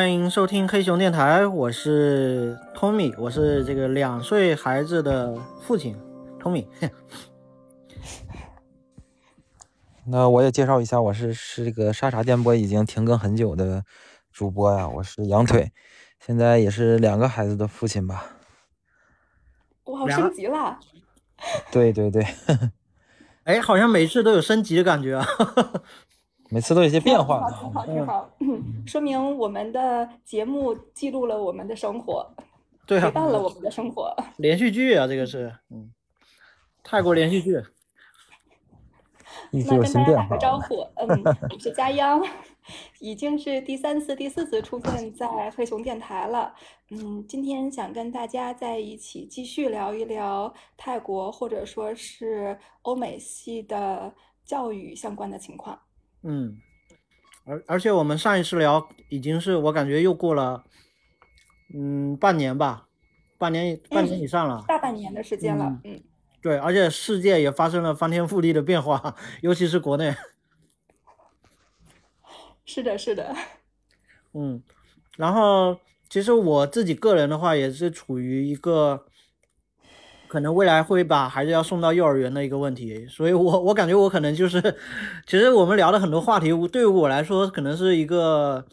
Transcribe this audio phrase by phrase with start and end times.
[0.00, 5.94] 欢迎收听黑熊电台，我是 Tommy，我是这个两岁孩子的父亲
[6.40, 6.66] ，Tommy。
[10.06, 13.84] 那我也介绍一下，我是是这个沙茶电波已经停更很久的
[14.32, 15.70] 主播呀，我是羊腿，
[16.18, 18.24] 现在也是两个孩子的父亲吧。
[19.84, 20.80] 哇，升级了！
[21.70, 22.26] 对对 对，
[23.44, 25.26] 哎，好像每次都有升级的感觉啊。
[26.50, 28.30] 每次都有些变化，挺好，挺好，
[28.86, 32.28] 说明我们的节目记录了我们的生活，
[32.86, 34.14] 对，陪伴了我们的生活。
[34.38, 35.92] 连续剧啊，这个是，嗯，
[36.82, 37.62] 泰国连续剧。
[39.52, 41.08] 那跟大家打个招呼，嗯，
[41.50, 42.22] 我是佳央，
[43.00, 46.54] 已经是第三次、第四次出现在黑熊电台了。
[46.90, 54.12] 嗯，今天想跟大家在一起继续聊一聊泰国或者说是欧美系的
[54.44, 55.76] 教育相关的情况。
[56.22, 56.58] 嗯，
[57.44, 60.64] 而而且我们上一次聊已经是我感觉又过了，
[61.74, 62.88] 嗯，半年吧，
[63.38, 66.02] 半年半年以上了，大半年的时间了，嗯，
[66.42, 70.14] 对，而且世界也发生了翻天覆地的变化，尤其是国内，
[72.64, 73.34] 是的，是的，
[74.34, 74.62] 嗯，
[75.16, 79.06] 然后其实我自己个人的话也是处于一个。
[80.30, 84.62] 可能未来会把孩子要送到幼儿园的一个问题，所以我我感觉我可能就是，
[85.26, 88.64] 其实我们聊的很多话题，对于我来说可能是一个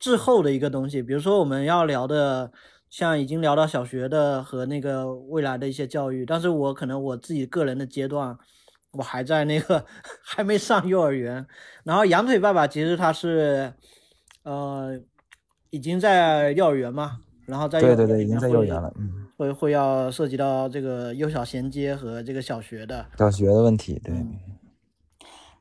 [0.00, 1.02] 滞后的一个东西。
[1.02, 2.50] 比如说我们要聊的，
[2.88, 8.34] 像已经聊到小学的和那个未来的一些教育，但是我可能我自己个人的阶段，
[8.92, 9.84] 我还在那个
[10.24, 11.46] 还没上幼儿园。
[11.84, 13.70] 然后羊腿爸爸其实他是，
[14.44, 14.98] 呃，
[15.68, 19.21] 已经在幼儿园嘛，然后在对对对，已经在幼儿园了，嗯。
[19.36, 24.14] 会会要涉及到这个幼小衔接和这个小学的小学的问题，对。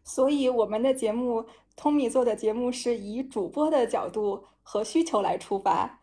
[0.04, 1.46] 所以我们的节目
[1.78, 6.00] ，Tommy 做的节目是以主播的角度和需求来出发。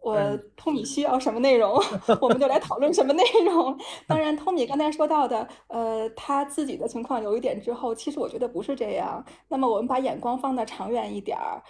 [0.00, 0.16] 我
[0.56, 1.80] Tommy 需要什么内容，
[2.20, 3.78] 我们就来讨论什么内容。
[4.06, 9.24] 当然，Tommy 刚才说到的，呃，他自己的情况有一点之后，其实我觉得不是这样。
[9.48, 11.62] 那么我们把眼光放的长远一点儿。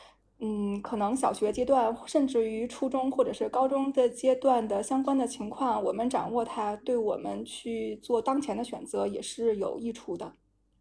[0.44, 10.32] 嗯，可能小学阶段，甚至于初中或者是高中的阶段的相关的情况，我们掌握它，对我们去做当前的选择也是有益处的。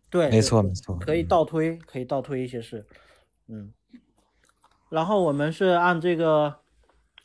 [0.09, 2.87] 对，没错没错，可以倒推，可以倒推一些事。
[3.47, 3.71] 嗯，
[4.89, 6.55] 然后我们是按这个，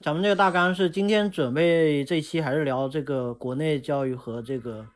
[0.01, 4.87] 咱们这个大纲是今天准备这期还是聊这个国内教育和这个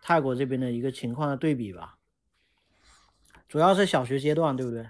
[0.00, 1.98] 泰国这边的一个情况的对比吧？
[3.48, 4.86] 主要是小学阶段，对不对？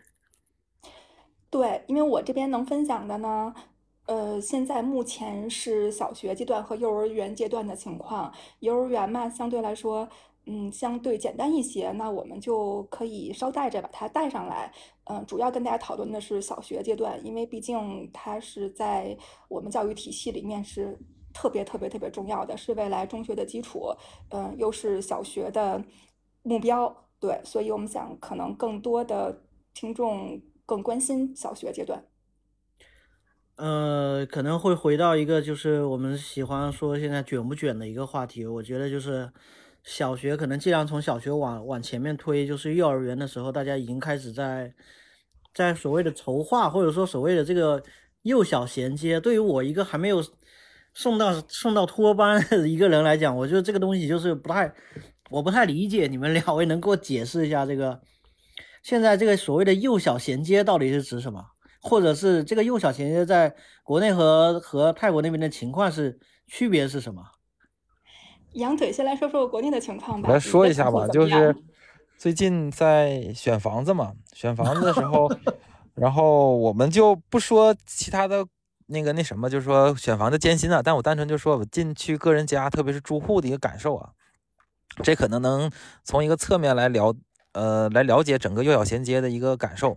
[1.52, 3.54] 对，因为我这边能分享的呢，
[4.06, 8.32] 呃，现在目前是小学阶段和幼儿园阶段的情况。
[8.60, 10.08] 幼儿园嘛，相对来说，
[10.46, 14.72] 嗯，相对简单一些，那我们就可以捎带着把它带上来。
[15.04, 19.14] 嗯，主要跟大家讨论的是小学阶段，因为毕竟它是在
[19.50, 20.98] 我们教育体系里面是
[21.34, 23.94] 特别特别特别重要的，是未来中学的基础。
[24.30, 25.84] 嗯，又是小学的
[26.44, 29.42] 目标，对，所以我们想可能更多的
[29.74, 30.40] 听众。
[30.64, 32.04] 更关心小学阶段，
[33.56, 38.46] 呃，可能会回到一个就是我们喜欢说现在卷不卷的一个话题。
[38.46, 39.30] 我觉得就是
[39.82, 44.72] 小学可能尽量从小学往往前面推，就是幼儿园的时候，大家已经开始在
[45.52, 47.82] 在所谓的筹划，或者说所谓的这个
[48.22, 49.20] 幼小衔接。
[49.20, 50.24] 对于我一个还没有
[50.94, 54.72] 送到送到托班的一个人来讲，我觉得这个东西就是不太，
[55.28, 56.06] 我不太理解。
[56.06, 58.00] 你们两位能给我解释一下这个？
[58.82, 61.44] 现在这个所谓的幼小衔接到底是指什么？
[61.80, 66.16] 或者是这个幼小衔接在国内和和泰国那边的情况是
[66.46, 67.24] 区别是什么？
[68.52, 70.28] 羊腿先来说说国内的情况吧。
[70.28, 71.56] 来说一下吧，就是
[72.16, 75.28] 最近在选房子嘛，选房子的时候，
[75.94, 78.46] 然后我们就不说其他的
[78.86, 84.10] 那个那什么，就是说选房的艰辛啊，但我单纯就说我进去个人家，特别是住户的一个感受啊，
[85.02, 85.68] 这可能能
[86.04, 87.12] 从一个侧面来聊。
[87.52, 89.96] 呃，来了解整个幼小衔接的一个感受，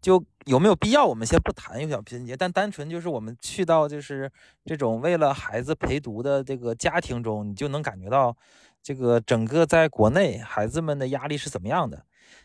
[0.00, 1.04] 就有没有必要？
[1.04, 4.30] 我们先不谈幼小衔接，但单纯就是我们去到就是
[4.64, 8.36] 这种为了孩子陪读的这个家庭中，你就能感觉到
[8.82, 12.04] 这个整个在国内孩子们的压力是怎么样的。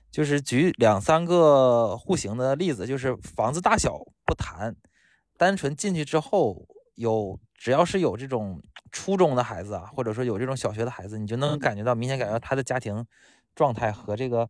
[0.10, 4.76] 就是举两三个户型的例子，就是房子大小不谈，
[5.38, 6.66] 单纯进去之后，
[6.96, 8.62] 有只要是有这种
[8.92, 13.06] 初中的孩子啊，或者说有这种小学的孩子，你就能感觉到明显感觉到他的家庭。
[13.58, 14.48] 状态和这个，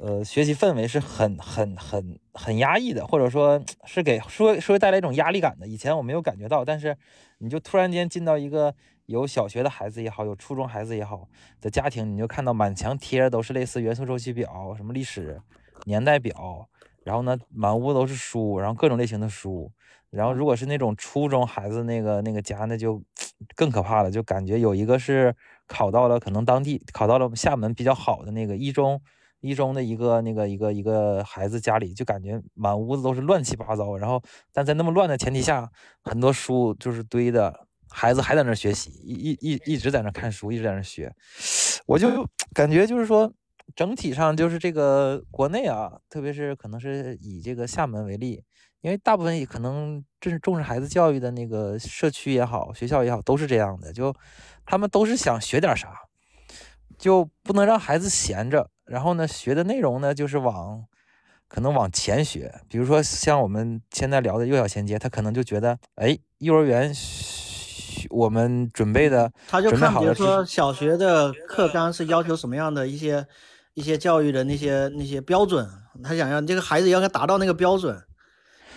[0.00, 5.66] 呃，学习氛围是很很很很压抑的，或者说是给说说带来一种压力感的。
[5.66, 6.96] 以前我没有感觉到，但是
[7.38, 8.72] 你就突然间进到一个
[9.06, 11.28] 有小学的孩子也好，有初中孩子也好
[11.60, 15.42] 的家庭，你就看到满墙贴着都是类似元素周期表、什么历史
[15.86, 16.68] 年代表，
[17.02, 19.72] 然后呢，满屋都是书，然后各种类型的书。
[20.10, 23.02] 然后如果是那种初中孩子那个那个家，那就
[23.54, 25.34] 更可怕了，就感觉有一个是
[25.68, 29.00] 考到了可能当地考到了厦门比较好的那个一中
[29.40, 33.96] 一中的一个那个一个一个孩子家里，就感觉满屋子都是乱七八糟。
[33.96, 34.20] 然后
[34.52, 35.70] 但在那么乱的前提下，
[36.02, 41.14] 很多书就是堆的，孩子还在那学习，一一一一直在那看书，一直在那学。
[41.86, 43.32] 我就感觉就是说，
[43.76, 48.42] 整体上就是这个国内啊，特别是可能是以这个厦门为例。
[48.80, 53.92] 因为大部分也可能正是重视孩子教育的那个社区也好，学校也好，都是这样的。
[53.92, 54.14] 就
[54.64, 55.92] 他们都是想学点啥，
[56.96, 58.70] 就不能让孩子闲着。
[58.84, 60.84] 然后呢，学的内容呢，就是往
[61.48, 62.54] 可能往前学。
[62.68, 66.94] 比如说像我们现在聊的幼小衔接，他可能就觉得，哎，幼儿园
[68.10, 73.26] 我们准备的，他就看，比如说小学的课纲是要求什么样的一些
[73.74, 75.68] 一些教育的那些那些标准，
[76.02, 78.00] 他想要这个孩子要该达到那个标准。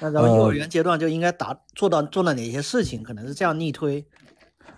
[0.02, 3.04] 那咱们幼儿园阶段就应该达做到做了哪些事情？
[3.04, 4.04] 可能是这样逆推。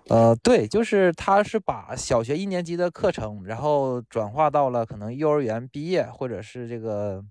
[0.10, 7.24] 呃，对，就是他是把小学一年级的课程，然后转化到了可能幼儿园毕业或者是这个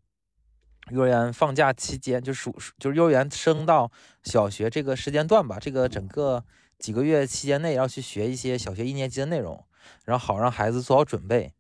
[0.90, 3.90] 幼儿园放假期间，就暑就是幼儿园升到
[4.22, 6.42] 小学这个时间段吧，这个整个
[6.78, 9.66] 几个月期间内要去学一些小学一年级的内容，
[10.06, 11.52] 然后好让孩子做好准备。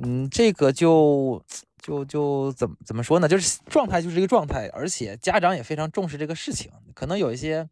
[0.00, 1.42] 嗯，这个就。
[1.86, 3.28] 就就怎么怎么说呢？
[3.28, 6.68] 就是状态就是一个状态，而且家长也非常重视这个事情。
[6.94, 7.68] 可能有一些，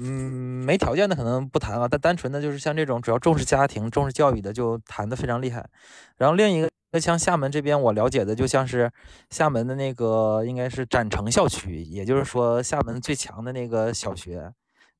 [0.00, 5.64] 嗯，没条件的可能不谈啊，但单纯的就是像这种主要重视家庭、重视教育的，就谈的非常厉害。
[6.16, 8.90] 然后另一个像厦门这边，我了解的就像是
[9.30, 14.52] 厦门的那个应该是展城校区，也就是说厦门最强的那个小学，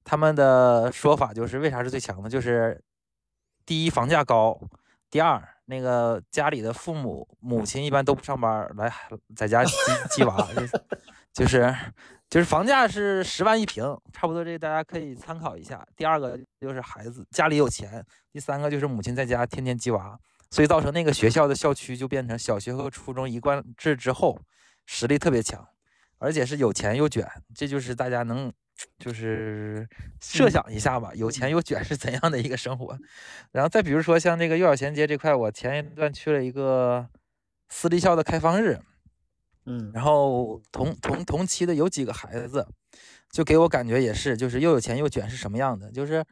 [0.05, 2.31] 他们的说法就是为啥是最强的？
[2.31, 2.81] 就是
[3.67, 4.61] 第一房价高，
[5.11, 5.43] 第二。
[5.71, 8.93] 那个家里的父母母亲一般都不上班，来
[9.37, 9.73] 在家 鸡
[10.11, 10.47] 鸡娃，
[11.33, 11.75] 就是
[12.29, 15.87] 就是房价是十万一平，差不多这个大家可以参考一下。
[15.97, 20.19] 第二个就是孩子家里有钱，第三个就是母亲在家天天鸡娃，
[20.51, 24.39] 所以造成那个学校的校区就变成小学和初中一贯制之后，
[24.87, 25.65] 实力特别强，
[26.19, 28.53] 而且是有钱又卷，这就是大家能。
[28.99, 29.89] 就是
[30.21, 32.99] 设想一下吧，有钱又卷是怎样的一个生活？
[33.53, 37.09] 然后再比如说像这个幼小衔接这块，我前一段去了一个
[37.69, 38.79] 私立校的开放日，
[39.67, 42.67] 嗯，然后同同同期的有几个孩子，
[43.31, 45.91] 就给我感觉也是，就是又有钱又卷是什么样的？
[45.91, 46.25] 就是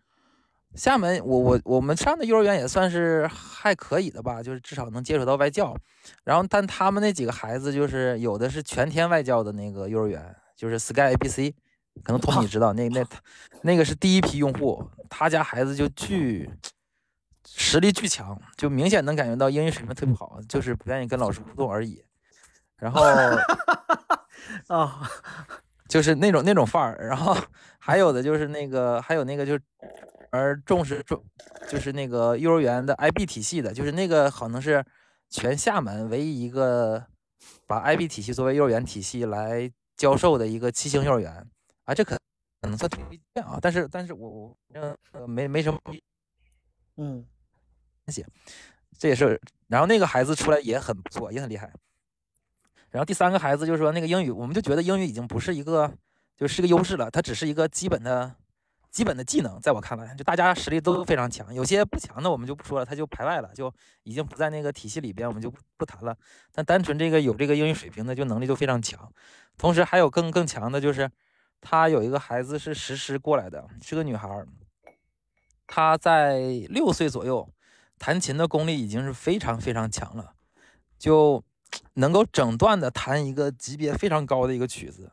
[0.74, 5.76] 厦门，我我我们上的幼儿园也算是还可以的吧，就是至少能接触到外教。
[6.24, 11.54] 然后但他们那几个孩子，就是有的是全天外教的那个幼儿园，就是 Sky ABC。
[12.02, 13.18] 可能托你知道，那那他
[13.62, 16.50] 那个是第一批用户，他家孩子就巨
[17.44, 22.04] 实力巨强，就明显能感觉到英语水平特别好，就是不愿意跟老师互动而已。
[22.76, 23.02] 然后
[24.68, 25.08] 啊，
[25.88, 27.08] 就是那种那种范儿。
[27.08, 27.36] 然后
[27.78, 29.60] 还有的就是那个，还有那个就是
[30.30, 31.24] 而重视重，
[31.68, 34.84] 就是那个幼儿园的 IB 体系的，就是那个可能是
[35.28, 37.04] 全厦门唯一一个
[37.66, 41.44] 把 IB 体系作为幼儿园体系来教授的一个七星幼儿园。
[41.88, 42.14] 啊，这可
[42.60, 43.02] 可能算推
[43.34, 45.80] 荐啊，但是但是我我呃没没什么，
[46.98, 47.24] 嗯，
[48.08, 48.22] 行，
[48.98, 51.72] 这也是，然后那个孩子出来也很不错，也很厉害。
[52.90, 55.90] 然后第三个孩子就是说那个英语，我们就觉得英语已经不是一个
[56.36, 58.36] 就是个优势了，它只是一个基本的
[58.90, 66.14] 基本的技能，在我看来，就大家实力都非常强，有些不强的我们就不说了，他就排外了，就已经不在那个体系里边，我们就不谈了。
[66.52, 69.10] 但单纯这个有这个英语水平的，就能力就非常强，
[69.56, 71.10] 同时还有更更强的就是。
[71.60, 74.44] 他有一个孩子是实施过来的，是个女孩。
[75.66, 76.38] 她在
[76.70, 77.46] 六岁左右，
[77.98, 80.32] 弹琴的功力已经是非常非常强了，
[80.98, 81.44] 就
[81.94, 85.12] 能够整段的弹一个级别非常高的一个曲子。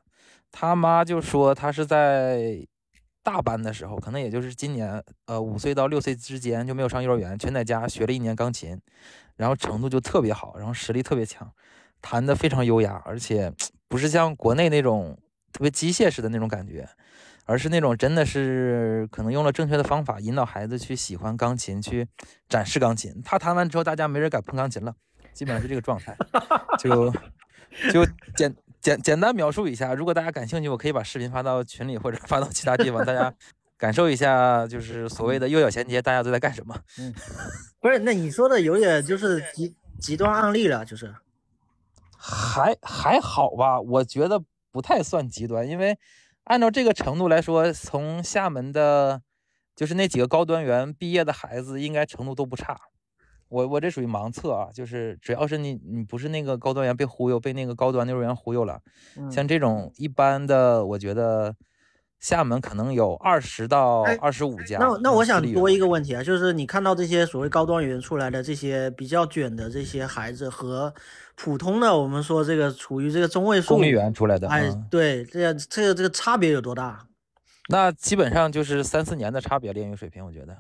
[0.51, 2.65] 他妈就说，他是在
[3.21, 8.79] 大班的时候，可能也就是今年，呃，五岁到六岁之间就没有上幼儿园，全在家学了一年钢琴，
[9.35, 11.51] 然后程度就特别好，然后实力特别强，
[12.01, 13.51] 弹的非常优雅，而且
[13.89, 15.17] 不是像国内那种。
[15.55, 16.85] 特别机械式的那种感觉，
[17.45, 22.05] 而是那种真的是可能用了正确的方法引导孩子去喜欢钢琴，去
[22.50, 23.21] 展示钢琴。
[23.24, 24.93] 他弹完之后，大家没人敢碰钢琴了，
[25.31, 26.13] 基本上是这个状态。
[26.77, 27.09] 就
[27.89, 33.33] 就简简简单描述一下，如果大家感兴趣，我可以把视频发到群里或者发到其他地方，大家
[33.77, 36.77] 感受一下，就是所谓的幼小衔接，大家都在干什么？
[37.00, 37.13] 嗯，
[37.79, 41.15] 不是，那你说的有点就是极极端案例了，就是
[42.17, 44.43] 还还好吧，我觉得。
[44.75, 45.98] 不太算极端，因为
[46.44, 49.22] 按照这个程度来说，从厦门的，
[49.74, 52.77] 就是那几个高端园毕业的孩子，应该程度都不差。
[53.48, 58.82] 我我这属于盲测啊，就是只要是你你不是那个高端园被忽悠，被那个高端幼儿园忽悠了，
[59.32, 61.55] 像这种一般的，我觉得
[62.20, 64.77] 厦门可能有二十到二十五家。
[64.77, 70.94] 那那我想多一个问题啊，就是你看到这些所谓高端园出来的这些比较卷的这些孩子和
[71.35, 77.05] 普通的我们说这个处于这个中位数公立园出来的，哎，对，这个这个这个差别有多大？
[77.69, 80.55] 那基本上就是三四年的差别，练语水平，我觉得。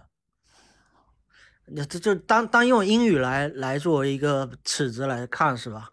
[1.67, 5.89] 那这就当当用英语来来作为一个尺子来看是吧？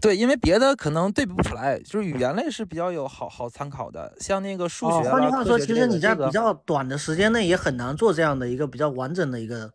[0.00, 5.10] 对，因为别的可能对比不出来，就是语言类是比较有好好参考的，像那个数学。
[5.10, 9.70] 换句话说，其实你在比较短的时间内也很难做这样的一个比较完整的一个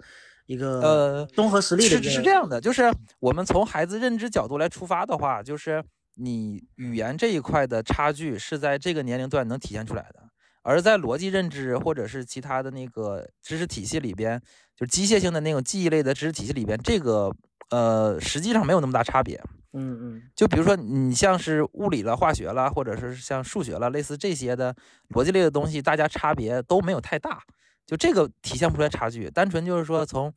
[0.45, 2.01] 一个呃综合实力的。
[2.01, 5.83] 是是这样的，就是我们从孩子认知角度来出发的话，就是
[6.15, 10.23] 你语言这一块的差距是在这个年龄段能体现出来的。
[10.63, 14.41] 而在逻辑认知或者是其他的那个知识体系里边，
[14.75, 17.31] 就是机械性的那种记忆类的知识体系里边，这个
[17.69, 19.39] 呃实际上没有那么大差别。
[19.73, 20.21] 嗯嗯。
[20.35, 24.75] 就比如说你像是物理了、化学了，或者是像数学了，类似这些的
[25.09, 27.43] 逻辑类的东西，大家差别都没有太大，
[27.85, 29.29] 就这个体现不出来差距。
[29.29, 30.33] 单纯就是说从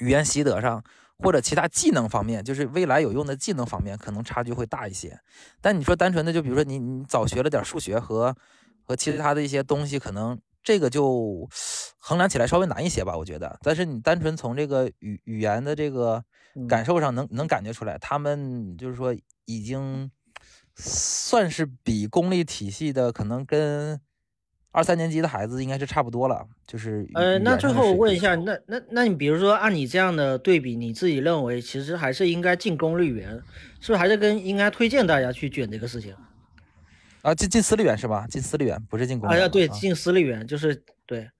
[0.00, 0.82] 语言习得上
[1.18, 5.18] 或者其他技能方面，就是未来有用的技能方面，可能差距会大一些。
[5.60, 8.36] 但你说单纯的，就比如说你你早学了点数学和。
[8.86, 11.48] 和其他的一些东西，可能这个就
[11.96, 13.58] 衡量起来稍微难一些吧，我觉得。
[13.62, 16.22] 但是你单纯从这个语语言的这个
[16.68, 20.10] 感受上，能能感觉出来，他们就是说已经
[20.76, 23.98] 算是比公立体系的可能跟
[24.74, 26.44] 二三年级的孩子应该是差不多了。
[26.66, 33.30] 就是呃，那最后问一下，那那那你比如说按你这样的对比，你自己认为其实还是应该进公立园，
[33.80, 36.12] 是不是还是跟应该推荐大家去卷这个事情？
[37.22, 38.26] 啊，进进私立园是吧？
[38.28, 39.40] 进私立园不是进公立。
[39.40, 41.30] 啊，对，进私立园就是对。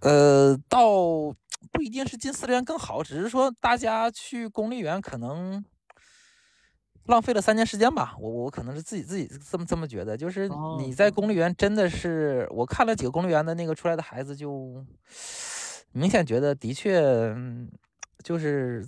[0.00, 0.84] 呃，倒
[1.72, 5.64] 不一定是进私立园更好，只是说大家去公立园可能
[7.06, 8.14] 浪费了三年时间吧。
[8.18, 10.48] 我我可能是自己自己这么这么觉得，就是
[10.78, 14.84] 你在公立园真的是，我看了几个公立园的那个出来的孩子，就
[15.92, 17.34] 明显觉得的确
[18.22, 18.86] 就是。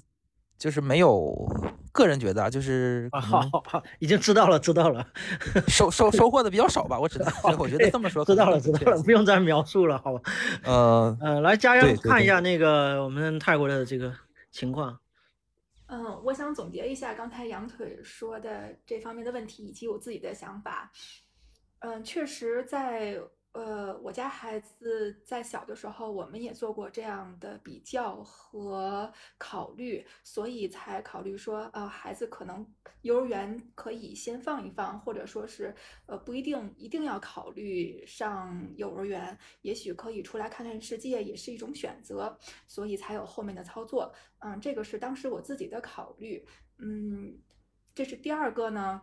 [0.59, 1.47] 就是没有，
[1.93, 5.07] 个人觉得啊，就是好好好，已经知道了，知道了，
[5.69, 10.21] 收收收获的比较少吧，我只能 我觉得这么说，知道了，知道了，不用再描述了，好吧？
[10.65, 14.13] 呃呃，来家人看一下那个我们泰国的这个
[14.51, 14.99] 情况。
[15.88, 20.90] 嗯，我想总结一下刚才羊腿说的这方面的问题，以及我自己的想法。
[21.80, 23.21] 嗯，确实在。
[23.59, 32.65] 呃，我家孩子在小的时候，我们也做过这样的比较和考虑，所以才考虑说，呃，孩子可能
[33.03, 35.75] 幼儿园可以先放一放，或者说是，
[36.07, 42.38] 呃，不一定一定要考虑上幼儿园，也许可以出来看看世界，也是一种选择，
[42.69, 44.15] 所以才有后面的操作。
[44.38, 46.47] 嗯，这个是当时我自己的考虑。
[46.77, 47.37] 嗯，
[47.93, 49.03] 这是第二个呢。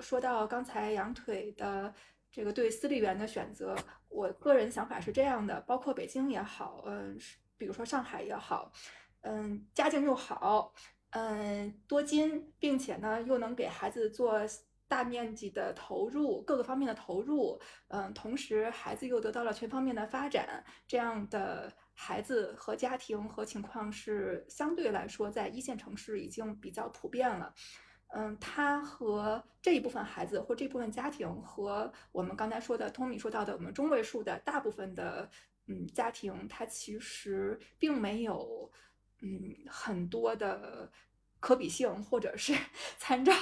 [0.00, 1.94] 说到刚才羊腿的。
[2.36, 3.74] 这个对私立园的选择，
[4.10, 7.18] 我个人想法是这样的，包括北京也好，嗯，
[7.56, 8.70] 比如说上海也好，
[9.22, 10.74] 嗯，家境又好，
[11.12, 14.38] 嗯，多金，并且呢又能给孩子做
[14.86, 27.54] 大面积的投入，各个方面的投入，嗯，同时孩子又得到了全方面的发展，这样的孩子和家庭和情况是相对来说在一线城市已经比较普遍了。
[28.08, 35.28] 嗯，他和这一部分孩子或这部分家庭和我们刚才说的通米说到的我们中位数的大部分的
[35.66, 38.70] 嗯家庭，他其实并没有
[39.20, 40.90] 嗯很多的。
[41.38, 42.54] 可比性或者是
[42.98, 43.32] 参照，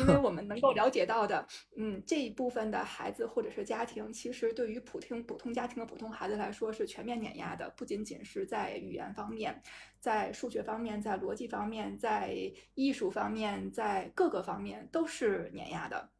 [0.00, 9.62] 因为我们能够了解到的，嗯，这一部分的孩子或者是家庭，其实对于普通普通家庭的普通孩子来说是全面碾压的，不仅仅是在语言方面，
[10.00, 12.34] 在数学方面，在逻辑方面，在
[12.74, 16.10] 艺术方面，在各个方面都是碾压的。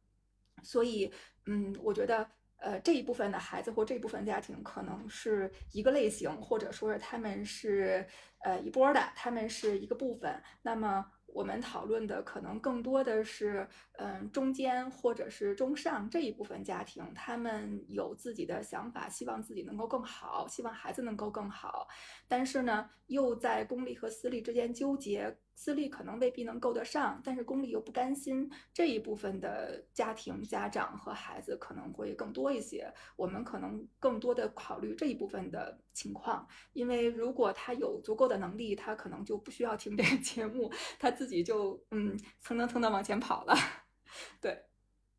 [0.63, 1.11] 所以，
[1.45, 8.07] 嗯，我觉得，呃，这一部分的孩子或这一部分家庭可能是一个类型，或者说是他们是
[8.39, 10.41] 呃一波的，他们是一个部分。
[10.63, 11.05] 那么。
[11.37, 13.67] 我们讨论的可能更多的是，
[13.99, 21.87] 嗯，中间或者是中上这一部分家庭，他们有自己的想法，希望自己能够更好，希望孩子能够更好，
[22.27, 25.37] 但是呢，又在公立和私立之间纠结。
[25.59, 32.93] 私立可能未必能够得上，但是公立又不甘心，这一部分的家庭、家长和孩子可能会更多一些。
[33.15, 43.55] 我们可能更多的考虑这一部分的情况，因为如果他有足够的能力，他可能就不需要听这个节目，他自己就嗯蹭蹭蹭的往前跑了。
[44.39, 44.63] 对，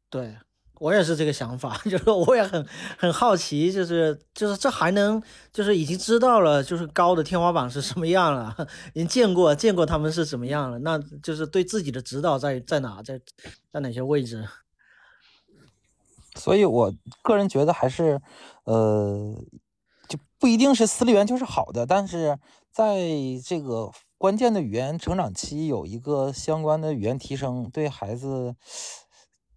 [0.08, 0.38] 对，
[0.80, 2.64] 我也是这个想法， 就是我也很
[2.96, 5.20] 很好奇，就是就是这还能
[5.52, 8.54] 就是已经知道了，就是高的天花板是什么样了，
[8.94, 13.20] 已经见过见过他们是怎么样了，那就是对自己的指导在在哪，在
[13.72, 14.46] 在哪些位置？
[16.36, 18.20] 所以我个人觉得还是，
[18.64, 19.34] 呃，
[20.08, 22.38] 就不一定是私立园就是好的，但是
[22.70, 23.00] 在
[23.44, 28.54] 这个关键的语言成长期有一个相关的语言提升，对孩子。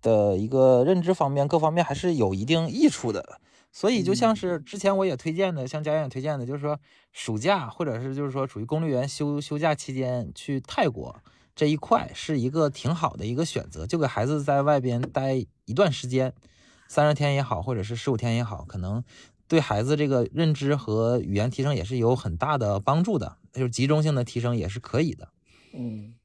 [0.02, 3.40] 的一个认知方面，各方面还是有一定益处的。
[3.74, 6.78] 所以就像是之前我也推荐的，像家园也推荐的，就是说
[7.14, 11.16] 暑假或者是就是说处于公务员休休假期间去泰国
[11.56, 16.34] 这一块是一个挺好的一个选择，就给孩子在外边待一段时间，
[16.90, 19.02] 三十天也好，或者是十五天也好，可能
[19.48, 25.30] 对孩子这个认知和语言提升也是有很大的帮助的，就是集中性的提升也是可以的。
[25.74, 26.16] 嗯。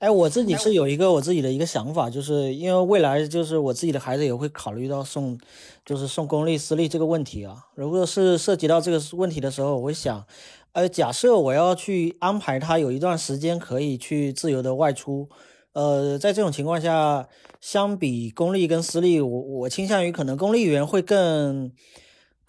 [0.00, 5.38] 哎，我自己是有一个我自己的一个想法，就是因为未来就是我自己的孩子也会考虑到送，
[5.84, 7.66] 就是送公立私立这个问题啊。
[7.74, 10.24] 如果是涉及到这个问题的时候，我会想，
[10.72, 15.28] 呃，假设我要去安排他有一段时间可以去自由的外出，
[15.74, 17.28] 呃，在这种情况下，
[17.60, 21.70] 相比公立跟私立，我我倾向于可能公立园会更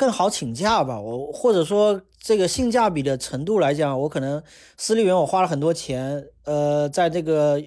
[0.02, 2.02] 更好请假吧，我或者说。
[2.24, 4.44] 这个性价比的程度来讲，我可能
[4.78, 7.60] 私立园我花了很多钱，呃，在这个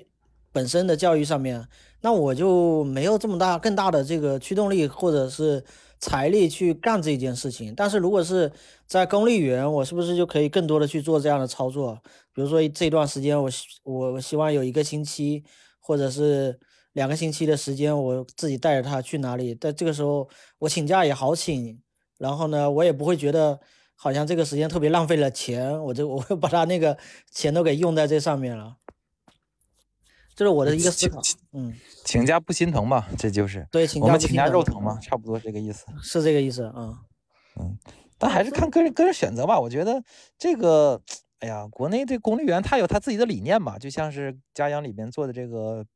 [0.52, 1.66] 本身的教育上面，
[2.02, 5.64] 那我就没有这么大更大的这个驱动力或者是
[5.98, 7.74] 财力去干这件事情。
[7.74, 8.52] 但是如果是
[8.86, 11.98] 在公立园，我是不是就可以更多的去做这样的操作？
[12.32, 13.50] 比如说这段时间，我
[13.82, 15.42] 我我希望有一个星期
[15.80, 16.56] 或者是
[16.92, 20.28] 两个星期的时间，我自己带着他去哪里，在这个时候
[20.60, 21.76] 我请假也好请，
[22.18, 23.60] 然后呢，我也不会觉得。
[23.96, 26.98] 好像这个时间特别浪费了钱，我就 我会把他那个
[27.30, 28.76] 钱都给用在这上面了，
[30.34, 31.22] 这是我的一个思考。
[31.52, 31.72] 嗯，
[32.04, 33.08] 请假不心疼吧？
[33.16, 34.98] 这就是对，我们请假肉疼嘛？
[35.00, 35.86] 差不多这个意思。
[36.02, 36.98] 是这个意思啊。
[37.60, 37.78] 嗯，
[38.18, 39.58] 但还是看个人个人选择吧。
[39.58, 40.02] 我觉得
[40.36, 41.00] 这个，
[41.38, 45.86] 哎呀，国内这公立员他有他自己的理念嘛，就像是家养里边做的这个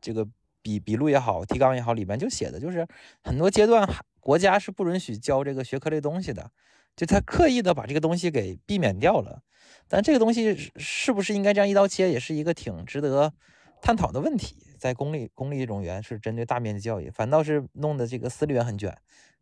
[0.00, 0.26] 这个
[0.66, 2.84] 笔笔录也好，提纲也好，里面就写的就是
[3.22, 6.50] 很多阶段国家是不允许教这个学科类东西的。
[6.96, 9.42] 就他刻意的把这个东西给避免掉了，
[9.86, 13.32] 但这个东西是不是应该这样一刀切，也是一个挺值得
[13.80, 14.56] 探讨的问题。
[14.76, 18.96] 在公立公立这种园是针对大面积教育，反倒是弄得这个私立园很卷，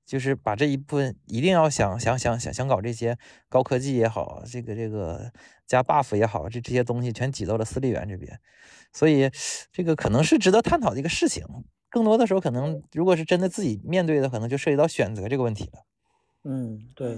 [0.06, 3.16] 就是把这一部分一定要想想想想想搞这些
[3.48, 5.32] 高科技也好，这个这个
[5.66, 8.38] 加 buff 也好，这这些东西全挤到了私立园这边，
[8.92, 9.30] 所以
[9.72, 11.44] 这个可能是值得探讨的一个事情。
[11.90, 15.84] 更多的时候，可能如果是真的自己面对的，可能就涉及到选择这个问题了。
[16.44, 17.16] 嗯，对。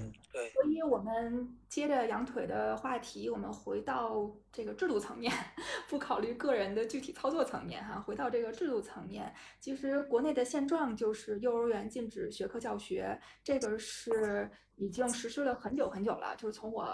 [0.53, 5.33] 所以，我们接着羊腿的话题，我们回到这个制度层面，
[5.89, 9.33] 不考虑个人的具体操作层面哈，回到这个制度层面。
[9.61, 16.87] 其实，国内的现状就是幼儿园禁止学科教学，这个是已经实施了很久很久了，就是从我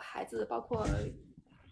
[0.00, 0.86] 孩子，包括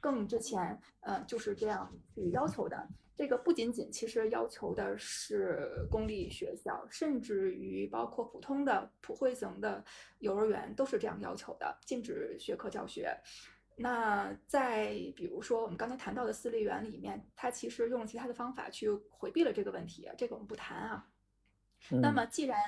[0.05, 2.87] 更之前，呃，就是这样去要求的。
[3.17, 9.83] 这个不仅仅其实要求的是公立学校，甚至于包括普通的普惠型的
[10.19, 13.17] 幼儿园都是这样要求的，禁止学科教学。
[13.77, 21.09] 那在比如说我们刚才谈到的私立园里面，它其实用了其他的方法去回避了这个问题，这个我们不谈啊。
[21.88, 22.59] 那么既然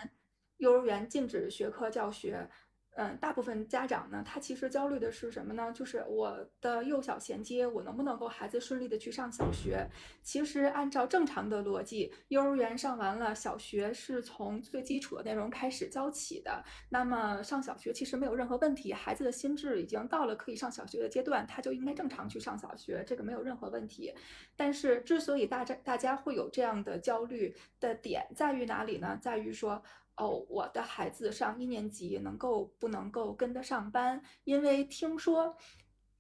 [0.57, 2.49] 幼儿园禁止学科教学，
[2.99, 5.71] 嗯，大部分家长呢，他其实焦虑的是什么呢？
[5.73, 9.87] 就是我的幼小衔接，我能不能够孩子顺利的去上小学？
[10.23, 16.65] 其实按照正常的逻辑，幼儿园上完了，小学是从最基础的内容开始教起的。
[16.89, 24.15] 那么上小学其实没有任何问题，孩子的心智已经到了可以上小学的阶段，他就应该正常去上小学，这个没有任何问题。
[24.57, 29.19] 但是之所以大家大家会有这样的焦虑的点在于哪里呢？
[29.21, 29.83] 在于说。
[30.17, 34.23] 哦，我的孩子上一年级能够不能够跟得上班？
[34.45, 35.57] 因为听说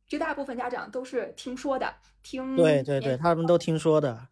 [0.06, 4.28] 绝大部分家长都是听说的，听对对对，他们都听说的。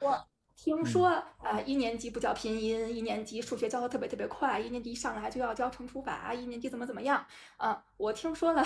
[0.64, 1.08] 听说
[1.42, 7.22] 啊，一年级不教拼音，一年级数学教的特别特别快，一年级一上来就要教乘除法，一年级怎么怎么样
[7.58, 7.84] 啊？
[7.98, 8.64] 我听说了，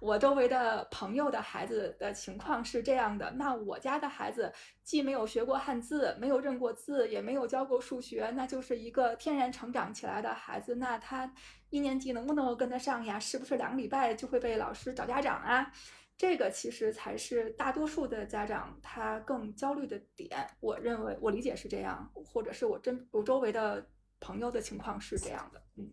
[0.00, 3.30] 我周围的朋友的孩子的情况是这样的。
[3.32, 4.50] 那我家的孩子
[4.82, 10.76] 既没有学过汉字，没有认过字，也没有教过数学，那就是一个天然成长起来的孩子。
[10.76, 11.30] 那他
[11.68, 13.20] 一年级能不能够跟得上呀？
[13.20, 15.70] 是不是两个礼拜就会被老师找家长啊？
[16.16, 23.84] 这个其实才是大多数的家长他更焦虑的点，我认为我理解是这样，或者是我真我周围的
[24.20, 25.90] 朋友的情况是这样的，嗯，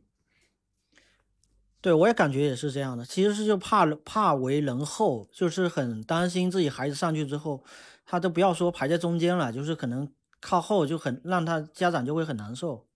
[1.82, 7.64] 对我也感觉也是这样的，其实是就怕怕为人后，就是很担心自己孩子上去之后，
[8.06, 10.08] 他都不要说排在中间了，就是可能
[10.40, 12.88] 靠后就很让他家长就会很难受。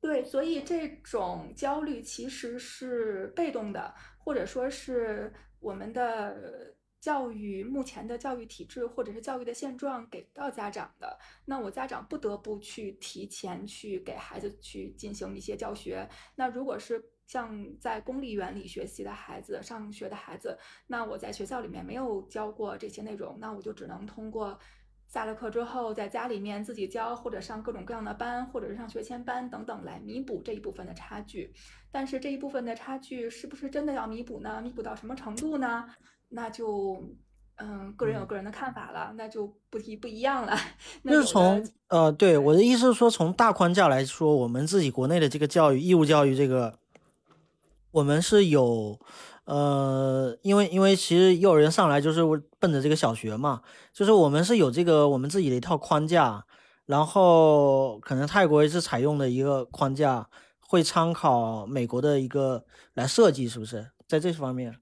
[0.00, 5.32] 对，所以这种焦虑其实是被动的，或者说是
[5.66, 11.18] 我们的教育目前的教育体制或者是教育的现状给到家长的。
[11.44, 16.08] 那我家长不得不去提前去给孩子去进行一些教学。
[16.36, 24.56] 那如果是像在公立园里学习的孩子、上学的孩子，那我在学校里面没有教过这些内容，那我就只能通过。
[25.06, 31.54] 下了课之后，在家里面自己教，或者上各种各样的班，或者是上学前班等等，来弥补这一部分的差距。
[31.92, 34.60] 但是这一部分的差距是不是真的要弥补呢？
[34.60, 35.84] 弥补到什么程度呢？
[36.28, 37.00] 那就，
[37.56, 40.56] 嗯，个人有个人的看法了，那就不一不一样了。
[41.04, 46.78] 就是从呃，对我的意思是说，从大框架来说，我们自己国内的这个教育，义务教育这个，
[47.92, 49.00] 我们是有。
[49.46, 52.20] 呃，因为因为其实幼儿园上来就是
[52.58, 56.44] 奔着这个小学嘛，就是我们是有这个我们自己的一套框架，
[56.84, 60.28] 然后可能泰国也是采用的一个框架，
[60.58, 64.80] 会参考美国的一个来设计，是不是在这方面？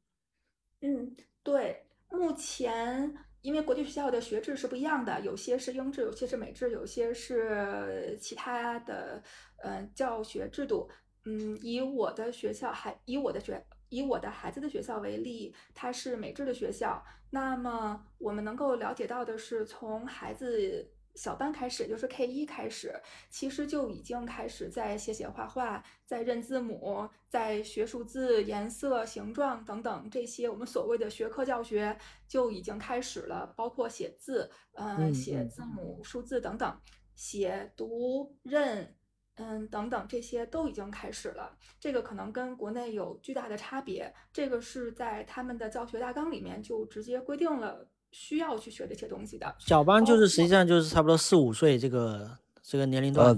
[0.80, 9.22] 嗯，对，目前因为国际学校的学制是不一样的，有些是英制，有些是美制，有些是其他的
[9.62, 10.88] 呃教学制度。
[11.26, 13.62] 嗯，以我的学校还以我的学。
[13.94, 17.02] 以我的孩子的学校为例，它是美制的学校。
[17.30, 22.92] 那么我们能够了解到的是，从孩子小班开始，就是 K 一开始，
[23.30, 31.96] 其实就已经开始在写写画画，在认字母，在学数字、颜色、形状等等这些我们所谓的学科教学
[32.28, 36.80] 就已经开始了，包括写字，嗯，写字母、数字等等，
[37.14, 38.94] 写读认。
[39.36, 41.50] 嗯，等等，这些都已经开始了。
[41.80, 44.14] 这个可能跟国内有巨大的差别。
[44.32, 49.52] 这个是在他们的教学大纲里面就直接规定了需要去学这些东西的。
[49.58, 52.30] 小班就是实际上就是差不多四五岁这个
[52.62, 53.36] 这个年龄段。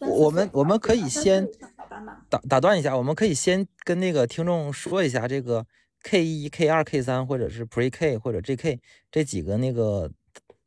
[0.00, 1.48] 我们我们可以先
[2.28, 5.66] 打打断一下，我们可以先跟那个听众说一下这个
[6.02, 10.10] K 一、K 二、K 三，或者是 Pre K 或者 J K 这几个那个。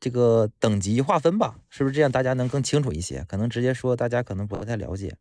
[0.04, 2.12] 这个等级划分吧，是不是这样？
[2.12, 3.24] 大家能更清楚一些？
[3.26, 5.16] 可能直接说，大家可能不太了解。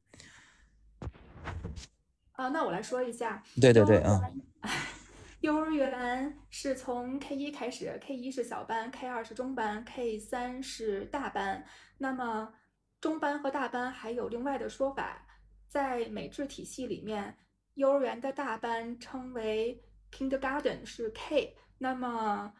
[2.33, 3.41] 啊，那我来说一下。
[3.61, 4.19] 对对对啊。
[5.39, 11.63] 幼儿园是从 K 一开始，K 一是小班，K 二是中班，K 三是大班。
[11.99, 12.53] 那么
[12.99, 15.25] 中班和大班还有另外的说法，
[15.69, 17.37] 在美制体系里面，
[17.75, 21.55] 幼儿园的大班称为 Kindergarten，是 K。
[21.77, 22.53] 那么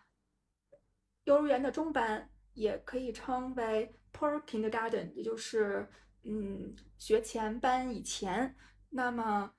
[1.24, 5.90] 幼儿园的中班也可以称为 Pre Kindergarten，也就是
[6.24, 8.56] 嗯学前班以前。
[8.90, 9.52] 那么，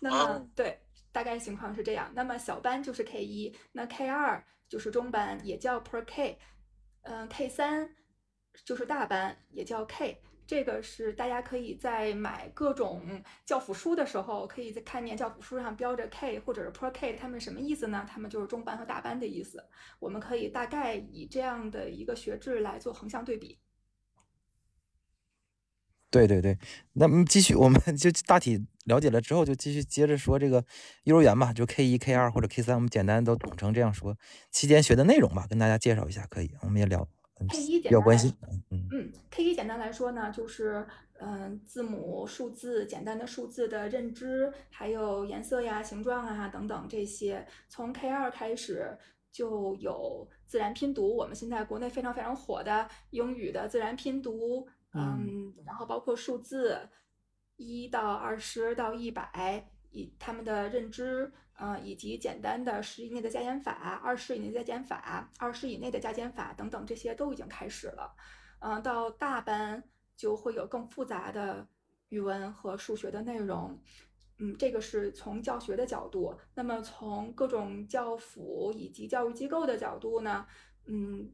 [0.00, 0.80] 那么对，
[1.10, 2.12] 大概情况是这样。
[2.14, 6.38] 那么小班就是 K 一，那 K 二就是中班，也叫 Pre K。
[7.02, 7.94] 嗯，K 三
[8.64, 10.22] 就是大班，也叫 K。
[10.46, 18.06] 这个是大家可以在买各种教辅书的时候，可以在看见教辅书上标着 K 或者是 Pro K，他们什么意思呢？
[18.08, 19.64] 他们就是中班和大班的意思。
[19.98, 23.58] 我们可以大概以这样的一个学制来做横向对比。
[26.10, 26.56] 对对对，
[26.92, 30.64] 那么继续，我们就大体了解了之后，就继续接着说这个
[31.02, 34.16] 幼儿园吧，就 K 一、K 二或者 K 三，我们简单都统称这样说。
[34.52, 37.08] 期间学的内容吧，跟大家介绍一下，可以，我们也聊。
[37.48, 38.30] K 一简单来说，
[38.70, 40.86] 嗯，K 一简单来说呢，就是
[41.18, 47.46] 嗯，字母、数字、简单的数字的认知，还有颜色呀、形状啊等等这些。
[47.68, 48.96] 从 K 二开始
[49.32, 56.88] 就有自然拼读，我们现在国内非常非常火的英语的自然拼读，嗯，然后包括数字
[57.56, 61.32] 一到二十到一百，以他们的认知。
[61.56, 68.14] 嗯，以及简单的十以内的加减法、二十以内的加减法、二十以内的加减法等等，这些都已经开始了。
[68.58, 69.82] 嗯，到大班
[70.16, 71.66] 就会有更复杂的
[72.08, 73.78] 语文和数学的内容。
[74.38, 76.36] 嗯，这个是从教学的角度。
[76.54, 80.46] 那么从各种教辅以及教育机构的角度呢？
[80.86, 81.30] 嗯。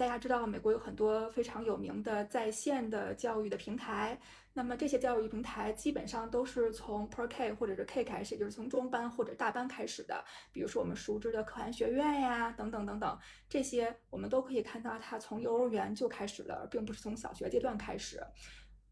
[0.00, 4.18] 大家知道，美国有很多非常有名的在线的教育的平台。
[4.54, 10.24] 那么这些教育平台基本上都是从 Pro K 或者是 K 开始，就是从中班或者大班开始的。
[10.52, 18.22] 比如说我们熟知的可汗学院呀，等等等等，这些我们都可以看到，它从幼儿园就开始了，并不是从小学阶段开始。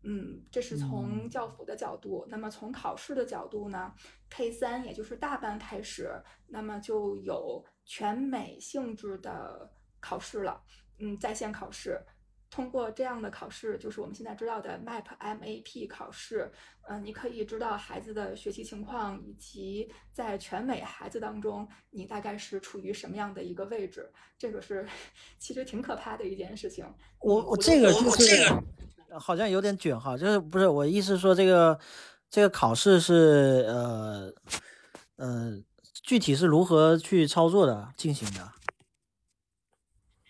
[0.02, 2.26] 嗯，这是从教辅的角度。
[2.28, 3.94] 那么从考试的角度呢
[4.28, 6.12] ？K 三也就是大班开始，
[6.48, 10.62] 那么就有全美性质的考试了。
[10.98, 12.00] 嗯，在线考试，
[12.50, 16.50] 通过这样的考试，就是我们现在知道的 MAP MAP 考试。
[16.88, 24.10] 嗯，你可以知道孩子的学习情况，以及在全美孩子当中，你大概是处于什么样的一个位置。
[24.38, 24.86] 这个是
[25.38, 26.84] 其实挺可怕的一件事情。
[27.20, 28.50] 我我这个就是
[29.18, 31.78] 好像有点卷哈，就是不是我意思说这个
[32.30, 34.32] 这个考试是呃
[35.16, 35.62] 呃
[36.02, 38.50] 具体是如何去操作的进行的？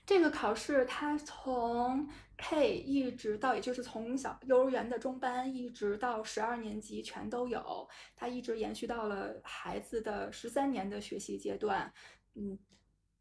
[0.08, 11.92] 这个考试它从 K 一直到，也就是从小幼儿园的中班一直到十二年级全都有，它一直延续到了孩子的十三年的学习阶段。
[12.36, 12.58] 嗯，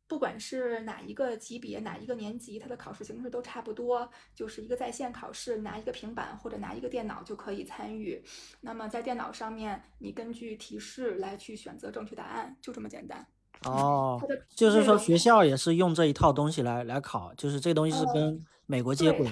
[0.08, 8.24] 不管是哪一个级别、哪一个年级，它的考试形式都差不多，就是一个在线考试，拿一个平板或者拿一个电脑就可以参与。
[8.62, 13.28] 那么在电脑上面，你根据提示来去选择正确答案，就这么简单。
[13.64, 14.22] 哦
[14.56, 19.28] 就是说学校也是用这一套东西来来考，就是这东西是呃跟美国接，轨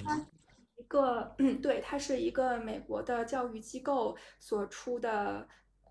[0.78, 5.48] 一个，嗯，对，它是一个美国的教育机构所出的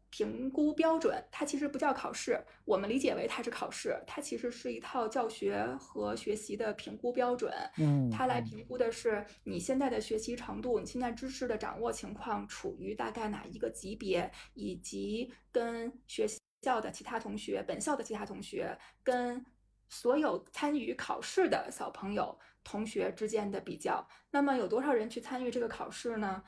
[0.09, 1.23] 评估标准。
[1.33, 7.53] 它其实不叫考试，我们理解为它是考试，它其实是一套教学和学习的评估标准。
[7.77, 16.27] 嗯它来嗯评估的是你现在的学习程度，你现在知识的掌握情况处于大概哪一个级别，以及跟学
[16.65, 19.45] 校的其他同学、本校的其他同学跟
[19.89, 24.05] 所有参与考试的小朋友同学之间的比较。
[24.31, 26.43] 那么有多少人去参与这个考试呢？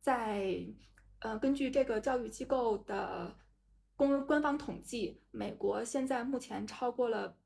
[0.00, 0.54] 在
[1.20, 3.34] 呃，根据这个教育机构的
[3.96, 7.38] 公官方统计，美国现在目前超过了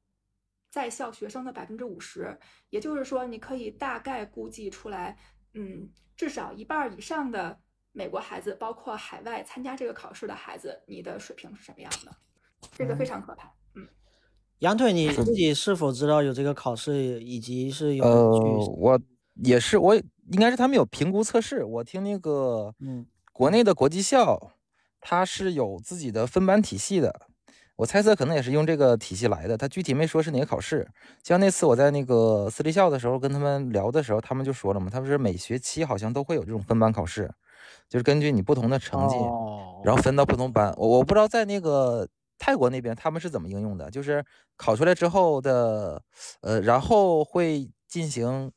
[0.71, 2.39] 在校学生的百分之五十，
[2.71, 5.19] 也就是说，你可以大概估计出来，
[5.55, 7.61] 嗯，至少一半以上的
[7.97, 12.15] 美国孩子，包括海外参加这个考试的孩子，你的水平是什么样的？
[12.77, 13.51] 这个非常可怕。
[13.75, 13.89] 嗯
[14.59, 19.01] 杨腿，你自己是否知道有这个考试，以及是有呃，我
[19.43, 21.65] 也是，我应该是他们有评估测试。
[21.65, 24.53] 我听那个嗯国内的国际校，
[25.01, 27.29] 它是有自己的分班体系的。
[27.77, 30.87] 我猜测可能也是用这个体系来的，他具体没说是哪个考试。
[31.23, 37.31] 像那次我在那个私立校的时候跟他们聊的时候，他们就说了嘛，他们是每学期好像都会有这种分班考试，
[37.89, 40.73] 就是根据你不同的成绩，哦，然后分到不同班。
[40.77, 44.25] 我我不知道在那个泰国那边他们是怎么应用的，就是
[44.57, 46.03] 考出来之后的，
[46.41, 48.51] 呃，然后会进行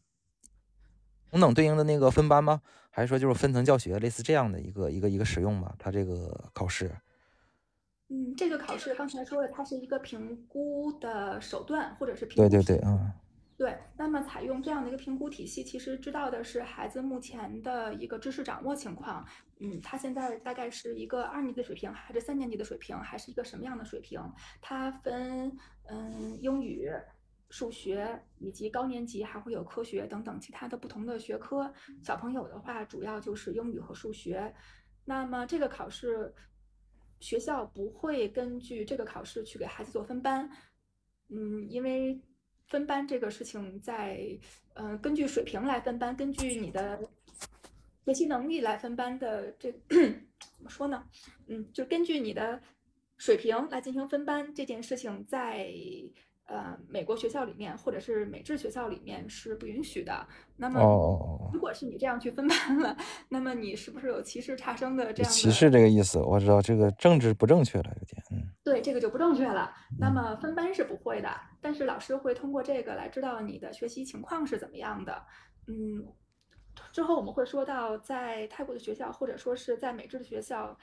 [1.29, 2.61] 同等对应的那个分班吗？
[2.91, 5.73] 还是说就是分层教学，类似这样的一个一个一个使用吧？
[5.77, 6.91] 它这个考试？
[8.09, 13.11] 嗯，这个考试刚才说了，它是一个评估的手段，或者是评估对对对，体嗯，
[13.59, 19.27] 对，那么采用这样的一个评估体系，其实知道的是孩子目前的一个知识掌握情况。
[19.59, 24.21] 嗯，他现在大概是一个二年级的水平，还是三年级的水平，还是一个什么样的水平？
[24.61, 25.53] 它分
[25.89, 26.89] 嗯英语、
[27.49, 31.69] 数学以及高年级还会有科学等等其他的不同的学科。
[32.01, 34.55] 小朋友的话，主要就是英语和数学。
[35.03, 36.33] 那么这个考试，
[37.19, 40.49] 学校不会根据这个考试去给孩子做分班，
[41.27, 42.21] 嗯，因为
[42.69, 44.19] 分班这个事情在，
[44.73, 46.99] 呃，根据水平来分班，根据你的
[48.05, 51.03] 学习能力来分班的这 怎么说呢？
[51.47, 52.61] 嗯，就根据你的
[53.17, 55.69] 水平来进行分班这件事情在。
[56.49, 60.27] 呃，美国学校里面或者是美制学校里面是不允许的。
[60.57, 62.97] 那么，如果是你这样去分班了，
[63.29, 65.37] 那么你是不是有歧视差生的这样的？
[65.37, 69.71] 歧视这个意思，我知道这个政治不正确了，有点，嗯，对，这个就不正确了。
[69.99, 71.29] 那嗯么分班是不会的，
[71.61, 75.23] 但是老师会通过这个来知道你的学习情况是怎么样的。
[75.67, 76.03] 嗯，
[76.91, 80.75] 之后我们会说到，在泰国的学校或者说是在美制的学校，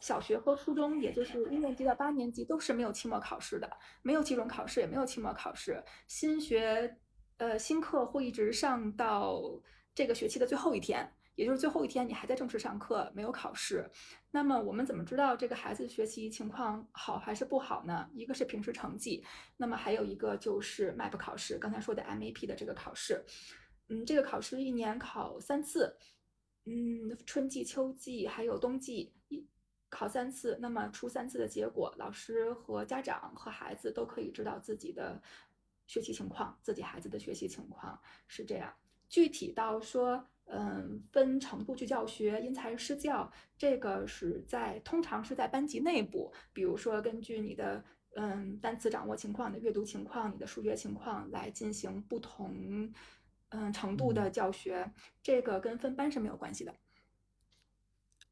[0.00, 3.70] 小学和初中，也就是一年级到八年级都是没有期末考试的，
[4.02, 5.82] 没有期中考试，也没有期末考试。
[6.06, 6.96] 新学
[7.38, 9.40] 呃新课会一直上到
[9.94, 11.12] 这个学期的最后一天。
[11.34, 13.88] 也就是最后一天，你还在正式上课，没有考试。
[14.32, 18.10] 那么我们怎么知道这个孩子学习情况好还是不好呢？
[18.12, 19.24] 一个是平时成绩，
[19.56, 23.24] 那么还有一个就是 MAP 考试，刚才说的 MAP 的这个考试。
[23.88, 25.96] 嗯，这个考试一年考三次，
[26.64, 29.12] 嗯，春季、秋季还有冬季
[29.88, 30.58] 考三次。
[30.60, 35.20] 那么出三次的结果，老师和家长和孩子都可以知道自己的
[35.86, 38.72] 学习情况，自己孩子的学习情况是这样。
[39.08, 40.24] 具体到说。
[40.50, 52.90] 嗯，分程度去教学，因材施教，这个是在通常是在班级内部，比如说根据你的嗯单词掌握情况、你的阅读情况、你的数学情况来进行不同
[53.50, 54.90] 嗯程度的教学，
[55.22, 56.74] 这个跟分班是没有关系的。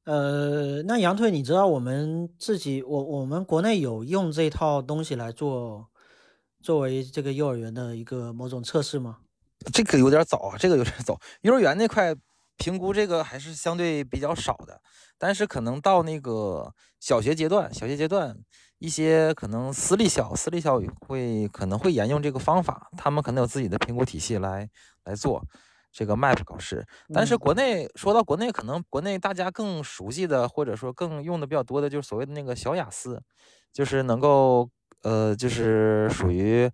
[0.07, 5.89] 呃，那杨腿，你知道我们自己，我我们国内有用这套东西来做
[6.63, 9.19] 作为这个幼儿园的一个某种测试吗？
[9.73, 11.19] 这个有点早，这个有点早。
[11.41, 12.15] 幼儿园那块
[12.57, 14.81] 评估这个还是相对比较少的，
[15.19, 18.39] 但是可能到那个小学阶段，小学阶段
[18.79, 24.71] 一些可能私立校，私立校会可能会沿用这个方法，他们可能有自己的评估体系来
[25.03, 25.45] 来做。
[25.97, 26.87] 这个 MAP 考试。
[27.15, 33.23] 但是嗯国内说到国内，可能国内大家更熟悉的，或者说更用的比较多的，就是所谓的那个小雅思，
[33.73, 34.69] 就是能够
[35.03, 36.71] 呃，就是属于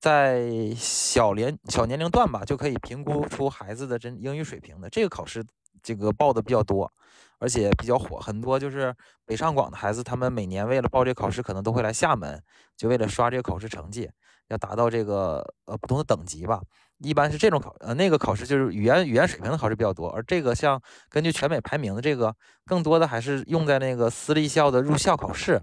[0.00, 5.44] 在小年小年龄段吧，就可以评估出孩子的真英语水平的这个考试，
[5.80, 6.92] 这个报的比较多，
[7.38, 8.92] 而且比较火，很多就是
[9.24, 12.42] 北上广的孩子，他们每年为了报这个考试，可能都会来厦门，
[12.76, 14.10] 就为了刷这个考试成绩，
[14.48, 16.60] 要达到这个呃不同的等级吧。
[16.98, 22.34] 一般是这种考呃那个考试就是语言语言水平的考试比较多，而这个像根据全美排名的这个，
[22.66, 25.60] 更多的还是用在那个私立校的入校考试，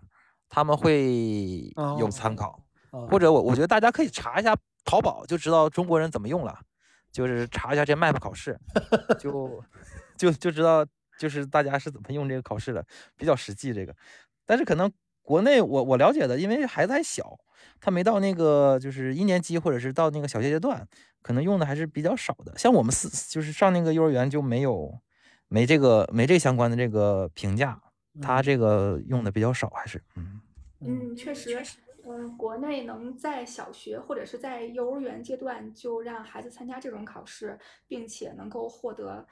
[0.49, 2.61] 他们会有哦参考。
[2.91, 6.57] 哦或者我我觉得大家可以查一下淘宝，就知道中国人怎么用了，
[7.11, 8.57] 就是查一下这 MAP 考试，
[9.19, 9.61] 就
[10.17, 10.85] 就就知道
[11.19, 12.85] 就是大家是怎么用这个考试的，
[13.17, 13.93] 比较实际这个。
[14.45, 14.89] 但是可能
[15.25, 17.37] 国内我我了解的，因为孩子还小，
[17.81, 20.87] 他没到那个就是一年级或者是到那个小学阶段，
[21.21, 22.55] 可能用的还是比较少的。
[22.57, 24.97] 像我们四就是上那个幼儿园就没有
[25.47, 27.81] 没这个没这相关的这个评价，
[28.21, 30.39] 他嗯这个用的比较少，还是嗯。
[30.81, 31.63] 嗯，确实，
[32.05, 37.57] 嗯，国内能在小学或者是在幼儿园阶段就让孩子参加这种考试，
[37.87, 39.25] 并且能够获得，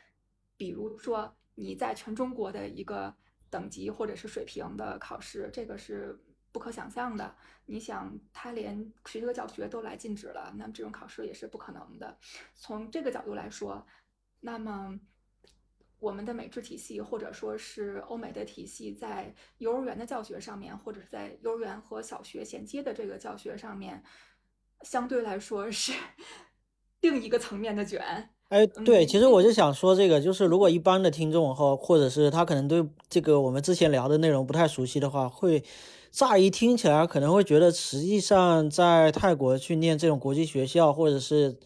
[0.58, 3.14] 比如说你在全中国的一个
[3.54, 6.20] 等级或者是水平的考试，这个是
[6.52, 7.36] 不可想象的。
[7.68, 12.18] 你想，他连学科教学都来禁止了，那么这种考试也是不可能的。
[12.56, 13.86] 从这个角度来说，
[14.40, 15.00] 那么
[16.00, 24.04] 我们的美制体系或者说是欧美的体系，在幼儿园的教学上面，或者是在幼儿园和小学衔接的这个教学上面，
[24.82, 25.94] 相对来说是
[27.02, 28.32] 另一个层面的卷。
[28.50, 35.64] 哎，对，嗯其实我就想说这个，就是如果一般的听众或或者是他可能对这个我们之前聊的内容不太熟悉的话，会
[36.12, 41.58] 乍一听起来可能会觉得，实际上在泰国去念这种国际学校，或者是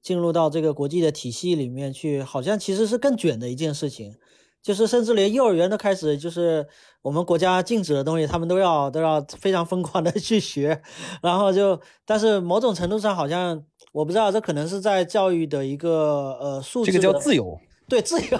[0.00, 4.14] 进入到这个国际的体系里面去，好像其实是更卷的一件事情。
[4.66, 6.66] 就是甚至连幼儿园都开始，就是
[7.00, 10.82] 我们国家禁止的东西，他们都要都要非常疯狂的去学，
[11.22, 17.56] 然后就，但是某种程度上好像我不知道，这可能是在教育的一个呃素质这个叫自由，
[17.88, 18.36] 对自由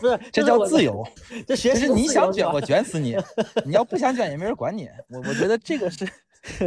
[0.00, 1.06] 不是这叫自由。
[1.46, 3.14] 这学就是习你想卷我卷死你，
[3.66, 4.88] 你要不想卷也没人管你。
[5.10, 6.08] 我我觉得这个是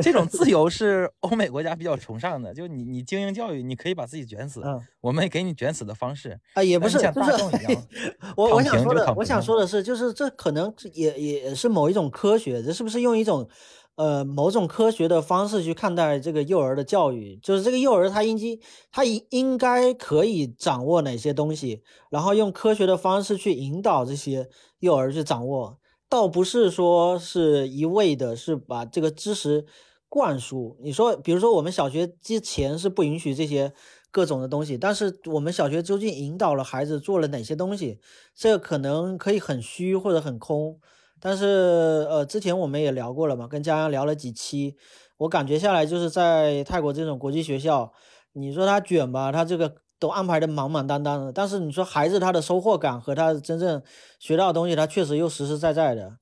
[0.02, 6.40] 这种自由是欧美国家比较崇尚的，就你你精英教育，你可以把自己卷死，嗯我们也给你卷死的方式。
[6.54, 7.84] 啊也不是，像就是大众一样
[8.38, 13.50] 我我想说的，我想说的是，就是这可能也也是某一种科学，这是不是用一种
[13.96, 17.38] 呃某种科学的方式去看待这个幼儿的教育？
[17.42, 18.44] 就是这个幼儿他应该
[18.92, 24.48] 他应应该可以掌握哪些东西，然后用科学的方式去引导这些
[24.80, 25.80] 幼儿去掌握，
[26.12, 29.66] 倒不是说是一味的是把这个知识
[30.10, 30.76] 灌输。
[30.82, 33.72] 你说，比如说我们小学之前是不允许这些
[34.12, 38.02] 各种的东西，但是我们小学究竟引导了孩子做了哪些东西？
[38.36, 40.78] 这可能可以很虚或者很空。
[41.22, 44.76] 但是呃，之前我们也聊过了嘛，跟家阳聊了几期，
[45.16, 47.94] 我感觉下来就是在泰国这种国际学校，
[48.34, 53.84] 你说他卷吧，他这个都安排的满满当当的，但是你说孩子他的收获感和他真正
[54.18, 56.18] 学到的东西，他确实又实实在在的。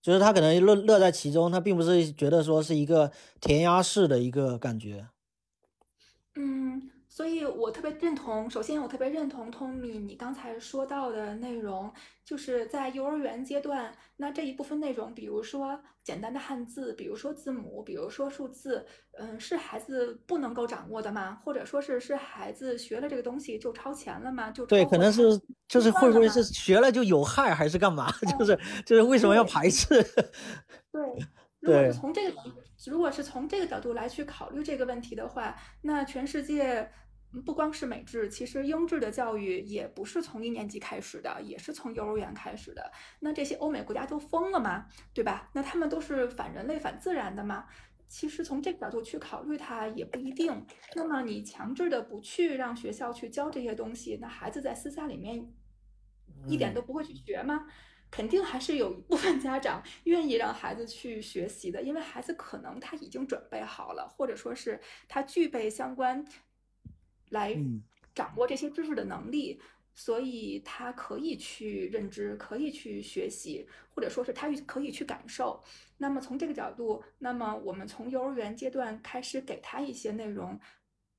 [0.00, 5.08] 就是他可能乐乐在其中，他并不是觉得说是一个填鸭式的一个感觉。
[6.36, 8.50] 嗯，所以我特别认同。
[8.50, 11.88] 首先，我特别认同 Tommy 你刚才说到的内容，
[12.24, 21.40] 就是在幼儿园阶段，那这一部分内容，比如说简单的汉字，比如说字母，比如说数字，嗯，是孩子不能够掌握的吗？
[21.44, 24.50] 或者说是是孩子学了这个东西就超前了吗？
[24.50, 28.10] 就对，可能是就是会不会是学了就有害，还是干嘛？
[28.36, 30.02] 就是就是为什么要排斥？
[30.90, 31.00] 对，
[31.64, 32.42] 如果对是从这个，
[32.86, 36.90] 如果是从这个角度来去考虑这个问题的话，那全世界
[37.32, 42.92] 嗯不光是美制，其实英制的教育也不是从一年级开始的，也是从幼儿园开始的。
[43.20, 44.86] 那这些欧美国家都疯了吗？
[45.14, 45.48] 对吧？
[45.54, 47.66] 那他们都是反人类、反自然的吗？
[48.06, 50.66] 其实从这个角度去考虑它也不一定。
[50.94, 55.50] 那么你强制的不去让学校去教这些东西，那孩子在私下里面
[56.46, 57.66] 一点嗯都不会去学吗？
[58.14, 66.24] 肯定还是有一部分家长 愿意让孩子去学习的，因为孩子可能他已经准备好了，或者说是他具备相关
[67.30, 67.82] 来嗯
[68.14, 69.60] 掌握这些知识的能力，
[69.94, 75.60] 所以他可以去认知，可以去学习，或者说是他可以去感受。
[75.98, 80.56] 那么从这个角度，那么我们从幼儿园阶段开始给他一些内容，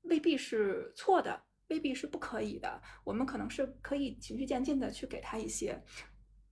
[0.04, 2.82] 未必是错的，未必是不可以的。
[3.04, 5.84] 我们可能是可以循序渐进的去给他一些。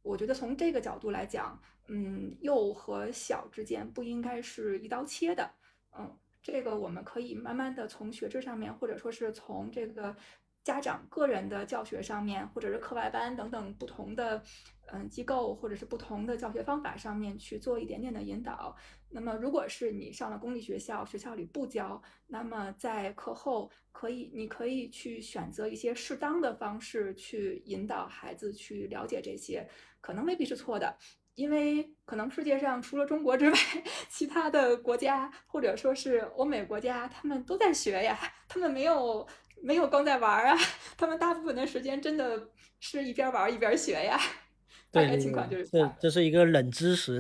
[0.04, 5.50] 我觉得从这个角度来讲，嗯，幼和小之间不应该是一刀切的，
[5.98, 10.16] 嗯，这个我们可以慢慢的从学制上面，或者说是从这个
[10.64, 14.44] 家长个人的教学上面，或者是课外班等等不同的
[14.88, 18.76] 嗯机构，或者是不同的教学方法上面去做一点点的引导。
[19.10, 29.70] 那么，如果是你上了公立学校，学校里不教，那么在课后可以，你可以去选择一些适当的方式去引导孩子去了解这些，
[30.04, 30.98] 可能未必是错的。
[31.36, 33.58] 因为可能世界上除了中国之外，
[34.08, 38.16] 其他的国家或者说是欧美国家，他们都在学呀，
[38.48, 39.28] 他们没有
[39.60, 40.56] 没有光在玩啊，
[40.96, 42.40] 他们大部分的时间真的
[42.80, 44.20] 是一边玩一边学呀。
[44.94, 47.20] 大概情况就是这，这是一个冷知识。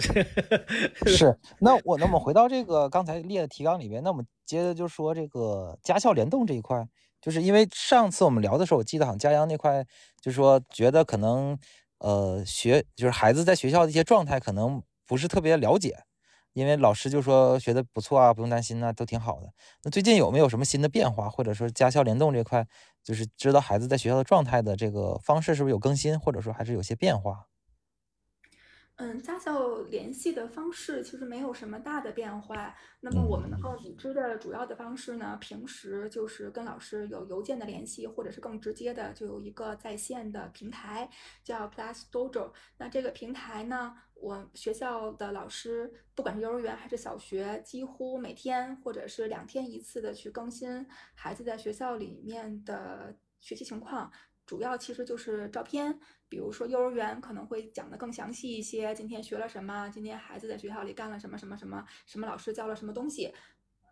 [1.07, 6.87] 是，那我那我们回到这个刚才列的提纲里边，那我们接着就说这个家校联动这一块，
[7.19, 9.83] 就是因为上次我们聊的时候，我记得好像家阳那块
[10.21, 11.57] 就说觉得可能。
[12.03, 15.97] 呃，学就是孩子在学校的一些状态可能不是特别了解，
[16.51, 19.53] 因为老师就说学的不错啊，不用担心啊，都挺好的。
[19.83, 22.67] 那最近有没有什么新的变化，或者说家校联动这块，
[23.01, 27.45] 就是知道孩子在学校的状态的这个方式是不是有更新，或者说还是有些变化？
[28.97, 32.75] 嗯，家校联系的方式其实没有什么大的变化。
[33.01, 41.09] 那么我们能够已知的主要的方式呢，平时就是跟老师有邮件的联系，或者是更直接的，就有一个在线的平台
[41.43, 42.53] 叫 Class Dojo。
[42.77, 50.85] 那这个平台呢，我学校的老师，不管是幼儿园还是小学，几乎每天或者是两天一次的去更新
[51.15, 54.11] 孩子在学校里面的学习情况。
[54.45, 55.97] 主要其实就是照片，
[56.33, 63.31] 比如说幼儿园可能会讲的更详细一些，今天学了什么，今天孩子在学校里干了什么什么什么，什么老师教了什么东西。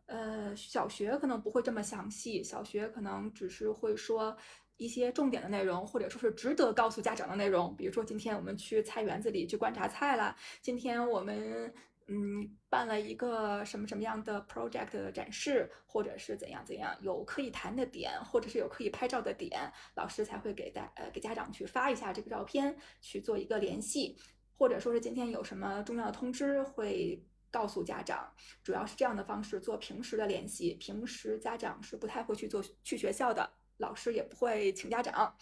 [0.07, 4.35] 呃，小学可能不会这么详细，小学可能只是会说
[4.77, 11.71] 一些重点的内容，或者说是值得告诉家长的内容，比如说今天我们去菜园子里去观察菜了，今天我们。
[12.13, 24.17] 嗯，办了一个什么什么样的 project 的展示，或者是怎样怎样，有可以谈的点，或者是有可以拍照的点，老师才会给大呃给家长去发一下这个照片，去做一个联系，
[24.57, 28.29] 或者说是今天有什么重要的通知会告诉家长，
[28.61, 30.73] 主要是这样的方式做平时的联系。
[30.73, 35.33] 平时家长是不太会去做去学校的，老师也不会请家长，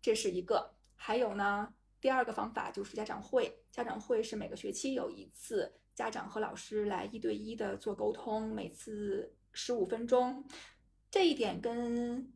[0.00, 0.74] 这是一个。
[0.94, 5.70] 还有呢，第二个方法就是家长会，家长会是每个学期有一次。
[5.96, 10.44] 家长和老师来一对一的做沟通，每次十五分钟，
[11.10, 12.30] 这一点跟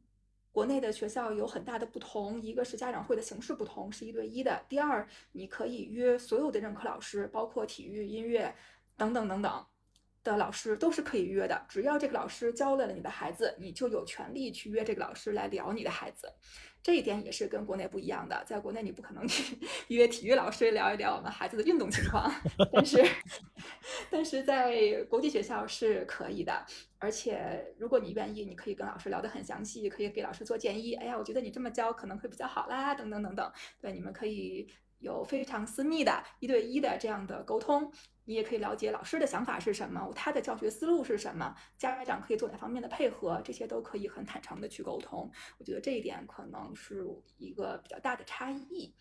[0.50, 2.40] 国内的学校有很大的不同。
[2.40, 8.54] 一个是家长会的形式不同，是一对一的；第二，你可以约所有的任课老师，包括体育、音乐
[8.96, 9.66] 等等等等
[10.24, 11.66] 的老师都是可以约的。
[11.68, 16.32] 只要这个老师教了你的孩子，你就有权利去约这个老师来聊你的孩子。
[16.82, 19.58] 这一点也是跟国内不一样的，在国内你不可能去
[19.88, 22.32] 约体育老师聊一聊我们孩子的运动情况，
[22.72, 23.04] 但是，
[24.10, 26.64] 但是在国际学校是可以的，
[26.98, 30.94] 而且如果你愿意，你可以跟老师聊得很详细，可以给老师做建议。
[30.94, 33.52] 哎呀，我觉得你这么教可能会比较好啦，等等等等。
[33.80, 34.66] 对，你们可以
[35.00, 37.92] 有非常私密的一对一的这样的沟通。
[38.26, 45.28] 你也可以了解老师的想法是什么，他的教学思路是什么，家长可以做哪方面的配合，这些都可以很坦诚的去沟通。
[45.58, 47.04] 我觉得这一点可能是
[47.38, 48.94] 一个比较大的差异。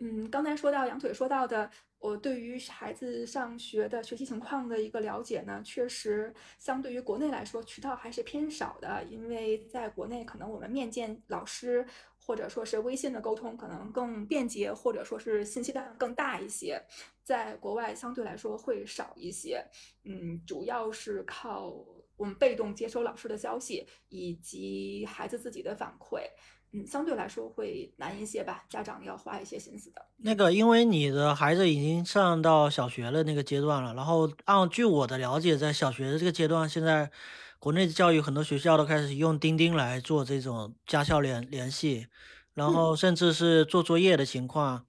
[0.00, 11.86] 嗯，刚才说到羊腿说到的，我对于孩子上学的学习情况的一个了解呢，确实相对于国内来说，渠道还是偏少的，因为在国内可能我们面见老师。
[12.22, 16.80] 或者说是微信的沟通可能更便捷，或者说是信息量更大一些，
[17.24, 19.64] 在国外相对来说会少一些。
[20.04, 21.74] 嗯，主要是靠
[22.16, 26.20] 我们被动接收老师的消息以及孩子自己的反馈。
[26.72, 30.00] 嗯，相对来说会难一些吧，家长要花一些心思的。
[30.18, 37.10] 那个，因为你的孩子已经上到小学的那个阶段了，然后按据我的了解，在小学的这个阶段，现在。
[37.60, 42.06] 国内的教育很多学校都开始用钉钉来做这种家校联联系，
[42.54, 44.86] 然后甚至是做作业的情况，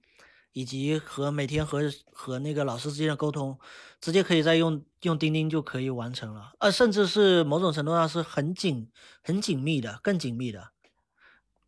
[0.54, 3.58] 以及和每天和和那个老师之间的沟通，
[4.00, 8.90] 直接可以在用用钉钉就可以完成了，呃，甚至是某种程度上是很紧
[9.22, 10.71] 很紧密的，更紧密的。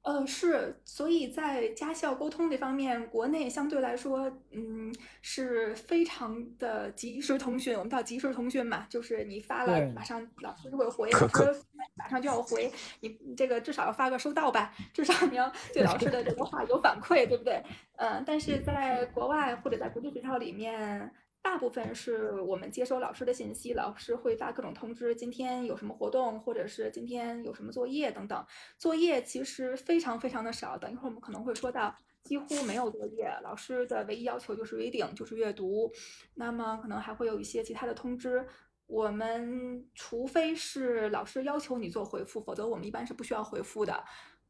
[0.04, 7.74] 呃，是，所以在家校沟通这方面，国内相对来说，嗯，是非常的及时通讯。
[7.74, 11.62] 我们叫及时通讯嘛，就是你发了，马上老师就会回，老师
[11.94, 12.70] 马上就要回。
[13.00, 17.62] 你这个至少要发个收到吧，至少你要对老师的这个话有反馈，对不对？
[17.96, 21.10] 嗯，但是在国外或者在国际学校里面。
[21.44, 28.44] 大部分是我们接收老师的信息，老师会发各种通知，今天有什么活动，或者是今天有什么作业等等。
[28.78, 33.30] 作业其实非常非常的少，等一会儿我们可能会说到，几乎没有作业。
[33.42, 35.92] 老师的唯一要求就是 reading，就是阅读。
[36.34, 38.46] 那么可能还会有一些其他的通知。
[38.86, 44.02] 我们除非是老师要求你做回复，否则我们一般是不需要回复的。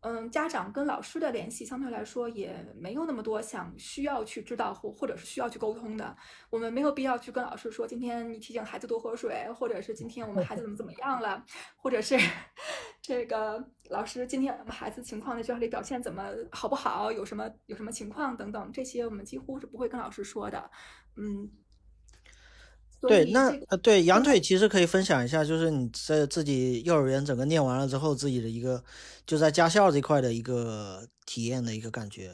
[0.07, 6.15] 嗯，家长跟老师的联系相对来说也没有那么多想需要去知道或或者是需要去沟通的。
[6.51, 11.43] 我们没有必要去跟老师说，今天你提醒孩子多喝水，或者是今天我们孩子怎么怎么样了，
[11.75, 12.19] 或者是
[13.01, 20.71] 这个老师今天我们孩子情况在学校里表现怎么好不好，有什么有什么情况等等，这些我们几乎是不会跟老师说的。
[21.17, 21.51] 嗯。
[23.01, 28.83] 对，那呃，对羊腿其实可以分享一下，就是你在自己幼儿园整个念完了之后，自己的一个
[29.27, 32.33] 就在家校这块的一个体验的一个感觉。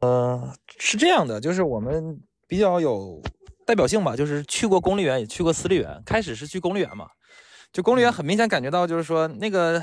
[0.00, 3.20] 呃，是这样的，就是我们比较有
[3.64, 6.00] 代表性吧，就是去过公立园，也去过私立园。
[6.06, 7.08] 开始是去公立园嘛，
[7.72, 9.82] 就公立园很明显感觉到，就是说那个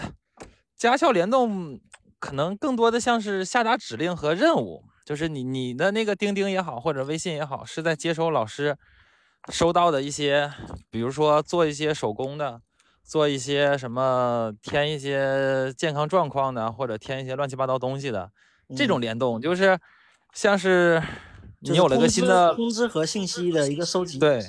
[0.78, 1.78] 家校联动
[2.20, 8.78] 可能更多的像是下达指令和任务，就是你你的那个钉钉也好，或者微信也好，是在接收老师。
[9.51, 10.49] 收到的一些，
[10.89, 12.62] 比如说做一些手工的，
[13.04, 18.32] 做一些什么填一些健康状况的，或者填一些乱七八糟东西的，
[18.74, 19.78] 这种联动就是
[20.32, 21.04] 像是
[21.60, 24.18] 你有了个新的通知和信息的一个收集。
[24.18, 24.41] 对，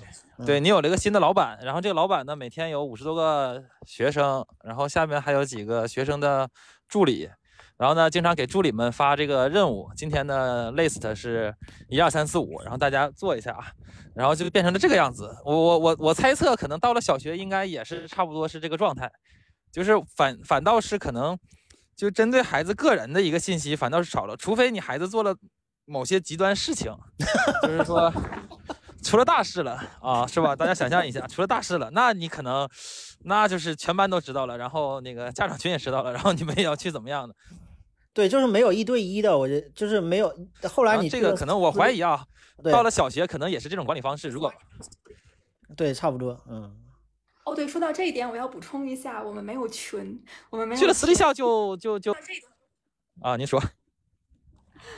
[0.47, 6.49] 对你有了一个新的老板，然后这个老板呢每天有五十多个学生，然后下面还有几个学生的
[6.89, 7.29] 助理。
[7.77, 9.91] 然后呢，经常给助理们发这个任务。
[9.97, 11.55] 今天的 list 是
[11.89, 13.67] 一二三四五，然后大家做一下啊，
[14.15, 15.29] 然后就变成了这个样子。
[15.45, 19.11] 我我我我猜测，可能到了小学应该也是差不多是这个状态，
[19.73, 21.37] 就是反反倒是可能
[21.97, 25.35] 就针对孩子个人的一个信息反倒是少了，除非你孩子做了
[25.85, 26.95] 某些极端事情，
[27.63, 28.13] 就是说
[29.03, 30.55] 出了大事了啊，是吧？
[30.55, 32.69] 大家想象一下，出了大事了，那你可能
[33.25, 37.35] 那就是全班都知道了，然后那个家长群也知道了，然后你们也要去怎么样的？
[38.15, 40.35] 对，就是没有一对一的，我觉得就是没有。
[40.71, 42.25] 后来你这个可能我怀疑啊，
[42.73, 44.29] 到了小学可能也是这种管理方式。
[44.29, 44.51] 如果
[45.77, 46.81] 对，差不多，嗯。
[47.45, 50.81] 哦，对，说到这一点，我要补充一下，我们没有群，我们没有。
[50.81, 52.15] 去了私立校就就就
[53.21, 53.61] 啊，您说。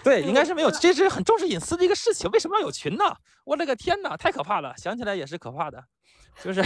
[0.04, 2.30] 对，应该是没有，这是很重视隐私的一个事情。
[2.30, 3.04] 为什么要有群呢？
[3.44, 4.74] 我勒个天哪，太可怕了！
[4.76, 5.82] 想起来也是可怕的，
[6.44, 6.62] 就是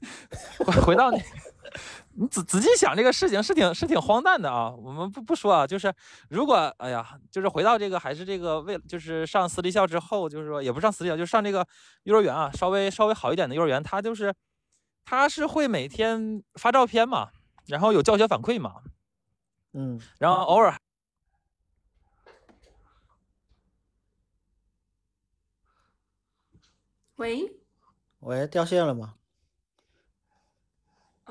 [0.84, 1.20] 回到你。
[2.14, 4.70] 你仔仔细想这个事情是挺是挺荒诞的啊！
[4.70, 5.92] 我们不不说啊，就是
[6.28, 11.66] 如果哎呀，就是回到这个还是这个为就是上私立校之后，就是说也不上私立校，就上这个
[12.02, 14.34] 幼儿园啊，稍微稍微好一点的幼儿园，他就是
[15.04, 17.30] 他是会每天发照片嘛，
[17.66, 18.82] 然后有教学反馈嘛，
[19.72, 20.76] 嗯，然后偶尔，
[27.16, 27.50] 喂，
[28.20, 29.14] 喂，掉线了吗？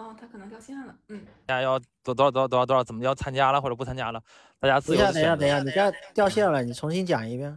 [0.02, 0.95] 哦，他可能掉线了。
[1.10, 4.20] 嗯，大家要多多少多少多少多少，怎么要参加了或者不参加了？
[4.60, 4.99] 大家自由。
[4.99, 7.56] 等一下，等一下，等一下，你刚掉线了，你重新讲一遍。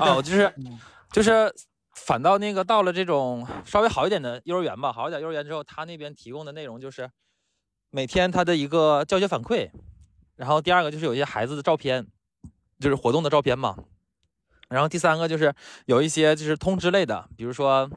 [0.00, 0.54] 哦，就是
[1.10, 1.52] 就是
[1.94, 7.10] 反倒那个到了这种稍微好一点的幼儿园吧，好一点幼儿园之后，他那边提供的内容就是
[7.90, 9.70] 每天他的一个教学反馈，
[10.36, 12.06] 然后第二个就是有一些孩子的照片，
[12.78, 13.76] 就是活动的照片嘛，
[14.68, 15.52] 然后第三个就是
[15.86, 17.90] 有一些就是通知类的，比如说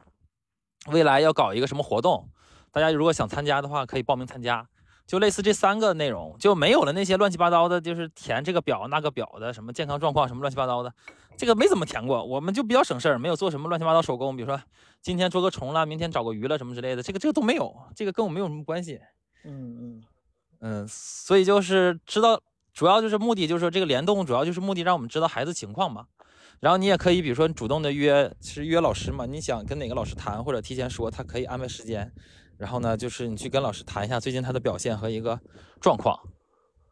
[0.88, 2.28] 未来要搞一个什么活动。
[2.72, 4.66] 大家如果想参加的话，可以报名参加，
[5.06, 10.92] 就类似这三个内容，就没有了那些乱七八糟的，就是填这个表那个表的，什么健康状况什么乱七八糟的，
[11.36, 14.60] 这个没怎么填过，我们就比较省事儿，没有做什么乱七八糟手工，比如说
[15.02, 18.98] 今天捉个虫了，明天找个鱼了什么之类的，这个这个都没有，这个跟我没有什么关系。
[19.44, 20.02] 嗯嗯
[20.60, 22.40] 嗯，所以就是知道，
[22.72, 26.06] 主要就是目的就是说这个联动，主要就是目的让我们知道孩子情况嘛。
[26.60, 32.12] 然后你也可以，比如说主动的约，是约老师嘛，你想跟哪个老师谈，或者提前说，他可以安排时间。
[32.58, 35.38] 然后呢，就是你去跟老师谈一下最近他的表现和一个
[35.80, 36.18] 状况，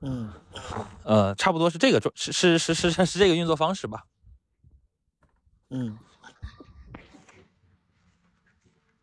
[0.01, 0.33] 嗯，
[1.05, 4.05] 呃，差不多是这个状，是是是是是这个运作方式吧，
[5.71, 5.99] 嗯。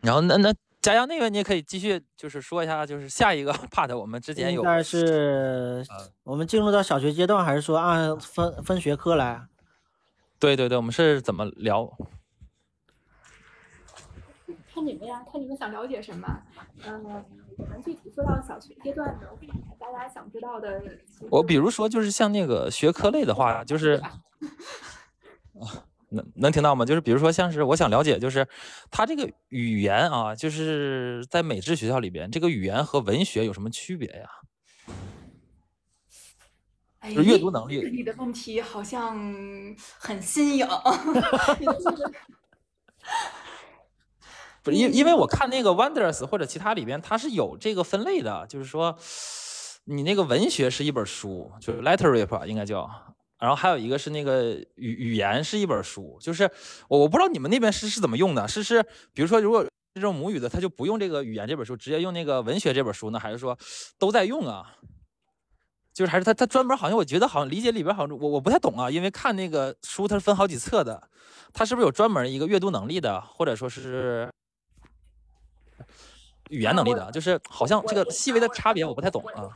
[0.01, 5.85] 然后那那佳阳那边你也可以继续，就是说一下，就是下一个 part 我们之前有，应该是
[6.23, 9.47] 我们进入到小学阶段，还是说按分分学科来？
[10.39, 11.91] 对对对，我们是怎么聊？
[14.77, 16.27] 看你们呀，看你们想了解什么。
[16.85, 17.03] 嗯，
[17.57, 19.27] 我们具体说到小学阶段的，
[19.79, 20.79] 大家想知道的。
[21.31, 24.21] 我比如说，就是像那个学科类的话，就是 啊，
[26.09, 26.85] 能能听到吗？
[26.85, 28.47] 就是比如说，像是我想了解，就是
[28.91, 34.29] 他这个语言啊，就是在美制学校里边，这个语言和文学有什么区别呀？
[37.09, 37.89] 就是阅读能力。
[37.89, 39.17] 你的问题好像
[39.97, 40.67] 很新颖。
[44.73, 48.97] 因因为我看那个 Wonders 或者其他里边，它是有这个分类的，就是说，
[49.85, 52.89] 你那个文学是一本书，就是 Literature 应该叫，
[53.39, 56.49] 然后还有一个是那个语语言是一本书，就是
[56.87, 63.57] 我我不知道你们那边是是怎么用的，是是比如说如果这种母语的，他就不用这个语言这本书，直接用那个文学这本书呢，还是说
[63.97, 64.75] 都在用啊？
[65.93, 71.09] 就是还是他他专门好像我觉得好像理解里边好像我我不太懂啊，因为看那个书它是分好几册的，
[71.51, 74.29] 它是不是有专门一个阅读能力的，或者说是
[76.49, 77.11] 语言能力的？
[77.11, 79.53] 就是好像这个细微的差别我不太懂啊。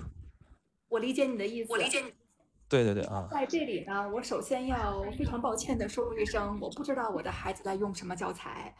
[0.87, 1.71] 我理解你的意思。
[1.71, 2.13] 我理解你。
[2.67, 3.27] 对对对啊。
[3.31, 8.75] 在这里呢，我首先要非常抱歉的说一声，我不知道我的孩子在用什么教材，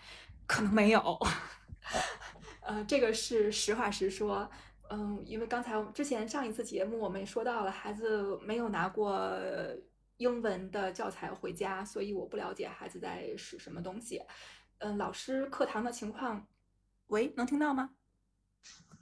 [0.46, 1.18] 可能没有。
[2.62, 4.50] 呃，这个是实话实说。
[4.94, 9.32] 嗯，因为刚才之前上一次节目我们也说到了，孩子没有拿过
[10.18, 14.22] 英文的教材回家，所以我不了解孩子在使什么东西。
[14.80, 16.46] 嗯，老师课堂的情况，
[17.08, 17.92] 喂，能听到吗？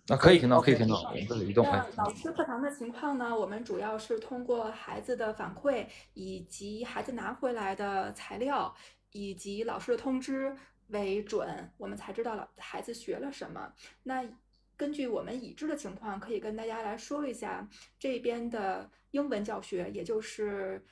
[0.09, 1.13] 那可以听到，可以听到。
[1.13, 3.37] 那老师课堂的情况呢？
[3.37, 5.85] 我们主要是通过孩子的反馈，
[6.15, 8.75] 以及孩子拿回来的材料，
[9.11, 10.55] 以及老师的通知
[10.87, 13.71] 为准，我们才知道了孩子学了什么。
[14.01, 14.27] 那
[14.75, 20.83] 根据我们已知的情况，可以跟大家来说一下这边的英文教学，也就是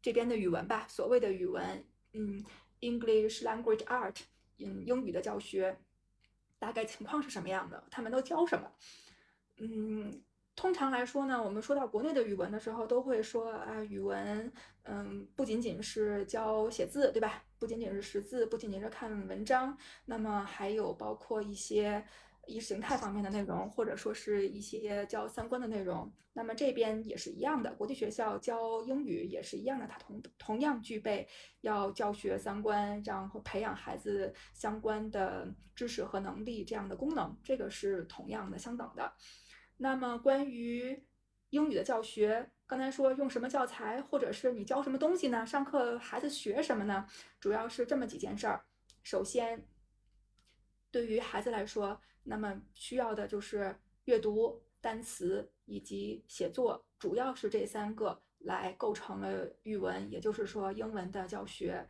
[0.00, 0.86] 这边的语文吧。
[0.88, 2.42] 所谓的语文，嗯
[2.80, 4.16] ，English Language Art，
[4.58, 5.76] 嗯，英语的教学
[6.62, 7.82] 大概情况是什么样的？
[7.90, 8.70] 他们都教什么？
[9.58, 10.22] 嗯，
[10.54, 14.52] 通常来说呢，我们说到国内的语文的时候，都会说啊，语文，
[14.84, 17.42] 嗯，不仅仅是教写字，对吧？
[17.58, 22.04] 不仅仅是识字，不仅仅是看文章，那么还有包括一些。
[22.46, 27.72] 意识形态方面的内容，或者说是一些教三观的内容，那么这边也是一样的。
[27.74, 31.28] 国际学校教英语也是一样的，它同同样具备
[31.60, 39.12] 要教学三观，然后培养孩子相关的知识和能力这样的功能，这个是同样的相等的。
[39.76, 41.02] 那么关于
[41.50, 45.46] 英语的教学，刚才说用什么教材，或者是你教什么东西呢？
[45.46, 47.06] 上课孩子学什么呢？
[47.38, 48.64] 主要是这么几件事儿。
[49.02, 49.66] 首先，
[50.90, 61.86] 对于孩子来说，那么需要的就是阅读、单词以及写作，主要是这三个来构成了语文，也就是说英文的教学。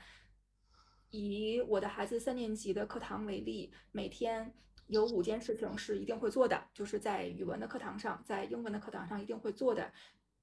[1.10, 4.54] 以我的孩子三年级的课堂为例，每天
[4.86, 9.92] 有五件事情是一定会做的，就是在语文的课堂上，在英文的课堂上一定会做的。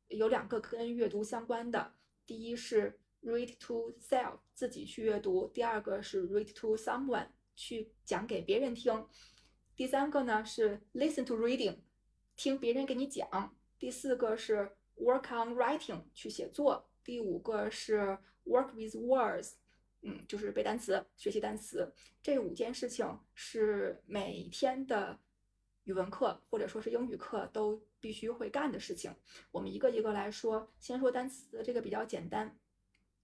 [0.08, 9.08] 有两个跟阅读相关的，第一是 read to self，自己去阅读；第二个是 read to someone，去讲给别人听。
[9.80, 11.78] 第三个呢是 listen to reading，
[12.36, 13.56] 听别人给你讲。
[13.78, 16.92] 第四个是 work on writing，去写作。
[17.02, 19.54] 第五个是 work with words，
[20.02, 21.94] 嗯，就是背单词、学习单词。
[22.22, 25.18] 这五件事情是每天的
[25.86, 29.16] 语文课或者说是英语课都必须会干的事情。
[29.50, 32.60] 我们一个一个来说，先说单词，这个比较简单。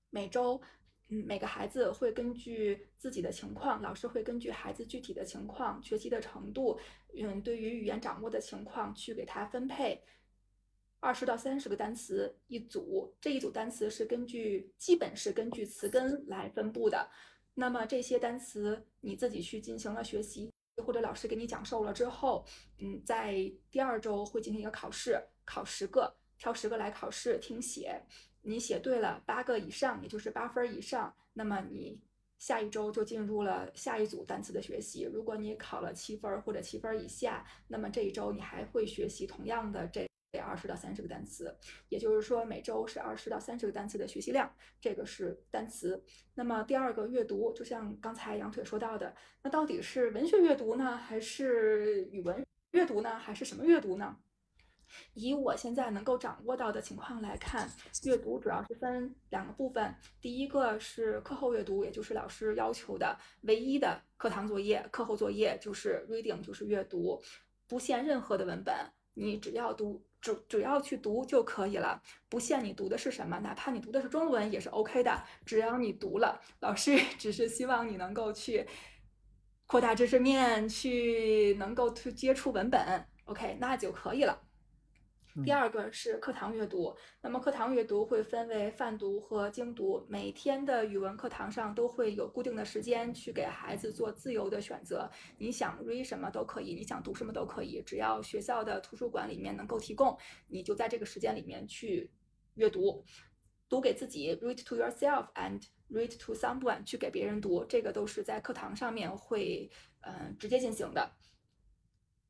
[0.10, 0.62] 每周。
[1.10, 6.80] 嗯，每个孩子会根据自己的情况，老师会根据孩子具体的情况、学习的程度，
[7.16, 10.02] 嗯，对于语言掌握的情况去给他分配
[11.00, 13.16] 二十到三十个单词一组。
[13.22, 17.08] 这一组单词是根据基本是根据词根来分布的。
[17.54, 20.52] 那么这些单词你自己去进行了学习，
[20.84, 22.44] 或者老师给你讲授了之后，
[22.80, 23.36] 嗯，在
[23.70, 28.02] 第二周会进行一个考试，考十个，挑十个来考试听写。
[28.46, 32.00] 你写对了八个以上，也就是八分以上，那么你
[32.38, 35.10] 下一周就进入了下一组单词的学习。
[35.12, 40.08] 如果你考了七分或者七分以下，那么这一周你还会学习同样的这
[40.44, 41.58] 二十到三十个单词。
[41.90, 46.04] 也就是说，每周是二十到三十个单词的学习量，这个是单词。
[46.36, 54.18] 那么第二个阅读，就像刚才杨腿说到的，那到底是文学阅读呢，还是语文阅读呢，还是什么阅读呢？
[55.14, 57.70] 以我现在能够掌握到的情况来看，
[58.04, 59.96] 阅读主要是分两个部分。
[60.22, 67.22] 第一个是课后阅读，也就是老师要求的唯一的课堂作业、课后作业，就是 reading，就是阅读，
[67.68, 68.74] 不限任何的文本，
[69.14, 78.68] 你只要读，只只要去读就可以了，不限你读的是什么，哪怕你读的是中文也是 OK 的，只要你读了，老师 只是希望你能够去
[79.68, 84.45] 扩大知识面，去能够去接触文本，OK，那就可以了。
[85.44, 90.06] 第二个是课堂阅读，那么课堂阅读会分为泛读和精读。
[90.08, 100.18] 每天的语文课堂上都会有固定的时间去给孩子做自由的选择，你想 read 什么都可以，你想读什么都可以，只要学校的图书馆里面能够提供，
[100.48, 102.10] 你就在这个时间里面去
[102.54, 103.04] 阅读，
[103.68, 105.62] 读给自己 read to yourself and
[105.92, 109.70] read to someone 去给别人读，这个都是在课堂上面会
[110.00, 111.12] 嗯直接进行的。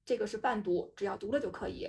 [0.04, 1.88] 这个是泛读，只要读了就可以。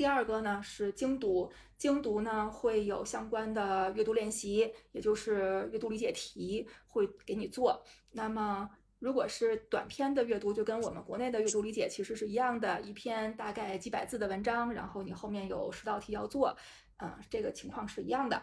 [0.00, 7.84] 第二个呢是精读，精读呢会有相关的阅读练习，也就是阅读理解题会给你做。
[8.12, 8.66] 那么
[8.98, 16.56] 如果是短篇的阅读，就跟我们国内的阅读理解其实是一样的，一篇大概几百字的文章，然后你后面有十道题要做，
[16.96, 18.42] 嗯，这个情况是一样的。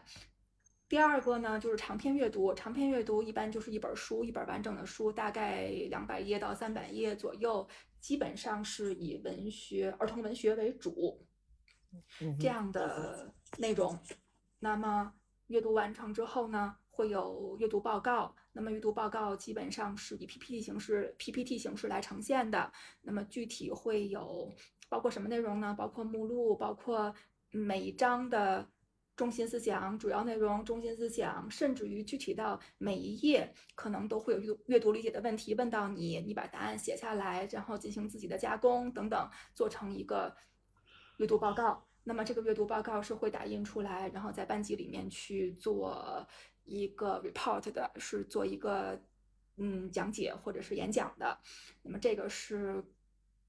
[0.88, 7.68] 第二个呢，就是长篇阅读，长篇阅读一般就是一本书，一本完整的书，大概两百页到三百页左右，
[7.99, 11.20] 基本上是以文学、儿童文学为主，
[12.39, 13.97] 这样的内容。
[14.59, 15.13] 那么
[15.47, 16.75] 阅读完成之后呢？
[16.89, 22.71] 会有阅读报告，那么阅读报告基本上是以 PPT 形式、PPT 形式来呈现的。
[23.03, 24.51] 那么具体会有
[24.89, 25.75] 包括什么内容呢？
[25.77, 27.13] 包括目录，包括
[27.51, 28.67] 每一章的
[29.15, 40.35] 中心思想、主要内容、中心思想，甚至于具体到每一页，可能都会有阅读阅读理解的问题问到你，你把答案写下来，然后进行自己的加工等等，做成一个
[41.17, 41.86] 阅读报告。
[42.08, 46.26] 那么这个阅读报告是会打印出来，然后在班级里面去做。
[46.70, 49.01] 一个 report 的是做一个
[49.55, 51.39] 嗯讲解或者是演讲的，
[51.82, 52.84] 那么这个是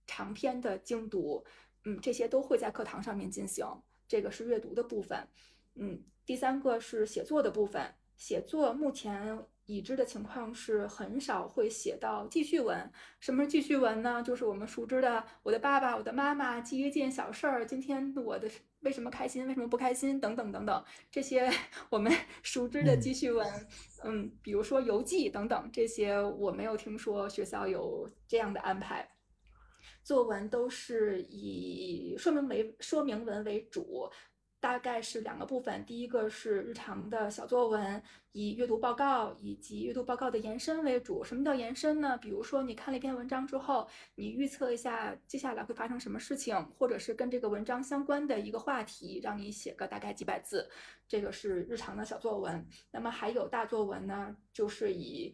[0.07, 1.45] 长篇的精读，
[1.85, 3.67] 嗯，这些都会在课堂上面进行。
[4.07, 5.27] 这个是阅读的部分，
[5.75, 7.93] 嗯，第三个是写作的部分。
[8.17, 12.91] 写作目前已知的情况是很少会写到记叙文。
[13.21, 14.23] 什么是记叙文呢？
[14.23, 18.51] 就是我们熟知的我的爸爸、我的妈妈记一件小事儿，今天我的。
[18.83, 19.45] 为什么开心？
[19.49, 20.21] 为什么不开心？
[20.21, 21.51] 等等等等，这些
[21.91, 22.13] 我们
[22.45, 23.45] 熟知的记叙文，
[24.05, 29.09] 嗯，比如说游记等等，这些我没有听说学校有这样的安排。
[30.05, 34.09] 作文都是以说明为说明文为主。
[34.61, 38.03] 大概是两个部分，第一个是日常的小作文，
[38.33, 41.23] 以阅读报告以及阅读报告的延伸为主。
[41.23, 42.19] 什么叫延伸呢？
[42.19, 50.69] 比如说你看了一篇文章之后，你预测一下接下来会发生什么事情，或者是跟这个文章相关的一个话题，让你写个大概几百字，
[51.07, 52.67] 这个是日常的小作文。
[52.91, 55.33] 那么还有大作文呢，就是以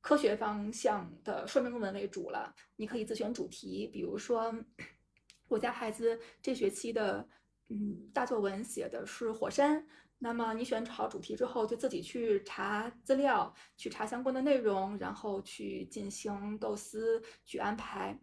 [0.00, 2.54] 科学方向的说明文为主了。
[2.76, 4.54] 你可以自选主题，比如说
[5.48, 7.28] 我家孩子这学期的。
[7.72, 9.86] 嗯，大作文写的是火山，
[10.18, 18.20] 那么你选好主题之后，就自己去查资料，去查相关的内容，然后去进行构思，去安排。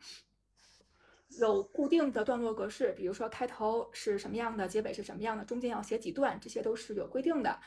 [1.39, 7.59] 有固定的段落格式，比如说开头是什么样的，结尾是什么样的，中间要写几段，这些都是有规定的，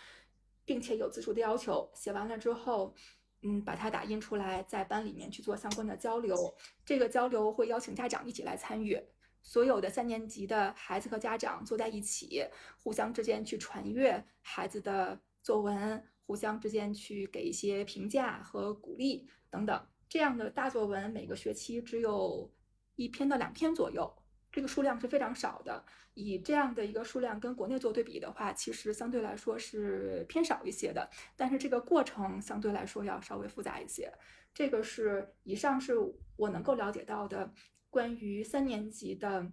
[0.67, 1.91] 并且有字数的要求。
[1.95, 2.95] 写完了之后，
[3.43, 6.37] 嗯，把它打印出来，在班里面去做相关的交流。
[6.85, 9.03] 这个交流会邀请家长一起来参与。
[9.43, 12.45] 所有的三年级的孩子和家长坐在一起，
[12.79, 19.87] 互相之间去传阅孩子的作文，互相之间去给一些评价和鼓励等等。
[20.09, 22.53] 这样的大作文每个学期只有
[22.97, 24.13] 一篇到两篇左右，
[24.53, 25.85] 这个数量是非常少的。
[26.15, 31.09] 以这样的一个数量跟国内做对比的话，其实相对来说是偏少一些的。
[31.37, 34.13] 但是这个过程相对来说要稍微复杂一些。
[34.53, 35.95] 这个是以上是
[36.37, 37.53] 我能够了解到的。
[37.91, 39.53] 关于三年级的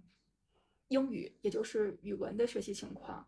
[0.88, 3.26] 英语，也就是语文的学习情况，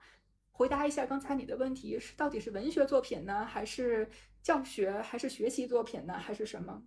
[0.51, 4.09] 回答一下刚才你的问题是到底是文学作品呢，还是
[4.43, 6.83] 教学，还是学习作品呢，还是什么？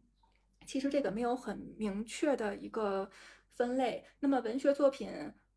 [0.66, 3.10] 其实这个没有很明确的一个
[3.52, 4.04] 分类。
[4.20, 5.12] 那么文学作品，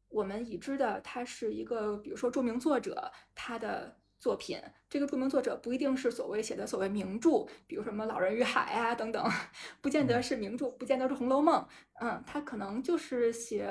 [0.09, 4.01] 我们已知的，它是一个，比如说著名作者他的。
[4.19, 9.25] 作品，这个著名作者不一定是所谓写的所谓名著，比如什么《老人与海》啊等等，
[9.81, 11.63] 不见得是名著，不见得是《红楼梦》。
[12.01, 13.69] 嗯，他可能就是写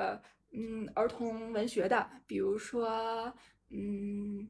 [0.51, 3.33] 嗯儿童文学的，比如说
[3.69, 4.47] 嗯，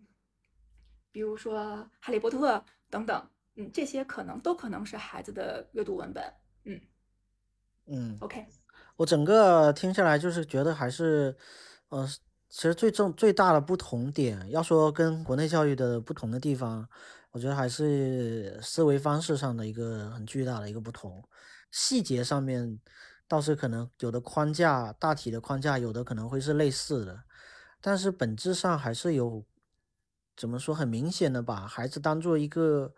[1.12, 1.60] 比如说
[2.02, 2.58] 《哈利波特》
[2.90, 3.30] 等等。
[3.58, 6.24] 嗯，这些可能都可能是孩子的阅读文本。
[6.66, 6.82] 嗯
[7.88, 8.46] 嗯，OK，
[8.98, 11.38] 我整个听下来就是觉得还是，
[11.88, 12.06] 呃。
[12.48, 16.88] 其实最重最大的不同点，要说跟国内教育的不同的地方，
[17.32, 21.22] 我觉得还是思维方式上的一个很巨大的一个不同。
[21.72, 22.80] 细节上面
[23.28, 27.24] 倒是可能有的框架，大体的框架有的可能会是类似的，
[27.82, 29.44] 但是本质上还是有
[30.38, 32.94] 怎么说很明显的把孩子当做一个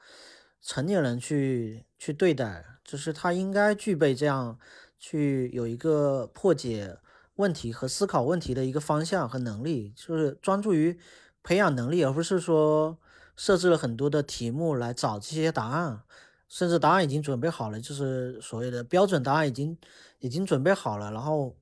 [0.61, 4.59] 成年人去去对待，就是他应该具备这样
[4.99, 6.99] 去有一个破解。
[7.37, 10.99] 问题和思考问题的一个方向和能力，就是专注于
[11.41, 12.97] 培养能力，而不是说
[13.35, 16.01] 设置了很多的题目来找这些答案，
[16.47, 19.77] 甚至答案已经准备好了，就是所谓的标准答案已经
[20.19, 21.55] 已经准备好了，然后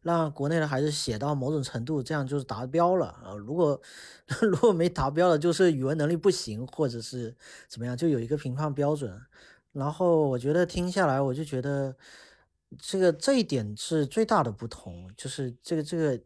[0.00, 3.34] 让国内的孩子写到某种程度，这样就是达标了啊。
[3.34, 3.80] 如果
[4.40, 7.36] 如果没达标的，就是语文能力不行，或者是
[7.68, 9.20] 怎么样，就有一个评判标准。
[9.72, 11.94] 然后我觉得听下来，我就觉得。
[12.76, 16.20] 这个这一点是最大的不同，就是这个这个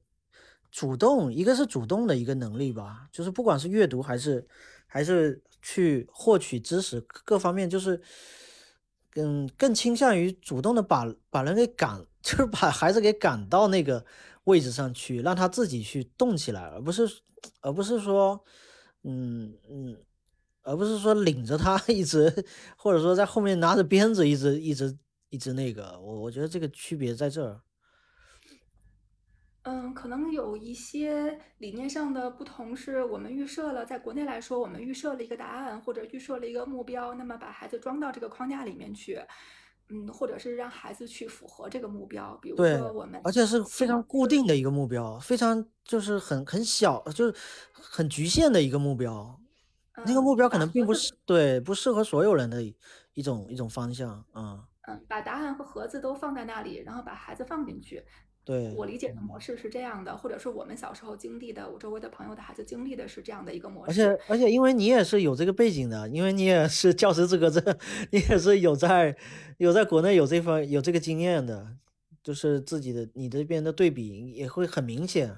[0.70, 4.46] 主动，一个是主动的一个能力吧，就是不管是阅读还是
[4.86, 8.00] 还是去获取知识各方面，就是
[9.10, 14.04] 更更倾向于主动的把把人给赶， 就是把孩子给赶到那个
[14.44, 17.08] 位置上去，让他自己去动起来，而不是
[17.60, 18.42] 而不是说，
[19.04, 19.96] 嗯嗯，
[20.62, 22.44] 而不是说领着他 一直，
[22.76, 24.96] 或者说在后面拿着鞭子一直一直
[25.32, 27.58] 一直那个，我我觉得这个区别在这儿。
[29.62, 39.18] 嗯，可能有一些理念上的不同，是我们预设了，在国内来说，我们预设了一个答案或者预设了一个目标，那么把孩子装到这个框架里面去，
[39.88, 47.34] 嗯，或者是让孩子去符合这个目标，比如对，说我们而且是非常固定的一个目标，非常就是很很小，就是
[47.72, 49.40] 很局限的一个目标。
[50.04, 52.76] 那个嗯，目标可能并不是对，不适合所有人的一
[53.14, 54.24] 一种一种方向。
[54.34, 58.02] 嗯，嗯，把答案和盒子都放在那里，然后把孩子放进去。
[58.44, 58.74] 对。
[58.76, 64.22] 我理解的模式是这样的，或者是我们小时候经历的，我周围的朋友的孩子经历的是这样的一个模式而且。
[64.28, 67.62] 而且，因为你也是有这个背景的，因为你也是教师资格证，
[68.10, 69.16] 你也是有在
[69.58, 71.76] 有在国内有这方有这个经验的，
[72.24, 75.36] 就是自己的你这边的对比也会很明显。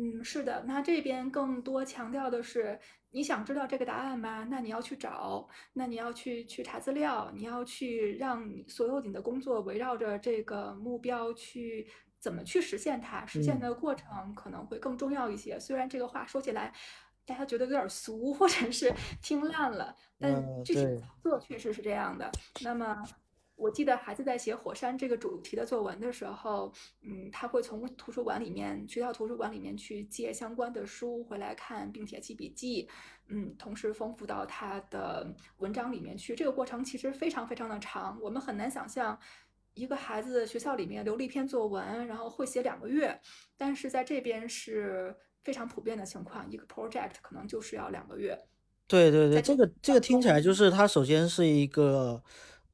[0.00, 2.78] 嗯，是的，那这边更多强调的是，
[3.10, 4.46] 你想知道这个答案吗？
[4.48, 11.84] 那你要去找，那你要去去查资料，你要去让所有你的工作围绕着这个目标去
[12.20, 15.58] 怎么去实现它，实现嗯，的过程可能会更重要一些。
[15.58, 16.72] 虽然这个话说起来，
[17.26, 22.30] 大家觉得有点儿俗，或者是 听烂了，但嗯，具体的，操作确实是这样的。
[22.62, 23.02] 那么。
[23.58, 32.88] 我记得孩子在写火山这个主题的作文的时候，嗯，他会从图书馆里面、学校图书馆里面去借相关的书回来看，并且记笔记，
[33.26, 36.36] 嗯，同时丰富到他的文章里面去。
[36.36, 39.18] 这个过程其实非常非常的长，我们很难想象
[39.74, 43.20] 一个孩子学校里面留了一篇作文，然后会写两个月，
[43.56, 48.38] 但是在这边是非常普遍的情况，一个 project 可能就是要两个月，
[48.86, 50.00] 对对对，这这个这个。
[50.00, 52.22] 听起来就是它首先是一个，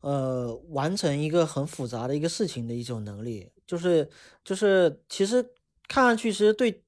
[0.05, 4.07] 呃，完成一个很复杂的一个事情的一种能力，就是
[4.45, 5.43] 就是其实
[5.89, 6.85] 看上去其实对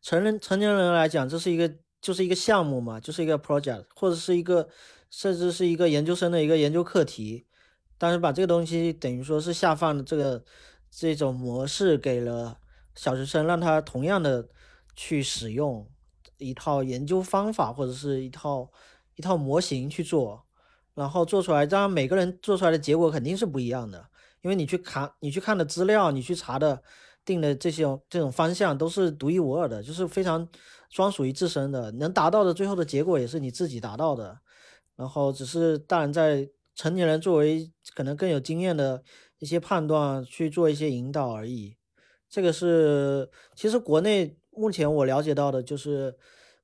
[0.00, 1.68] 成人成年人来讲，这是一个
[2.00, 4.68] 就是一个项目嘛，就是一个 project，或者是一个
[5.10, 7.44] 甚至是一个研究生的一个研究课题，
[7.98, 10.44] 但是把这个东西等于说是下放的这个
[10.92, 12.56] 这种模式给了
[12.94, 14.48] 小学生，让他同样的
[14.94, 15.90] 去使用
[16.38, 18.70] 一套研究方法或者是一套
[19.16, 20.46] 一套模型去做，
[21.00, 24.06] 然后做出来，当然每个人做出来的结果肯定是不一样的，
[24.42, 26.82] 因为你去看你去看的资料，你去查的
[27.24, 30.46] 定的这些这种方向都是独一无二的，就是非常
[30.90, 34.40] 专属于自身的，能达到的最后的结果也是你自己达到的。
[34.94, 39.02] 然后只是当然在成年人作为可能更有经验的
[39.38, 41.78] 一些判断去做一些引导而已。
[42.28, 46.14] 这个是其实国内目前我了解到的就是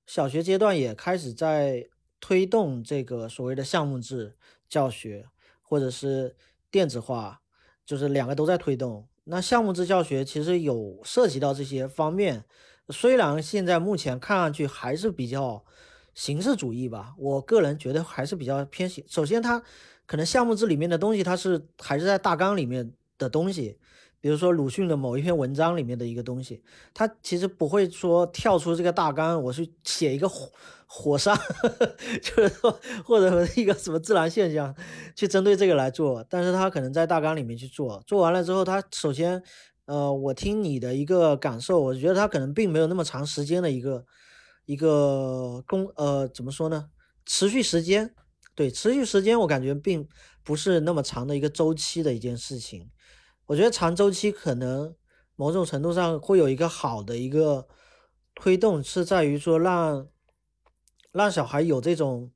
[0.06, 1.88] 小学阶段也开始在
[2.26, 4.34] 推动这个所谓的项目制
[4.68, 5.26] 教学，
[5.62, 6.34] 或者是
[6.72, 7.40] 电子化，
[7.84, 9.06] 就是两个都在推动。
[9.22, 12.44] 那项目制教学其实有涉及到这些方面，
[12.88, 15.64] 虽然现在目前看上去还是比较
[16.14, 19.04] 形式主义吧，我个人觉得还是比较偏形。
[19.06, 19.62] 首先，它
[20.04, 23.78] 可能项目制里面的东西，它是还是在大纲里面的东西，
[24.26, 26.60] 比如说鲁迅的某一篇文章里面的一个东西，
[26.92, 30.50] 他其实不会说跳出这个大纲，我去写一个火
[30.84, 31.38] 火山，
[32.20, 34.74] 就是说或者一个什么自然现象，
[35.14, 39.40] 去针对这个来做，但是他可能在大纲里面去做，做完了之后，他首先。
[39.84, 44.04] 呃，我听你的一个感受，我觉得他可能并没有那么长时间的一个
[44.64, 46.86] 一个工，呃，怎么说呢？
[47.24, 48.12] 持续时间，
[48.56, 50.08] 对，持续时间，我感觉并
[50.42, 52.90] 不是那么长的一个周期的一件事情。
[53.46, 54.94] 我觉得长周期可能
[55.36, 57.68] 某种程度上会有一个好的一个
[58.34, 60.08] 推动，是在于说让
[61.12, 62.32] 让小孩有这种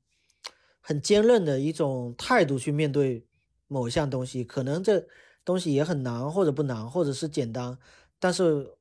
[0.79, 3.27] 很坚韧的一种态度去面对
[3.67, 5.05] 某一项东西，可能这
[5.43, 7.77] 东西也很难，或者不难，或者是简单，
[8.17, 8.77] 但是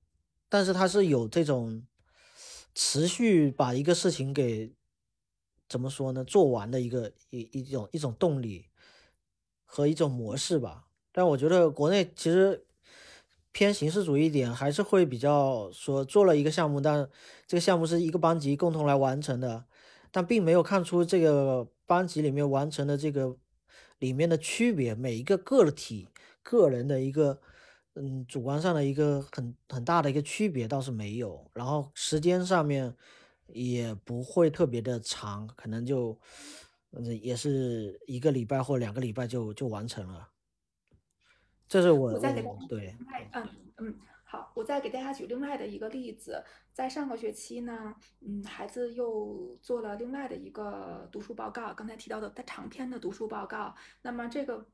[0.48, 1.84] 但是他是有这种
[2.74, 4.72] 持续把一个事情给
[5.68, 8.66] 怎么说呢，做完的一个一一种一种动力
[9.64, 10.86] 和一种模式吧。
[11.20, 12.64] 但我觉得国内其实
[13.52, 17.06] 偏形式主义一点，还是会比较说做了一个项目，但
[17.46, 19.66] 这个项目是一个班级共同来完成的，
[20.10, 23.36] 但并没有看出这个班级里面完成的这个
[23.98, 26.08] 里面的区别，每一个个体
[26.42, 27.38] 个人的一个
[27.96, 32.96] 嗯主观上的一个很很大的一个区别倒是没有，然后时间上面
[33.48, 36.18] 也不会特别的长，可能就
[36.92, 40.26] 嗯也是一个礼拜或两个礼拜就就完成了。
[41.70, 42.96] 这是我我再给大我对家
[43.34, 43.48] 嗯
[43.78, 53.72] 嗯，好，我再给大家举另外的一个例子，在上个学期呢，嗯，孩子又做了另外的一个读书报告，刚才提到的他长篇的读书报告。
[54.02, 54.66] 那么这个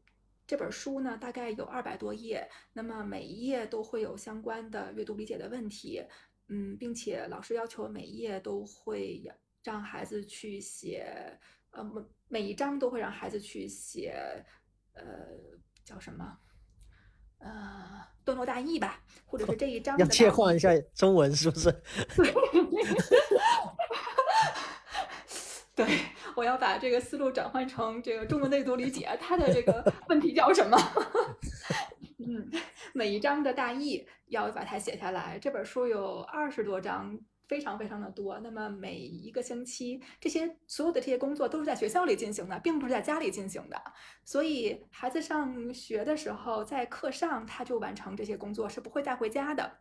[0.47, 6.03] 这本书呢，大概有二百多页，那么每一页都会有相关的阅读理解的问题，
[6.49, 9.23] 嗯，并且老师要求每一页都会
[9.63, 11.39] 让孩子去写，
[11.73, 14.43] 呃，每每一章都会让孩子去写，
[14.95, 15.05] 呃，
[15.85, 16.39] 叫什么？
[17.39, 21.71] 呃，段落大意吧，或者是这一章要切换一下中文，是不是？
[25.75, 25.87] 对，
[26.35, 30.77] 我要把这个思路转换成这个中文内读理解，它的这个问题叫什么？
[32.19, 32.51] 嗯，
[32.95, 35.39] 每一章的大意要把它写下来。
[35.39, 37.19] 这本书有二十多章。
[37.49, 43.81] 非常非常的多，那么每一个星期，这些所有的这些工作都是在学校里进行的，并不是在家里进行的。
[44.25, 49.79] 所以孩子上学的时候，在课上他就完成这些工作，是不会带回家的。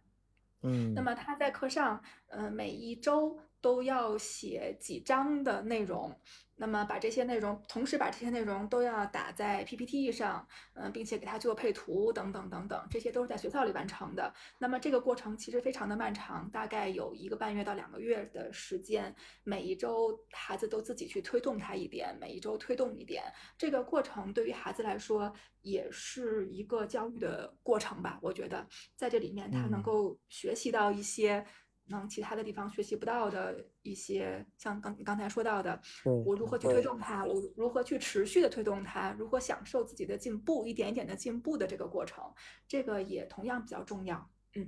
[0.62, 6.20] 嗯，那么他在课上，呃，每一周都要写几章的内容。
[6.58, 14.34] 那么把这些内容，同时把这些内容都要打在 PPT 上，嗯，并且给他做配图等等等等，这些都是在学校里完成的。
[14.58, 23.24] 那么这个过程其实非常的漫长，大概有一个半月到两个月的时间，每一周孩子都自己去推动他一点，每一周推动一点。
[23.58, 28.18] 这个过程对于孩子来说也是一个教育的过程吧？
[28.22, 31.46] 我觉得在这里面他能够学习到一些。
[31.88, 35.80] 能其他的地方学习不到的一些，像刚刚才说到的，
[36.26, 42.24] 我如何去推动它，我如何去持续的推动它，如何享受自己的进步，一点一点的进步的这个过程，
[42.68, 44.28] 这个也同样比较重要。
[44.56, 44.68] 嗯，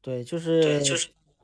[0.00, 0.84] 对，就是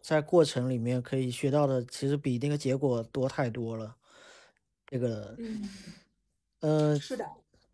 [0.00, 3.96] 在过程里面可以学到的，其实比那个结果多太多了。
[4.86, 5.68] 这个，嗯，
[6.60, 7.26] 呃，是的。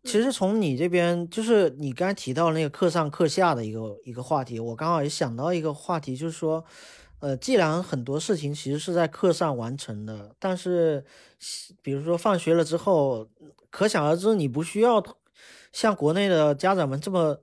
[0.03, 6.65] 其实从你这边，就是你刚才提到那个课上课下的一个一个话题，我刚好也想到一个话题，就是说。
[7.19, 11.03] 呃，既然很多事情其实是在课上完成的，但是，
[11.81, 13.27] 比如说放学了之后，
[13.69, 15.03] 可想而知，你不需要
[15.73, 17.41] 像国内的家长们这么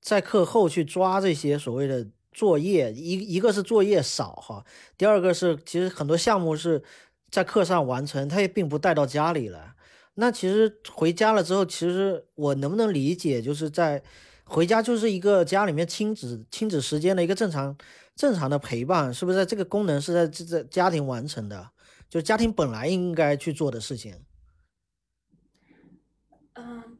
[0.00, 2.92] 在课后去抓这些所谓的作业。
[2.92, 4.64] 一一个是作业少哈，
[4.96, 6.82] 第二个是其实很多项目是
[7.30, 9.74] 在课上完成，他也并不带到家里来。
[10.14, 14.02] 那其实回家了之后，其实我能不能理解，就是在
[14.50, 17.76] 回家就是一个家里面亲子亲子时间的一个正常。
[18.16, 21.70] 正常的陪伴是不是这个功能是在这在家庭完成的？
[22.08, 24.14] 就家庭本来应该去做的事情。
[26.54, 26.98] 嗯，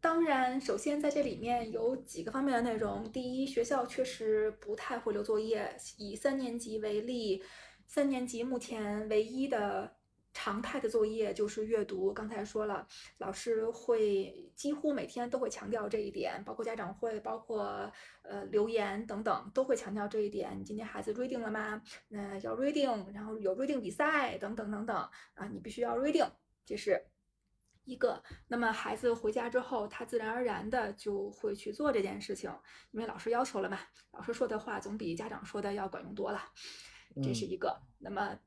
[0.00, 3.10] 当然，首先在这里面有几个方面的内容。
[3.10, 5.76] 第一，学校确实不太会留作业。
[5.98, 7.42] 以三年级为例，
[7.86, 9.96] 三年级目前唯一的。
[10.34, 12.12] 常态的作业就是阅读。
[12.12, 12.86] 刚才说了，
[13.18, 17.90] 老师会几乎每天都会强调这一点，包括家长会，包括
[18.22, 20.58] 呃留言等等，都会强调这一点。
[20.58, 21.82] 你今天孩子 reading 了吗？
[22.08, 24.96] 那要 reading，然后有 reading 比赛等等等等
[25.34, 26.30] 啊，你必须要 reading，
[26.64, 27.04] 这是
[27.84, 28.22] 一个。
[28.48, 32.50] 那么孩子回家之后，他自然而然的就会去做这件事情，
[32.90, 33.78] 因为老师要求了嘛。
[34.12, 36.40] 老师说的话总比家长说的要管用多了，
[37.22, 37.78] 这是一个。
[37.98, 38.38] 那么。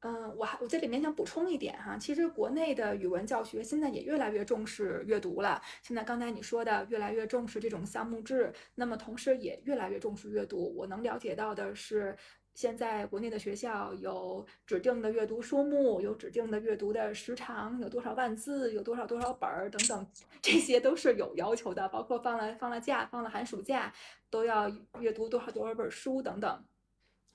[0.00, 5.60] 嗯，我还我这里面想补充一点哈，其实国内的语文教学现在也越来越重视阅读了。
[5.82, 10.72] 现在刚才你说的越来越重视这种项目制，那么同时也越来越重视阅读。
[10.76, 12.16] 我能了解到的是，
[12.54, 20.06] 现在国内的学校有指定的阅读书目，有指定的阅读的时长，有多少万字，有多少多少本儿等等，
[20.40, 21.88] 这些都是有要求的。
[21.88, 23.92] 包括放了放了假，放了寒暑假，
[24.30, 24.70] 都要
[25.00, 26.64] 阅读多少多少本书等等。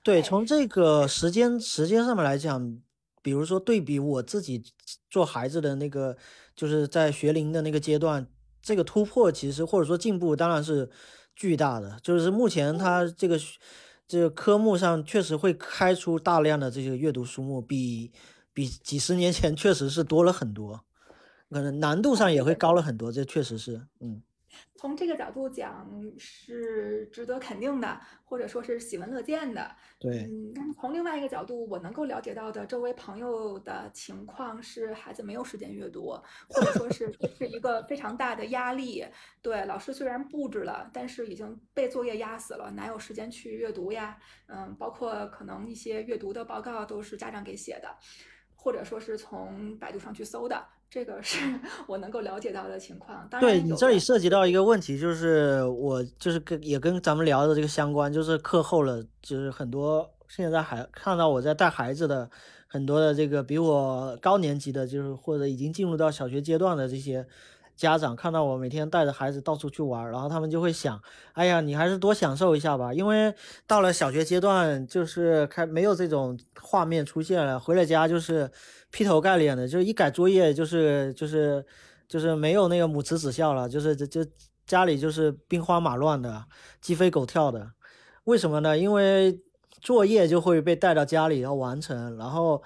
[0.04, 2.78] 对，从这个时间时间上面来讲，
[3.22, 4.62] 比如说对比我自己
[5.08, 6.14] 做孩子的那个，
[6.54, 8.28] 就是在学龄的那个阶段，
[8.60, 10.90] 这个突破其实或者说进步当然是
[11.34, 11.98] 巨大的。
[12.02, 13.40] 就是目前他这个
[14.06, 18.12] 这个科目上确实会开出大量的这些阅读书目，比
[18.52, 20.84] 比几十年前确实是多了很多，
[21.50, 23.10] 可能难度上也会高了很多。
[23.10, 24.20] 这确实是，嗯。
[24.76, 25.88] 从这个角度讲
[26.18, 29.74] 是值得肯定的，或者说是喜闻乐见的。
[29.98, 36.10] 对，嗯，但是从另外一个角度，我能够了解到的周围朋友的情况是，孩子没有时间阅读，
[36.48, 39.04] 或者说是 是一个非常大的压力。
[39.40, 44.18] 对，老师虽然布置了，但是已经被作业压死了，哪有时间去阅读呀？
[44.48, 47.88] 嗯，包括可能一些阅读的报告都是家长给写的，
[48.54, 50.66] 或者说是从百度上去搜的。
[50.94, 51.40] 这个是
[51.88, 53.28] 我能够了解到的情况。
[53.40, 62.30] 对你这里涉及到一个问题，就是我就是跟也跟咱们聊的这个相关，就是课后了，就是很多现在还看到我在带孩子的
[62.68, 67.26] 很多的这个比我高年级的，就是或者已经进入到小学阶段的这些
[67.76, 71.00] 家长看到我每天带着孩子到处去玩，然后他们就会想，
[71.32, 73.34] 哎呀，你还是多享受一下吧，因为
[73.66, 78.50] 到了小学阶段，就是开没有这种画面出现了，回了家就是
[78.90, 81.64] 劈头盖脸的，就是一改作业就是就是
[82.06, 84.24] 就是没有那个母慈子孝了，就是这这
[84.66, 86.44] 家里就是兵荒马乱的，
[86.80, 87.72] 鸡飞狗跳的，
[88.24, 88.78] 为什么呢？
[88.78, 89.40] 因为
[89.80, 92.62] 作业就会被带到家里要完成，然后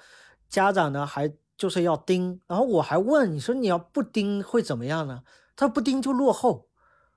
[0.47, 1.33] 家长呢还。
[1.59, 5.21] 就是要盯，然后我还问你说你要不盯会怎么样呢？
[5.57, 6.67] 他不盯就落后，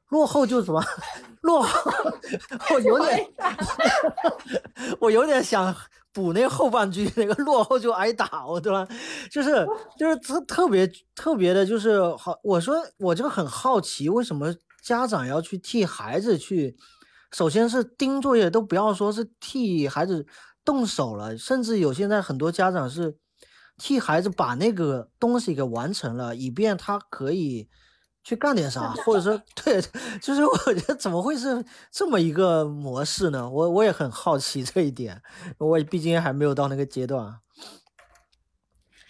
[0.09, 0.83] 落后就什么？
[1.43, 1.93] 落后，
[2.75, 3.33] 我有点，
[4.99, 5.73] 我有点想
[6.13, 8.85] 补那后半句，那个落后就挨打，我对吧？
[9.31, 9.65] 就是
[9.97, 16.77] 就是特特别特别的，就是好，我说我就很好奇，为什么家长要去替孩子去？
[17.31, 20.27] 首先是盯作业，都不要说是替孩子
[20.65, 23.17] 动手了，甚至有现在很多家长是。
[23.83, 27.69] 替孩子把那个东西给完成了，以便他可以
[28.23, 29.83] 去干点啥，或者说，对，
[30.23, 33.51] 就是我觉得怎么会是这么一个模式呢？
[33.51, 35.21] 我我也很好奇这一点，
[35.59, 37.41] 我毕竟还没有到那个阶段。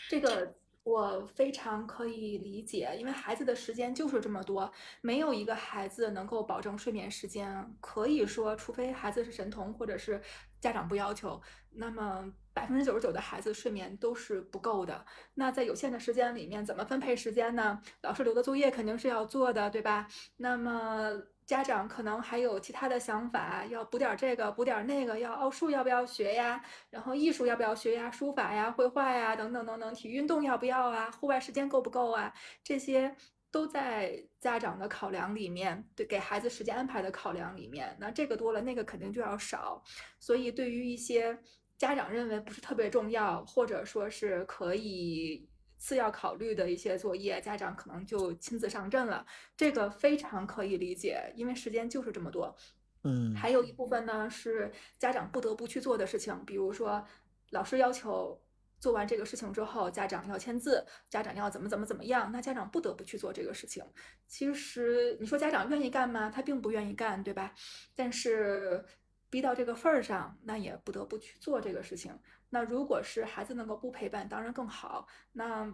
[0.09, 0.55] 这个。
[0.85, 4.69] 我非常可以理解，因为孩子的时间就是这么多，
[5.01, 7.73] 没有一个孩子能够保证睡眠时间。
[7.81, 10.21] 可以说，除非孩子是神童，或者是
[10.61, 15.05] 家长不要求，那么百分之九十九的孩子睡眠都是不够的。
[15.35, 17.81] 那在有限的时间里面，怎么分配时间呢？
[18.03, 20.07] 老师留的作业肯定是要做的，对吧？
[20.37, 21.23] 那么。
[21.45, 26.65] 家长可能还有其他的想法，要补点这个，补点那个，要奥数要不要学呀？
[26.89, 28.09] 然后艺术要不要学呀？
[28.11, 31.11] 书法呀、绘画呀等等等等，体育运动要不要啊？
[31.11, 32.33] 户外时间够不够啊？
[32.63, 33.15] 这些
[33.51, 37.95] 都在家长的考量里面，对给孩子时间安排的考量里面。
[38.01, 39.83] 那这个多了，那个肯定就要少。
[40.21, 41.37] 所以对于一些
[41.83, 45.49] 家长认为不是特别重要，或者说是可以。
[45.85, 49.27] 次要考虑的一些作业，家长可能就亲自上阵了，
[49.57, 52.57] 这个非常可以理解，因为时间就是这么多。
[53.03, 57.05] 嗯，还有一部分呢是家长不得不去做的事情，比如说
[57.51, 58.41] 老师要求
[58.79, 63.85] 做完这个事情之后，家长要签字，家长要怎么怎么怎么样，那家长不得不去做这个事情。
[64.29, 66.31] 其实你说家长愿意干吗？
[66.31, 67.53] 他并不愿意干，对吧？
[67.97, 68.85] 但是
[69.33, 72.13] 逼到这个份儿上，那也不得不去做这个事情。
[72.51, 75.07] 那如果是孩子能够不陪伴，当然更好。
[75.33, 75.73] 那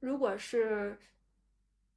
[0.00, 0.98] 如果是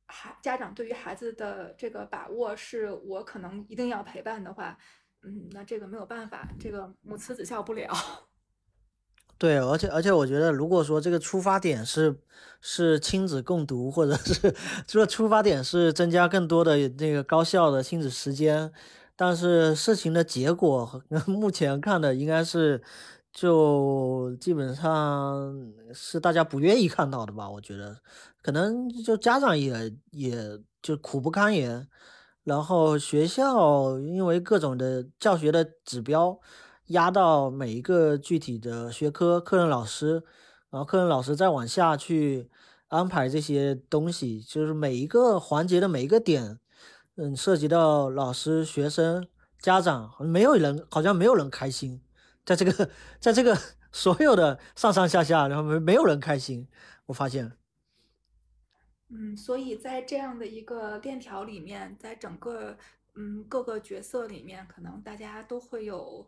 [0.06, 4.78] 孩家长对于孩子的这个把握是我可能一定要陪伴的话，
[5.24, 7.92] 嗯，那这个没有办法，这个母慈子孝不了。
[9.40, 12.22] 对，而且而且我觉得，如果说这个出发点是
[12.62, 14.56] 是亲子共读，或者是
[14.86, 18.72] 这个出发点是增加更多的那个高效的亲子时间，
[19.16, 22.82] 但是事情的结果 目前看的应该是。
[23.38, 25.54] 就基本上
[25.94, 27.50] 是大家不愿意看到的吧？
[27.50, 27.98] 我觉得，
[28.42, 31.86] 可能就家长也也就苦不堪言，
[32.46, 36.40] 然后学校因为各种的教学的指标
[36.86, 40.24] 压到每一个具体的学科，课任老师，
[40.70, 42.50] 然后课任老师再往下去
[42.88, 46.58] 安排这些东西，就是每一个环节的每一个点，
[47.18, 49.26] 嗯，涉及到老师、学生、
[49.60, 52.02] 家长，没有人好像没有人开心。
[52.44, 52.90] 在这个，
[53.22, 53.58] 在这个
[53.94, 56.68] 所有的上上下下，然后没没有人开心，
[57.06, 57.54] 我发现。
[59.08, 62.78] 嗯，所以在这样的一个链条里面，在整个
[63.16, 66.28] 嗯各个角色里面，可能大家都会有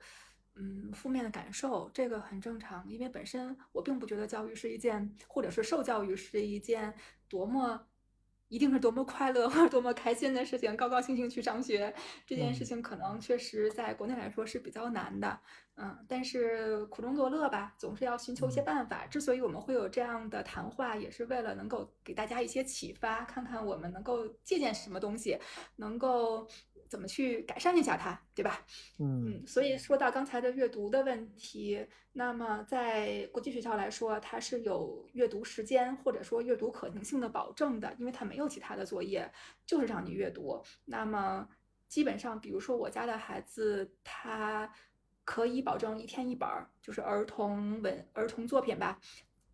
[0.55, 2.88] 嗯负面的感受，这个很正常。
[2.88, 6.93] 因为本身我并不觉得教育是一件，或者是受教育是一件
[7.27, 7.88] 多么。
[8.49, 11.93] 一定是多么快乐或者多么开心的事情，高高兴兴去上学
[12.25, 15.39] 这件事情，可能确实在国内来说是比较难的，
[15.75, 19.05] 嗯，但是苦中作乐吧，总是要寻求一些办法。
[19.07, 25.37] 之所以我们会有这样的谈话，也是为了能够给大家一些启发，看看我们能够借鉴什么东西，
[25.75, 26.47] 能够。
[26.89, 28.65] 怎么去改善一下它，对吧？
[28.99, 39.31] 嗯所以说到刚才的阅读的问题，那么在国际学校来说，它是有阅读时间或者说阅读可能性的保证的，因为它没有其他的作业，
[39.65, 40.61] 就是让你阅读。
[40.85, 41.47] 那么
[41.88, 44.72] 基本上，比如说我家的孩子，他
[45.23, 48.99] 可以保证一天一本儿，就是儿童文、儿童作品吧，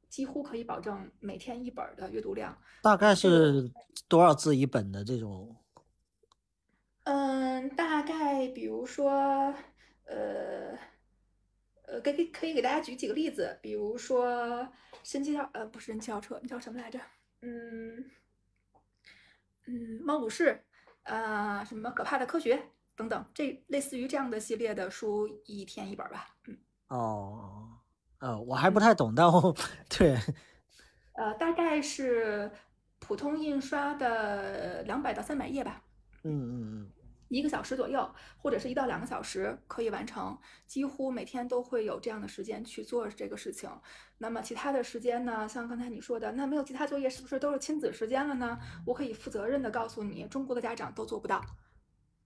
[0.10, 2.58] 几乎可以保证每天一本的阅读量。
[2.82, 3.72] 大概是
[4.08, 5.56] 多少字一本的这种？
[7.04, 9.54] 嗯，大概比如说，
[10.06, 10.78] 呃，
[11.86, 14.68] 呃，给给可以给大家举几个例子，比如说
[15.04, 17.00] 神奇跳，呃，不是神奇校车，那叫什么来着？
[17.42, 18.10] 嗯
[19.66, 20.64] 嗯，猫武士，
[21.04, 22.62] 啊，什么可怕的科学
[22.96, 26.36] 等等，这类似于这样的系列的书，一天一本吧。
[26.48, 26.58] 嗯。
[26.88, 27.80] 哦，
[28.20, 29.54] 呃，我还不太懂，但我
[29.90, 30.18] 对，
[31.14, 32.52] 呃，大概是。
[33.06, 35.84] 普通印刷的两百到三百页吧。
[36.24, 36.93] 嗯嗯嗯。
[37.38, 40.38] 一个小时左右，或者是一到两个小时可以完成，
[40.68, 43.70] 几乎每天都会有这样的时间去做这个事情。
[44.18, 45.48] 那么其他的时间呢？
[45.48, 48.58] 像刚才你说的，那没有其他作业，是不是都是亲子时间了呢？
[48.86, 51.42] 我可以负责任的告诉你，中国的家长都做不到。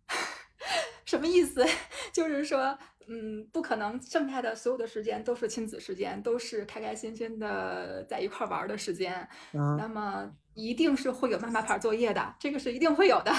[1.06, 1.66] 什么意思？
[2.12, 2.78] 就是说，
[3.08, 9.28] 嗯，不可能，剩下的所有的时间都是亲子时间，都是开开心心的在一块玩的时间。
[9.52, 13.32] 那么一定是会有妈妈牌作业的，这个是一定会有的。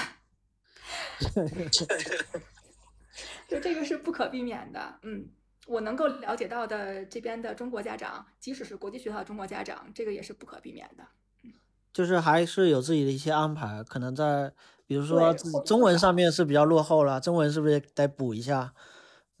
[3.49, 5.27] 就这个是不可避免的，嗯，
[5.67, 11.03] 我能够了解到的这边的中国家长，即使是国际学校的中国家长，这个也是不可避免的，
[11.43, 11.51] 嗯，
[11.91, 14.53] 就是还是有自己的一些安排，可能在
[14.85, 15.33] 比如说
[15.65, 18.71] 中文上面是比较落后了，中文是不是得补一下？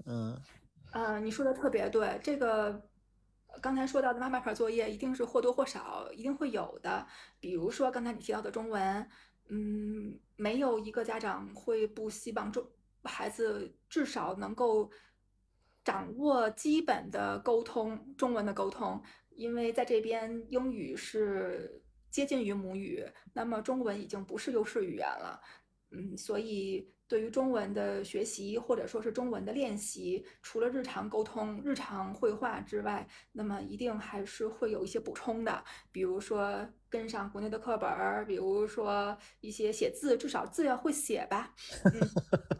[0.05, 0.35] 嗯，
[0.91, 2.81] 呃，你说的特别对，这个
[3.61, 7.05] 刚才说到的妈妈牌作业一定是或多或少一定会有的，
[7.39, 9.07] 比如说刚才你提到的中文。
[9.51, 12.63] 嗯，没有一个家长会不希望中
[13.01, 14.91] 孩子至少能够
[15.83, 19.01] 掌握基本的沟通，中文的沟通，
[19.31, 21.81] 因为在这边英语是
[22.11, 23.03] 接近于母语，
[23.33, 25.41] 那么中文已经不是优势语言了。
[25.89, 36.69] 嗯，所以对于中文的学习或者说是中文的练习，除了日常沟通、日常绘画之外，那么一定还是会有一些补充的，比如说。
[36.89, 41.53] 跟上国内的课本儿，比如说一些写字，至少字要会写吧。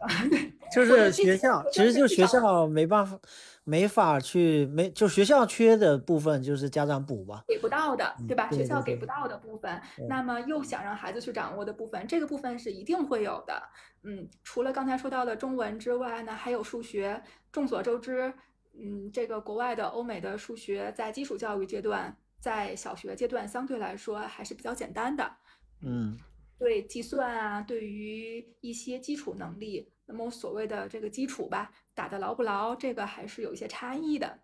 [0.72, 3.18] 就是学校，其实就是学校没办法，
[3.64, 8.48] 没法去没，就学校缺的部分就是家长补吧，给不到的，对吧？
[8.50, 13.62] 学校给不到的部分，那么又想让孩子去掌握的部分，这个部分是一定会有的。
[14.02, 17.22] 嗯，除了刚才说到的中文之外呢，还有数学。
[17.52, 18.32] 众所周知，
[18.80, 22.16] 嗯，这个国外的欧美的数学在基础教育阶段。
[22.40, 25.36] 在小学阶段，相对来说还是比较简单的，
[25.82, 26.18] 嗯，
[26.58, 34.40] 对计算啊，对于一些基础能力，那么所谓的这个基础吧，打得牢不牢，这个还是有一些差异的，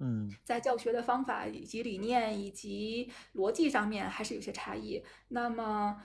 [0.00, 5.02] 嗯，在教学的方法以及理念以及逻辑上面还是有些差异。
[5.28, 6.02] 那么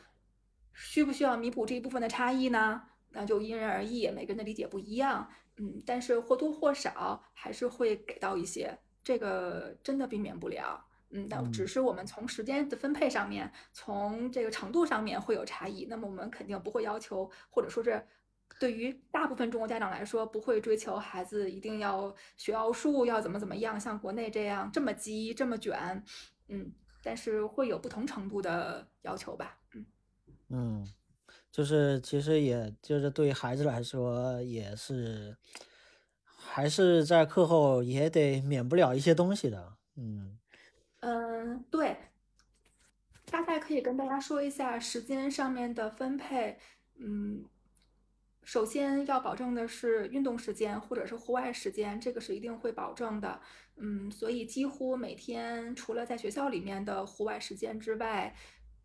[0.74, 2.84] 需不需要弥补这一部分的差异呢？
[3.10, 5.28] 那就因人而异，每个人的理解不一样，
[5.58, 10.86] 嗯，但是或多或少还是会给到一些，这个真的避免不了。
[11.14, 15.86] 嗯，那只是我们从时间的分配上面，从这个程度上面会有差异。
[15.90, 18.02] 那么我们肯定不会要求，或者说是
[18.60, 26.04] 对于大部分中国家长来说，不会追求孩子一定要学奥数，要怎么怎么样，像国内这样这么急这么卷。
[26.48, 26.72] 嗯，
[27.04, 29.58] 但是会有不同程度的要求吧。
[29.74, 29.86] 嗯
[30.50, 30.88] 嗯，
[31.52, 35.36] 就是其实也就是对孩子来说也是，
[36.24, 39.74] 还是在课后也得免不了一些东西的。
[39.98, 40.38] 嗯。
[41.02, 41.98] 嗯，对，
[43.26, 46.58] 大概可以跟大家说一下时间上面的分配。
[46.98, 47.44] 嗯，
[48.44, 53.42] 首先要保证的是运动时间或者是户外时间，这个是一定会保证的。
[53.78, 58.36] 嗯，所以几乎每天除了在学校里面的户外时间之外，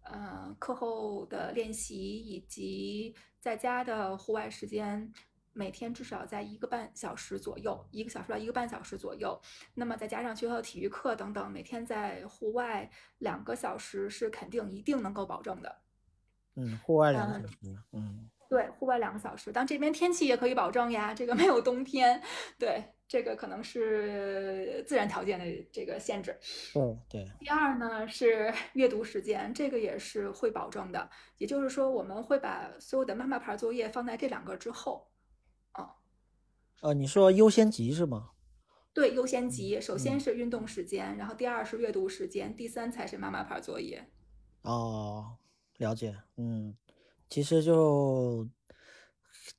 [0.03, 5.13] 呃，课后的练习以及在家的户外时间。
[5.57, 9.41] 每天至少在一个半小时左右，一个小时到一个半小时左右。
[9.74, 15.78] 那么再加上学校体育课等等，每天在户外两个小时是肯定一定能够保证的。
[16.57, 17.57] 嗯，户外两个小时。
[17.93, 19.51] 嗯，对，户外两个小时。
[19.51, 22.23] 当这边天气也可以保证呀，这个没有冬天。
[22.59, 26.39] 对，这个可能是自然条件的这个限制。
[26.74, 27.27] 嗯对。
[27.41, 31.09] 第二呢是 阅读时间，这个也是会保证的。
[31.39, 35.09] 也就是说，我们会把所有的妈妈牌作业放在这两个之后。
[36.82, 38.31] 呃，你说优先级是吗？
[38.93, 44.11] 对，优先级，首先是运动时间，然后第二是阅读时间，第三才是妈妈牌作业。
[44.62, 45.36] 哦，
[45.78, 46.16] 了解。
[46.36, 46.74] 嗯，
[47.28, 48.48] 其实就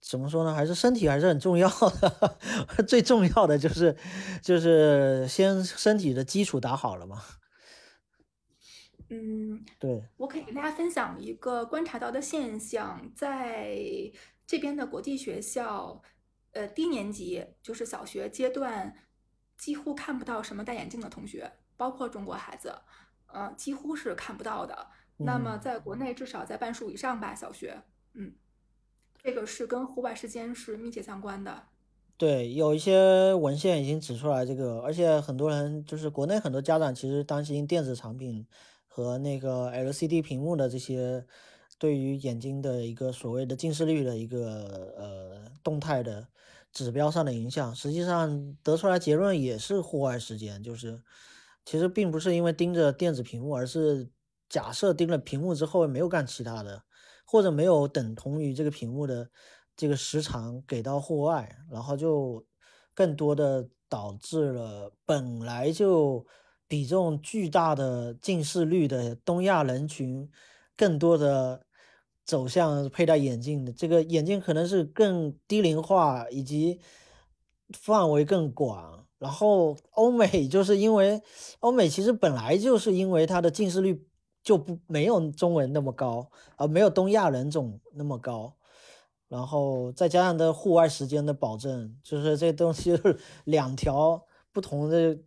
[0.01, 2.37] 怎么说呢，还是身体还是很重要的，
[2.87, 3.95] 最重要的就是
[4.41, 7.21] 就是先身体的基础打好了嘛。
[9.09, 10.03] 嗯，对。
[10.17, 13.77] 我可以跟大家分享一个观察到的现象，在
[14.47, 16.01] 这边的国际学校。
[16.57, 18.91] 呃，低年级就是小学阶段，
[19.57, 22.73] 几乎看不到什么戴眼镜的同学，包括中国孩子，
[23.27, 24.87] 呃，几乎是看不到的。
[25.17, 27.79] 那么在国内至少在半数以上吧，小学，
[28.15, 28.33] 嗯，
[29.21, 31.67] 这个是跟户外时间是密切相关的。
[32.17, 38.47] 对，有一些文献已经指出来这个，而且很多人就是国内很多家长其实担心电子产品
[38.87, 41.23] 和那个 LCD 屏幕的这些。
[41.79, 46.27] 对于眼睛的一个所谓的近视率的一个呃动态的
[46.77, 51.01] 指标上的影响，实际上得出来结论也是户外时间，就是
[51.65, 54.07] 其实并不是因为盯着电子屏幕，而是
[54.47, 56.83] 假设盯了屏幕之后没有干其他的，
[57.25, 59.27] 或者没有等同于这个屏幕的
[59.75, 62.45] 这个时长给到户外，然后就
[62.93, 66.25] 更多的导致了本来就
[66.67, 70.29] 比重巨大的近视率的东亚人群，
[70.75, 71.63] 更多的
[72.27, 73.73] 走向佩戴眼镜的。
[73.73, 76.79] 这个眼镜可能是更低龄化以及
[77.71, 79.07] 范围更广。
[79.17, 81.19] 然后欧美就是因为
[81.61, 84.05] 欧美其实本来就是因为它的近视率
[84.43, 88.53] 就不没有中文那么高，啊，没有东亚人种那么高，
[89.27, 94.23] 然后再加上的户外时间的保证，就是这东西是 两条
[94.53, 95.17] 不同的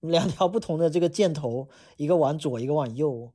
[0.00, 3.32] 两条不同的这个箭头，一个往左，一个往右。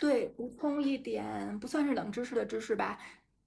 [0.00, 2.98] 对，补充一点，不算是冷知识的知识吧。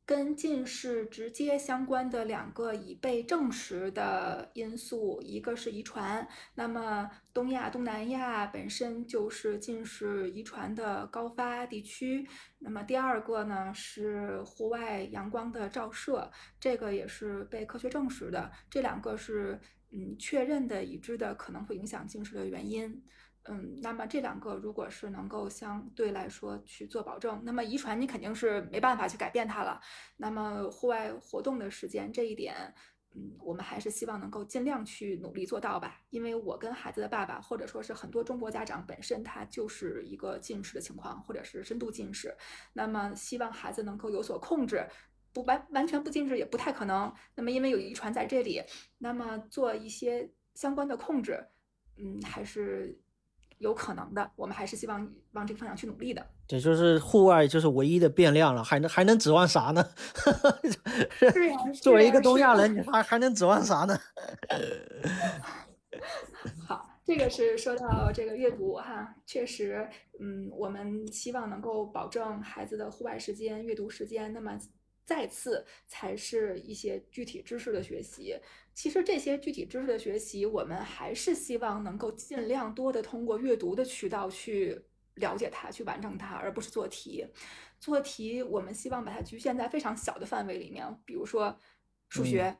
[0.04, 6.28] 跟近视直接相关的两个已被证实的因素，一个是遗传。
[6.56, 12.28] 那么东亚、东南亚本身就是近视遗传的高发地区。
[12.60, 16.30] 那么第二个呢是户外阳光的照射，
[16.60, 18.52] 这个也是被科学证实的。
[18.70, 19.58] 这两个是
[19.92, 23.02] 嗯确认的、已知的可能会影响近视的原因。
[23.46, 29.82] 嗯，那么这两个如果是能够相对来说去做保证，那么遗传你肯定是没办法去改变它了。
[30.18, 32.56] 那么户外活动的时间这一点，
[33.16, 36.00] 嗯，我们还是希望能够尽量去努力做到吧。
[36.12, 42.38] 因为我跟孩子的爸爸，或者说是很多中国家长本身他就是一个近视的情况，或者是深度近视。
[42.74, 44.88] 那么希望孩子能够有所控制，
[45.34, 47.12] 不完完全不近视也不太可能。
[47.34, 48.62] 那么因为有遗传在这里，
[49.00, 51.44] 那么做一些相关的控制，
[51.98, 53.02] 嗯，还是。
[53.62, 56.26] 有可能的，我们还是希望往这个方向去努力的。
[56.48, 59.88] 对，就是户外就是唯一的变量了，还能还能指望啥呢？
[61.12, 63.98] 是呀，作为一个东亚人，你还还能指望啥呢？
[66.68, 69.88] 好，这个是说到这个阅读哈，确实，
[70.20, 74.34] 嗯，我们希望能够保证孩子的户外时间、阅读时间。
[74.34, 74.60] 那么。
[75.06, 78.40] 再次才是一些具体知识的学习。
[78.74, 84.82] 其实这些具体知识的学习，我们还是希望能够尽量多的通过阅读的渠道去
[85.16, 87.26] 了解它，去完成它，而不是做题。
[87.80, 91.60] 做题，我们希望把它局限在非常小的范围里面，比如说
[92.08, 92.56] 数学，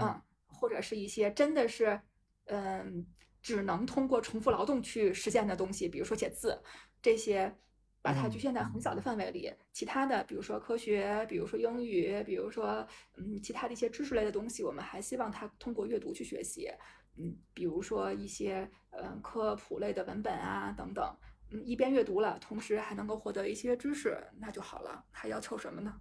[0.00, 2.00] 嗯，或者是一些真的是，
[2.46, 3.06] 嗯，
[3.42, 6.62] 只能通过重复劳动去实现的东西，比如说写字
[7.02, 7.54] 这些。
[8.02, 12.84] 把它局限在很小的范围里，其他的，比如说科学，比如说英语，比如说
[13.16, 16.68] 嗯，其他的一些知识类的东西，我们还希望他通过阅读去学习，
[17.16, 21.16] 嗯，比如说一些嗯科普类的文本啊等等，
[21.52, 25.94] 嗯，一边阅读了，同时还能够获得一些知识，那就好了，还要求什么呢？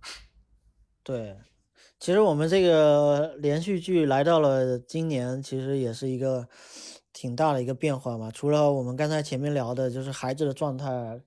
[1.04, 1.38] 对，
[2.00, 6.50] 其实我们这个连续剧来到了今年，其实也是一个
[7.14, 8.32] 挺大的一个变化嘛。
[8.32, 11.22] 除了我们刚才前面聊的，就是孩子的状态。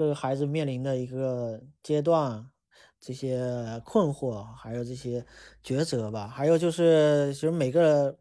[0.00, 2.50] 各个孩子面临的一个阶段，
[2.98, 3.38] 这些
[3.84, 5.26] 困惑，还有这些
[5.62, 6.26] 抉择吧。
[6.26, 8.18] 还有就是，其实每个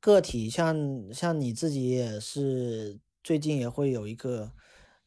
[0.00, 0.74] 个体，像
[1.14, 4.50] 像你自己也是最近也会有一个，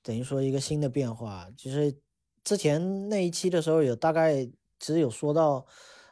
[0.01, 1.49] 等于说一个新的变化。
[1.57, 1.93] 就是
[2.41, 5.65] 之前那一期的时候，有大概其实有说到，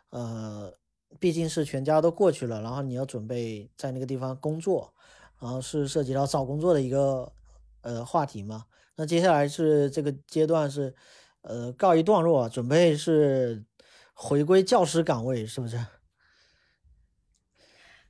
[0.09, 0.77] 呃，
[1.21, 4.93] 毕竟是全家都过去了，然后你要准备在那个地方工作，
[5.39, 7.31] 然后是涉及到找工作的一个
[7.79, 8.65] 呃话题嘛。
[9.01, 10.93] 那接下来是这个阶段是，
[11.41, 13.65] 呃，告一段落，准备是
[14.13, 15.75] 回归教师岗位，是不是？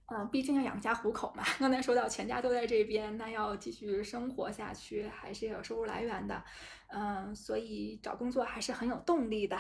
[0.08, 1.46] 嗯， 毕竟要养家糊口嘛。
[1.60, 6.44] 刚才说到全家都在这边，那要继续生活下去，还是要有收入来源的。
[6.90, 9.56] 嗯，所以找工作还是很有动力的。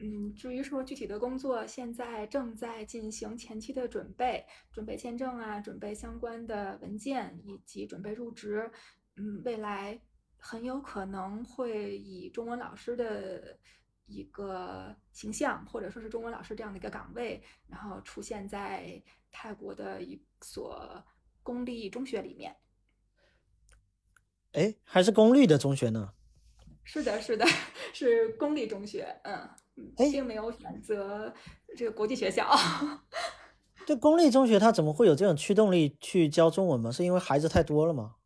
[0.00, 8.70] 嗯，至于说具体的工作，现在正在进行前期的准备，准备签证啊，准备相关的文件，以及准备入职。
[9.16, 10.00] 嗯，未来。
[10.44, 13.56] 很有可能会以中文老师的
[14.06, 19.00] 一个形象，或者说是中文老师这样的一个岗位，然后出现在
[19.30, 21.02] 泰国的一所
[21.44, 22.56] 公立中学里面。
[24.54, 26.12] 哎，还是公立的中学呢？
[26.82, 27.46] 是的，是的，
[27.94, 29.16] 是公立中学。
[29.22, 29.48] 嗯，
[29.96, 31.32] 并没有选择
[31.76, 32.50] 这个国际学校。
[33.86, 36.90] 这公立中学它怎么会有这种驱动力去教中文吗？
[36.90, 38.16] 是因为孩子太多了吗？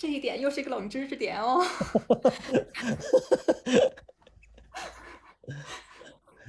[0.00, 1.62] 这一点又是一个冷知识点哦。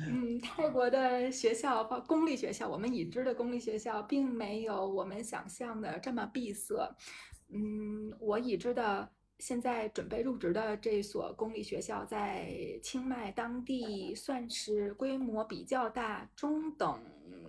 [0.07, 6.95] 嗯，泰国的学校，包公立学校，我们已知的公立学校，并没有我们想象的这么闭塞。
[7.49, 9.11] 嗯，我已知的
[9.41, 12.47] 现在准备入职的这所公立学校，在
[12.83, 17.03] 清迈当地算是规模比较大、中等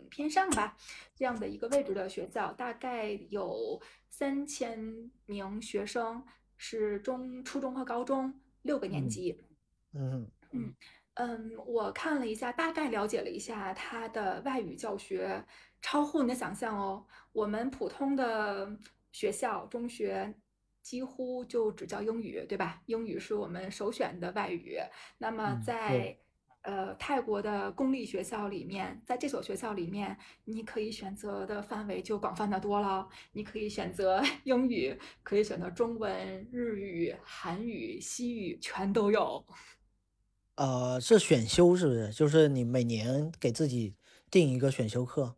[0.09, 0.74] 偏上吧，
[1.14, 3.78] 这样的一个位置的学校，大概有
[4.09, 6.24] 三千名学生，
[6.56, 9.39] 是中、初中和高中六个年级。
[9.93, 10.74] 嗯嗯
[11.16, 15.44] 嗯，我看了一下，大概了解了一下它的外语教学，
[15.82, 17.06] 超乎你的想象哦。
[17.32, 18.74] 我们普通的
[19.12, 20.35] 学校、中学。
[20.83, 22.83] 几乎就只教英语，对吧？
[22.87, 24.77] 英语是我们首选的外语。
[25.19, 26.19] 那么在
[26.63, 33.09] 呃泰国的公立学校里面，在这所学校里面，你可以选择的范围就广泛的多了。
[33.33, 39.45] 你可以选择 英语，可以选择中文、日语、韩语、西语，全都有。
[40.57, 42.11] 呃，是选修是不是？
[42.11, 43.95] 就是你每年给自己
[44.31, 45.37] 定一个选修课。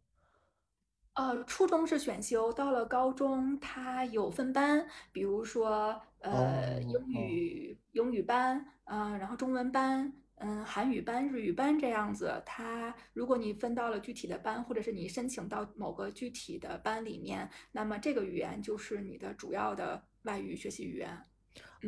[1.15, 12.43] 呃，初中是选修，到了高中它有分班，比如说呃英语英语班，嗯，然后中文班，嗯，韩语班、日语班这样子。
[12.45, 21.17] 它如果你分到了具体的班，或者是你申请到某个具体的班里面，那么这个语言就是你的主要的外语学习语言。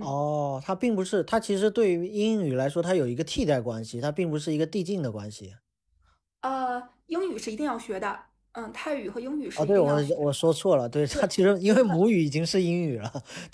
[0.03, 5.57] 哦，它并不是，它其实对于英语来说，它有一个替代关系，它并不是一个递进的关系。
[6.43, 8.17] 呃，英语是一定要学的。
[8.57, 13.13] 嗯，泰语和英语是哦，对我我说错了，对他其实因为母语已经是英语了，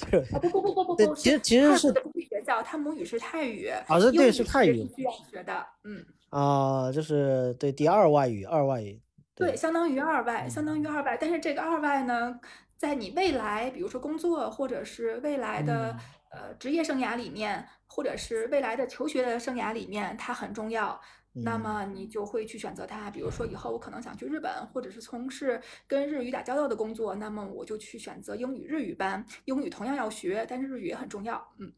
[0.09, 0.21] 对。
[0.41, 6.05] 不不不不不不，其实其实是公立学校，他母语是泰语，啊，是对是泰语需要学的，嗯。
[6.31, 9.01] 啊，就是对第二外语，二外语。
[9.35, 12.39] 对，相当于二外，相当于二外，但是这个二外呢，
[12.79, 15.97] 在你未来，比如说工作，或者是未来的
[16.31, 21.01] 呃职业生涯里面，或者是未来的求学的生涯里面，它很重要。
[21.35, 29.25] 那么你就会去选择它，比如说以后我可能想去日本，或者是从事跟日语打交道的工作，那么我就去选择英语日语班。
[29.47, 31.43] 英语同样要学，但是日语也很重要。
[31.59, 31.73] 嗯，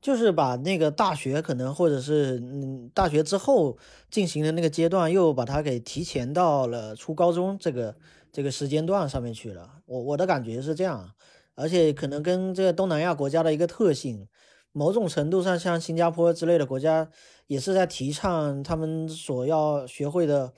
[0.00, 3.78] 就是把那个大学可能或者是嗯大学之后
[4.10, 7.94] 进行的那个阶段，又把它给提前到了初高中这个
[8.32, 9.82] 这个时间段上面去了。
[9.86, 11.08] 我我的感觉是这样，
[11.54, 14.26] 而且可能跟这个东南亚国家的一个特性。
[14.72, 17.10] 某种程度上，像新加坡之类的国家，
[17.46, 20.52] 也是在提倡他们所要学会的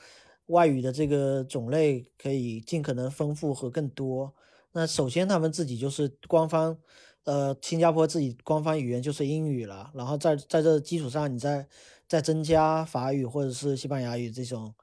[0.46, 4.34] 外语的这个种类可以尽可能丰富和更多。
[4.72, 6.76] 那首先，他们自己就是官方，
[7.24, 9.90] 呃，新加坡自己官方语言就是英语了。
[9.94, 11.66] 然后在在这基础上，你再
[12.08, 14.74] 再增加法语或者是西班牙语这种。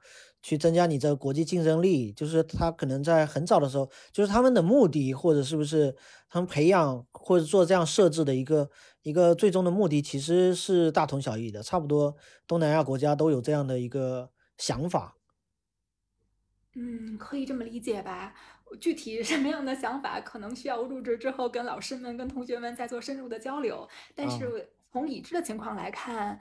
[0.42, 5.94] 去增加你这个国际竞争力，就是他可能在很早的时候，就是他们的目的或者是不是
[6.28, 8.70] 他们培养或者做这样设置的一个
[9.02, 15.16] 一个最终的目的，其实是大同小异的，差不多东南亚国家都有这样的一个想法。
[16.74, 18.34] 嗯，可以这么理解吧？
[18.80, 23.86] 具体什么样的想法，可能需要入职之后跟老师们、跟同学们再做深入的交流。
[24.14, 26.40] 但是从已知的情况来看。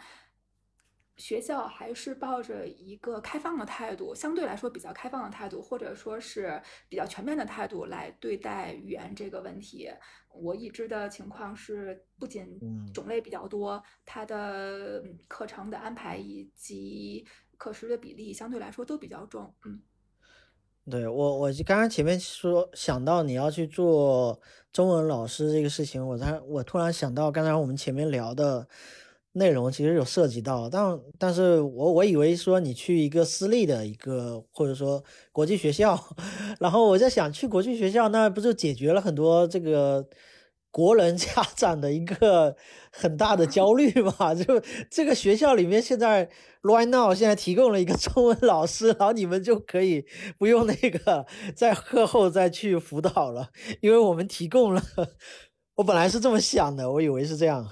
[1.19, 9.89] 学校还是抱着一个开放的态度，相对来说比较开放的态度，或者说是比较全面的态度来对待语言这个问题。
[10.33, 12.57] 我已知的情况是，不仅
[12.93, 17.25] 种类比较多，它的课程的安排以及
[17.57, 19.53] 课时的比例相对来说都比较重。
[19.65, 19.81] 嗯，
[20.89, 24.39] 对我，我刚刚前面说想到你要去做
[24.71, 28.69] 中文老师这个事情，我才我突然想到刚才我们前面聊的。
[29.39, 35.97] 内容其实有涉及到，但但是我我以为说你去一个私立的一个或者说国际学校，
[36.59, 40.05] 然后我在想去国际学校，那不就解决了很多这个
[40.69, 42.55] 国人家长的一个
[42.91, 44.35] 很大的焦虑嘛？
[44.35, 44.61] 就
[44.91, 46.29] 这个学校里面现在
[46.61, 50.05] right now 现在提供了一个中文老师，然后你们就可以
[50.37, 51.25] 不用那个
[51.55, 53.49] 在课后再去辅导了，
[53.81, 54.83] 因为我们提供了。
[55.79, 57.65] 我本来是这么想的，我以为是这样。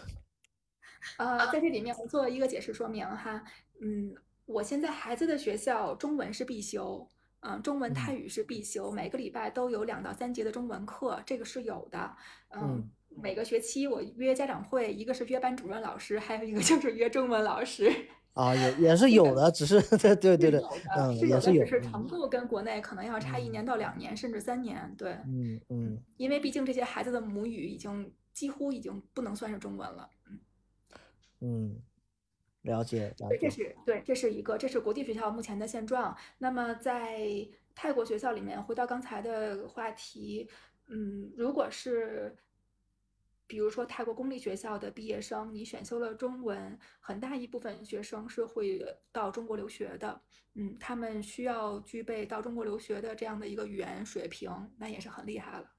[1.18, 3.44] 呃，在这里面我做一个解释说明哈，
[3.82, 4.14] 嗯，
[4.46, 7.08] 我现在孩子的学校中文是必修，
[7.40, 12.16] 嗯，中文泰语是必修，每个礼拜都有两到三节的中文课，这个是有的，
[12.50, 17.92] 嗯，每个学期我约家长会，一个是约班主任老师，还有一个就是约中文老师。
[18.34, 20.62] 啊，也也是有的，只是对对对对，
[20.96, 23.66] 嗯，也是有的，只是程度跟国内可能要差一年。
[23.66, 30.08] 到两年，甚至三年，对，嗯嗯，因为毕竟这些孩子的母语已经几乎已经不能算是中文了，
[31.42, 31.82] 嗯。
[32.64, 33.38] 了解，了解。
[33.40, 36.14] 这是对，这是一个，这是国际学校目前的现状。
[36.38, 40.50] 那么在泰国学校里面，回到刚才的话题，
[40.88, 42.36] 嗯，如果是
[43.46, 48.84] 比如说泰国公立学校的毕业生，你选修了中文，很大一部分学生是会
[49.14, 50.22] 到中国留学的。
[50.56, 55.72] 嗯，他们需要具备到中国留学的这样的一个语言水平，那也是很厉害了。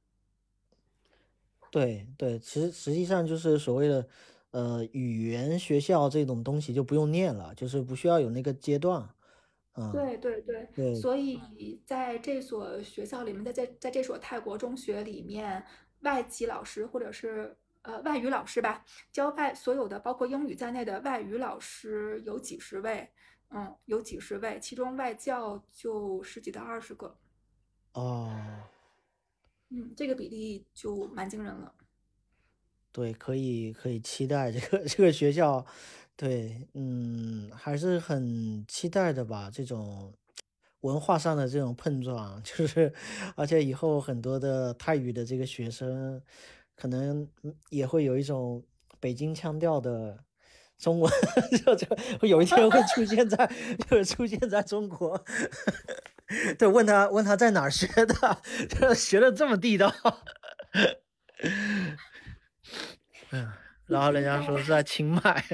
[1.71, 4.09] 对对，其实实际上就是所谓的
[4.51, 9.09] 呃语言学校这种东西就不用念了，就是不需要有那个阶段。
[9.75, 15.65] 嗯，对对对，对所以在这所学校里面，在在在这所泰国中学里面，
[16.01, 23.09] 外籍老师或者是呃外语老师吧，教外所有的包括英语在内的外语老师有几十位，
[23.51, 27.17] 嗯，有几十位，其中外教就十几到二十个，
[27.93, 28.35] 哦，
[29.69, 31.73] 嗯，这个比例就蛮惊人了。
[32.93, 35.65] 对，可以可以期待这个 这个学校，
[36.17, 40.13] 对，嗯，还是很期待的吧，这种
[40.81, 42.93] 文化上的这种碰撞， 就是
[43.37, 46.21] 而且以后很多的泰语的这个学生，
[46.75, 47.29] 可能
[47.71, 48.65] 也会有一种
[48.99, 50.19] 北京腔调的
[50.79, 51.13] 中文，
[51.65, 51.87] 就就
[52.27, 53.49] 有一天会出现在，
[53.89, 55.23] 就是出现在中国。
[56.59, 59.93] 对，问他问他在哪儿学的，这学的这么地道。
[63.33, 63.53] 嗯，
[63.87, 65.45] 然后人家说是在清迈。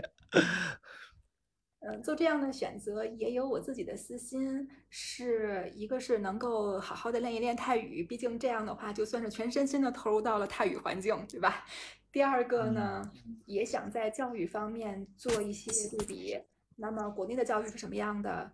[1.81, 11.65] 嗯， 做这样的选择也有我自己的私心，是一个是能够好好的练一练泰语，毕竟这样的话就算是全身心的投入到了泰语环境，对吧？
[12.11, 13.03] 第二个呢，
[13.45, 16.41] 也想在教育方面做一些对比。
[16.77, 18.53] 那么国内的教育是什么样的？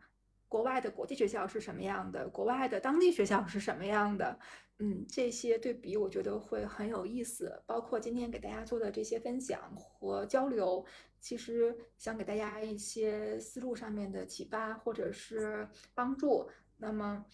[0.48, 2.28] 国外的国际学校是什么样的？
[2.28, 4.38] 国外的当地学校是什么样的？
[4.80, 7.62] 嗯，这些对比我觉得会很有意思。
[7.66, 10.84] 包括今天给大家做的这些分享和交流，
[11.20, 16.50] 其实想给大家一些思路上面的启发或者是帮助。
[16.78, 17.24] 那么，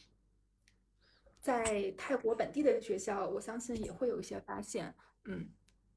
[1.40, 4.94] 在泰国本地的学校，我相信也会有一些发现。
[5.24, 5.48] 嗯。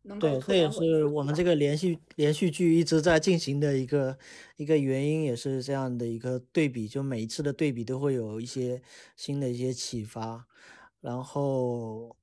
[0.03, 1.43] 能够对，拓这也是我们这。
[1.43, 4.17] 个连续连续剧一直在进行的一个
[4.55, 8.81] 一个原因，也是这样的一个对比，就每一次的对比都会有一些
[9.17, 10.47] 新的一些启发。
[11.01, 12.15] 然后，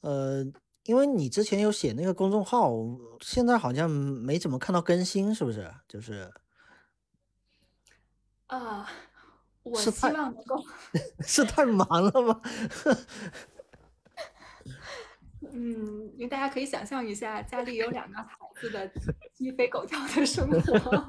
[0.00, 0.44] 呃，
[0.84, 2.72] 因为你之前有写那个公众号，
[3.20, 5.72] 现在好像没怎么看到更新，是不是？
[5.86, 6.30] 就是
[8.46, 8.88] 啊，
[9.62, 10.62] 我希望能够，
[11.20, 12.40] 是太忙了吗？
[15.52, 18.90] 嗯，因为大家可以想象一下，家里有两个孩子的
[19.34, 21.06] 鸡飞狗跳的生活，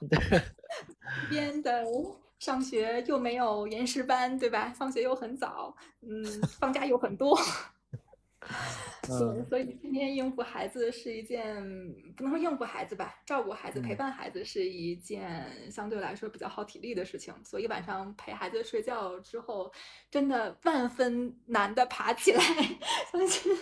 [0.00, 1.84] 一边的
[2.40, 4.72] 上学又没有延时班，对吧？
[4.74, 6.24] 放学又很早，嗯，
[6.58, 7.38] 放假又很多，
[9.48, 11.62] 所以天天应付孩子是一件，
[12.16, 13.96] 不能说应付孩子吧，照顾孩子、陪嗯。
[13.98, 17.34] 伴孩子是一件相对来说比较耗体力的事情。
[17.44, 19.70] 所以晚上陪孩子睡觉之后，
[20.10, 22.42] 真的万分难的爬起来。
[23.12, 23.52] 相信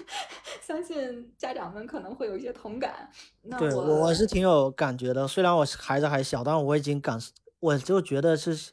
[0.60, 3.10] 相信家长们可能会有一些同感。
[3.42, 7.18] 那对，我我我是挺有感觉的，虽然我孩子还小，但我已经感，
[7.60, 8.72] 我就觉得是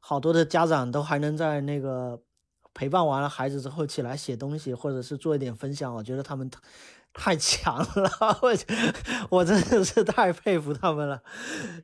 [0.00, 2.20] 好多的家长都还能在那个
[2.74, 6.50] 陪伴完了孩子之后起来写东西，或者是做一点分享，我觉得他们
[7.14, 8.10] 太强了，
[8.42, 8.52] 我
[9.30, 11.22] 我真的是太佩服他们了，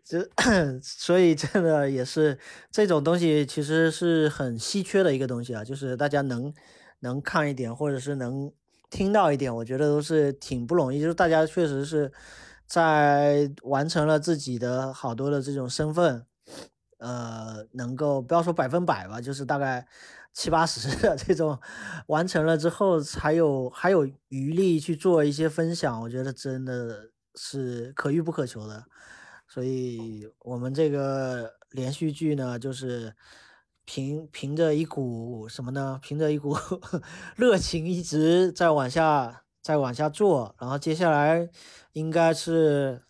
[0.05, 0.19] 就
[0.83, 2.39] 所以真的也是
[2.71, 6.53] 这种东西其实是很稀缺的一个东西啊，就是大家能
[7.01, 8.53] 能看一点，或者是能
[8.91, 11.01] 听到一点，我觉得都是挺不容易。
[11.01, 12.13] 就是大家确实是
[12.67, 16.27] 在完成了自己的好多的这种身份，
[16.99, 19.87] 呃，能够不要说百分百吧，就是大概
[20.33, 21.59] 七八十的这种
[22.07, 28.85] 完成了之后，还有还有余力去做一些分享，我觉得真的是可遇不可求的。
[29.49, 33.15] 所以我们这个连续剧呢，就是
[33.85, 35.99] 凭凭着一股什么呢？
[36.01, 36.57] 凭着一股
[37.37, 41.51] 热情一直在往下再往下做，然后接下来
[41.93, 43.03] 应该是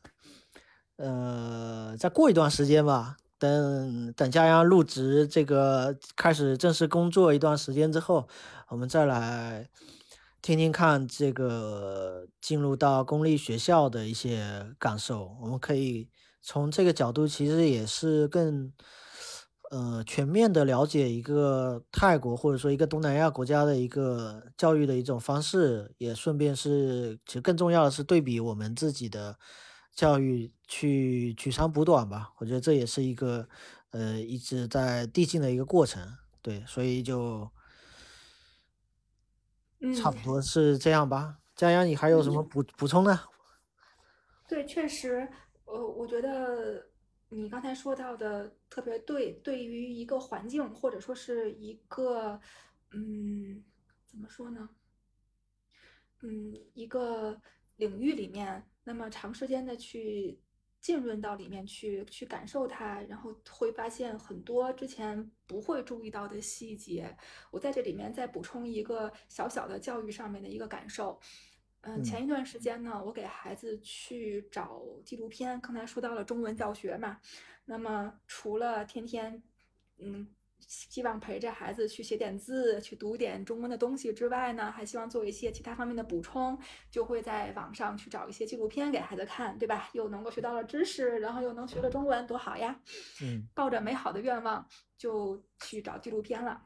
[0.97, 8.28] 呃再过一段时间吧，等等佳阳入职这个开始正式工作一段时间之后，
[8.69, 9.69] 我们再来
[10.40, 15.36] 听听看这个进入到公立学校的一些感受。
[15.40, 16.09] 我们可以
[16.43, 18.73] 从这个角度，其实也是更
[19.70, 29.39] 呃全面的了解一个泰国或者说一个东南亚国家的一个教育的一种方式，也顺便是其实更重要的是对比我们自己的
[29.94, 32.32] 教育去取长补短吧。
[32.39, 33.48] 我觉得这也是一个
[33.90, 36.16] 呃一直在递进的一个过程。
[36.40, 37.48] 对，所以就
[39.97, 41.39] 差嗯不多是这样吧。
[41.55, 42.48] 佳阳，你还有什么嗯。
[42.48, 43.19] 补补充的？
[44.48, 45.28] 对，确实，
[45.64, 46.90] 呃，我觉得
[47.28, 49.32] 你刚才说到的特别对。
[49.44, 52.40] 对于一个环境，或者说是一个，
[52.90, 53.62] 嗯，
[54.06, 54.69] 怎么说呢？
[56.23, 57.40] 嗯，一个
[57.77, 60.39] 领域里面，那么长时间的去
[60.81, 67.17] 浸润到里面去，去感受它，然后会发现很多之前不会注意到的细节。
[67.51, 71.21] 我在这里面再补充一个小小的教育上面的一个感受。
[71.83, 77.21] 嗯，前一段时间呢，我给孩子去找纪录片，刚才说到了中文教学嘛，
[77.65, 79.43] 那么除了天天，
[79.99, 80.29] 嗯。
[80.73, 86.59] 希望陪着孩子去写点字，去读点中文的东西之外呢，还希望做一些其他方面的补充，
[86.90, 89.90] 就会在网上去找一些纪录片给孩子看，对吧？
[89.93, 92.81] 又能够学到了知识，然后又能学了中文，多好呀！
[93.23, 94.66] 嗯，抱着美好的愿望
[94.97, 96.62] 就去找纪录片了。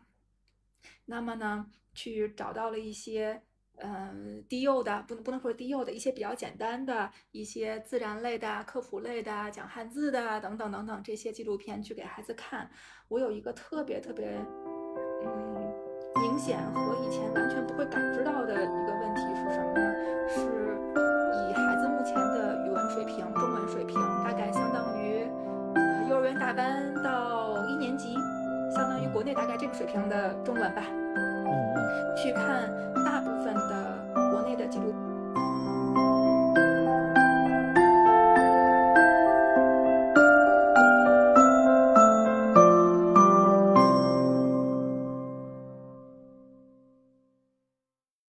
[1.04, 3.42] 那么呢，去找到了一些。
[3.78, 12.70] 嗯，低幼的不能不能说低幼的一些比较简单的一些自然类的、科普类的、讲汉字的等等等等这些纪录片去给孩子看。
[13.08, 14.28] 我有一个特别特别
[15.22, 15.72] 嗯
[16.22, 19.94] 明显和以前完全不会感知到的一个问题是什么呢？
[20.26, 20.40] 是
[21.50, 25.28] 以孩子目前的语文水平、中文水平，大概相当于
[25.74, 28.14] 呃幼儿园大班到一年级，
[28.74, 30.82] 相当于国内大概这个水平的中文吧。
[32.16, 32.72] 去看
[33.04, 33.54] 大部分
[34.46, 36.35] Saya.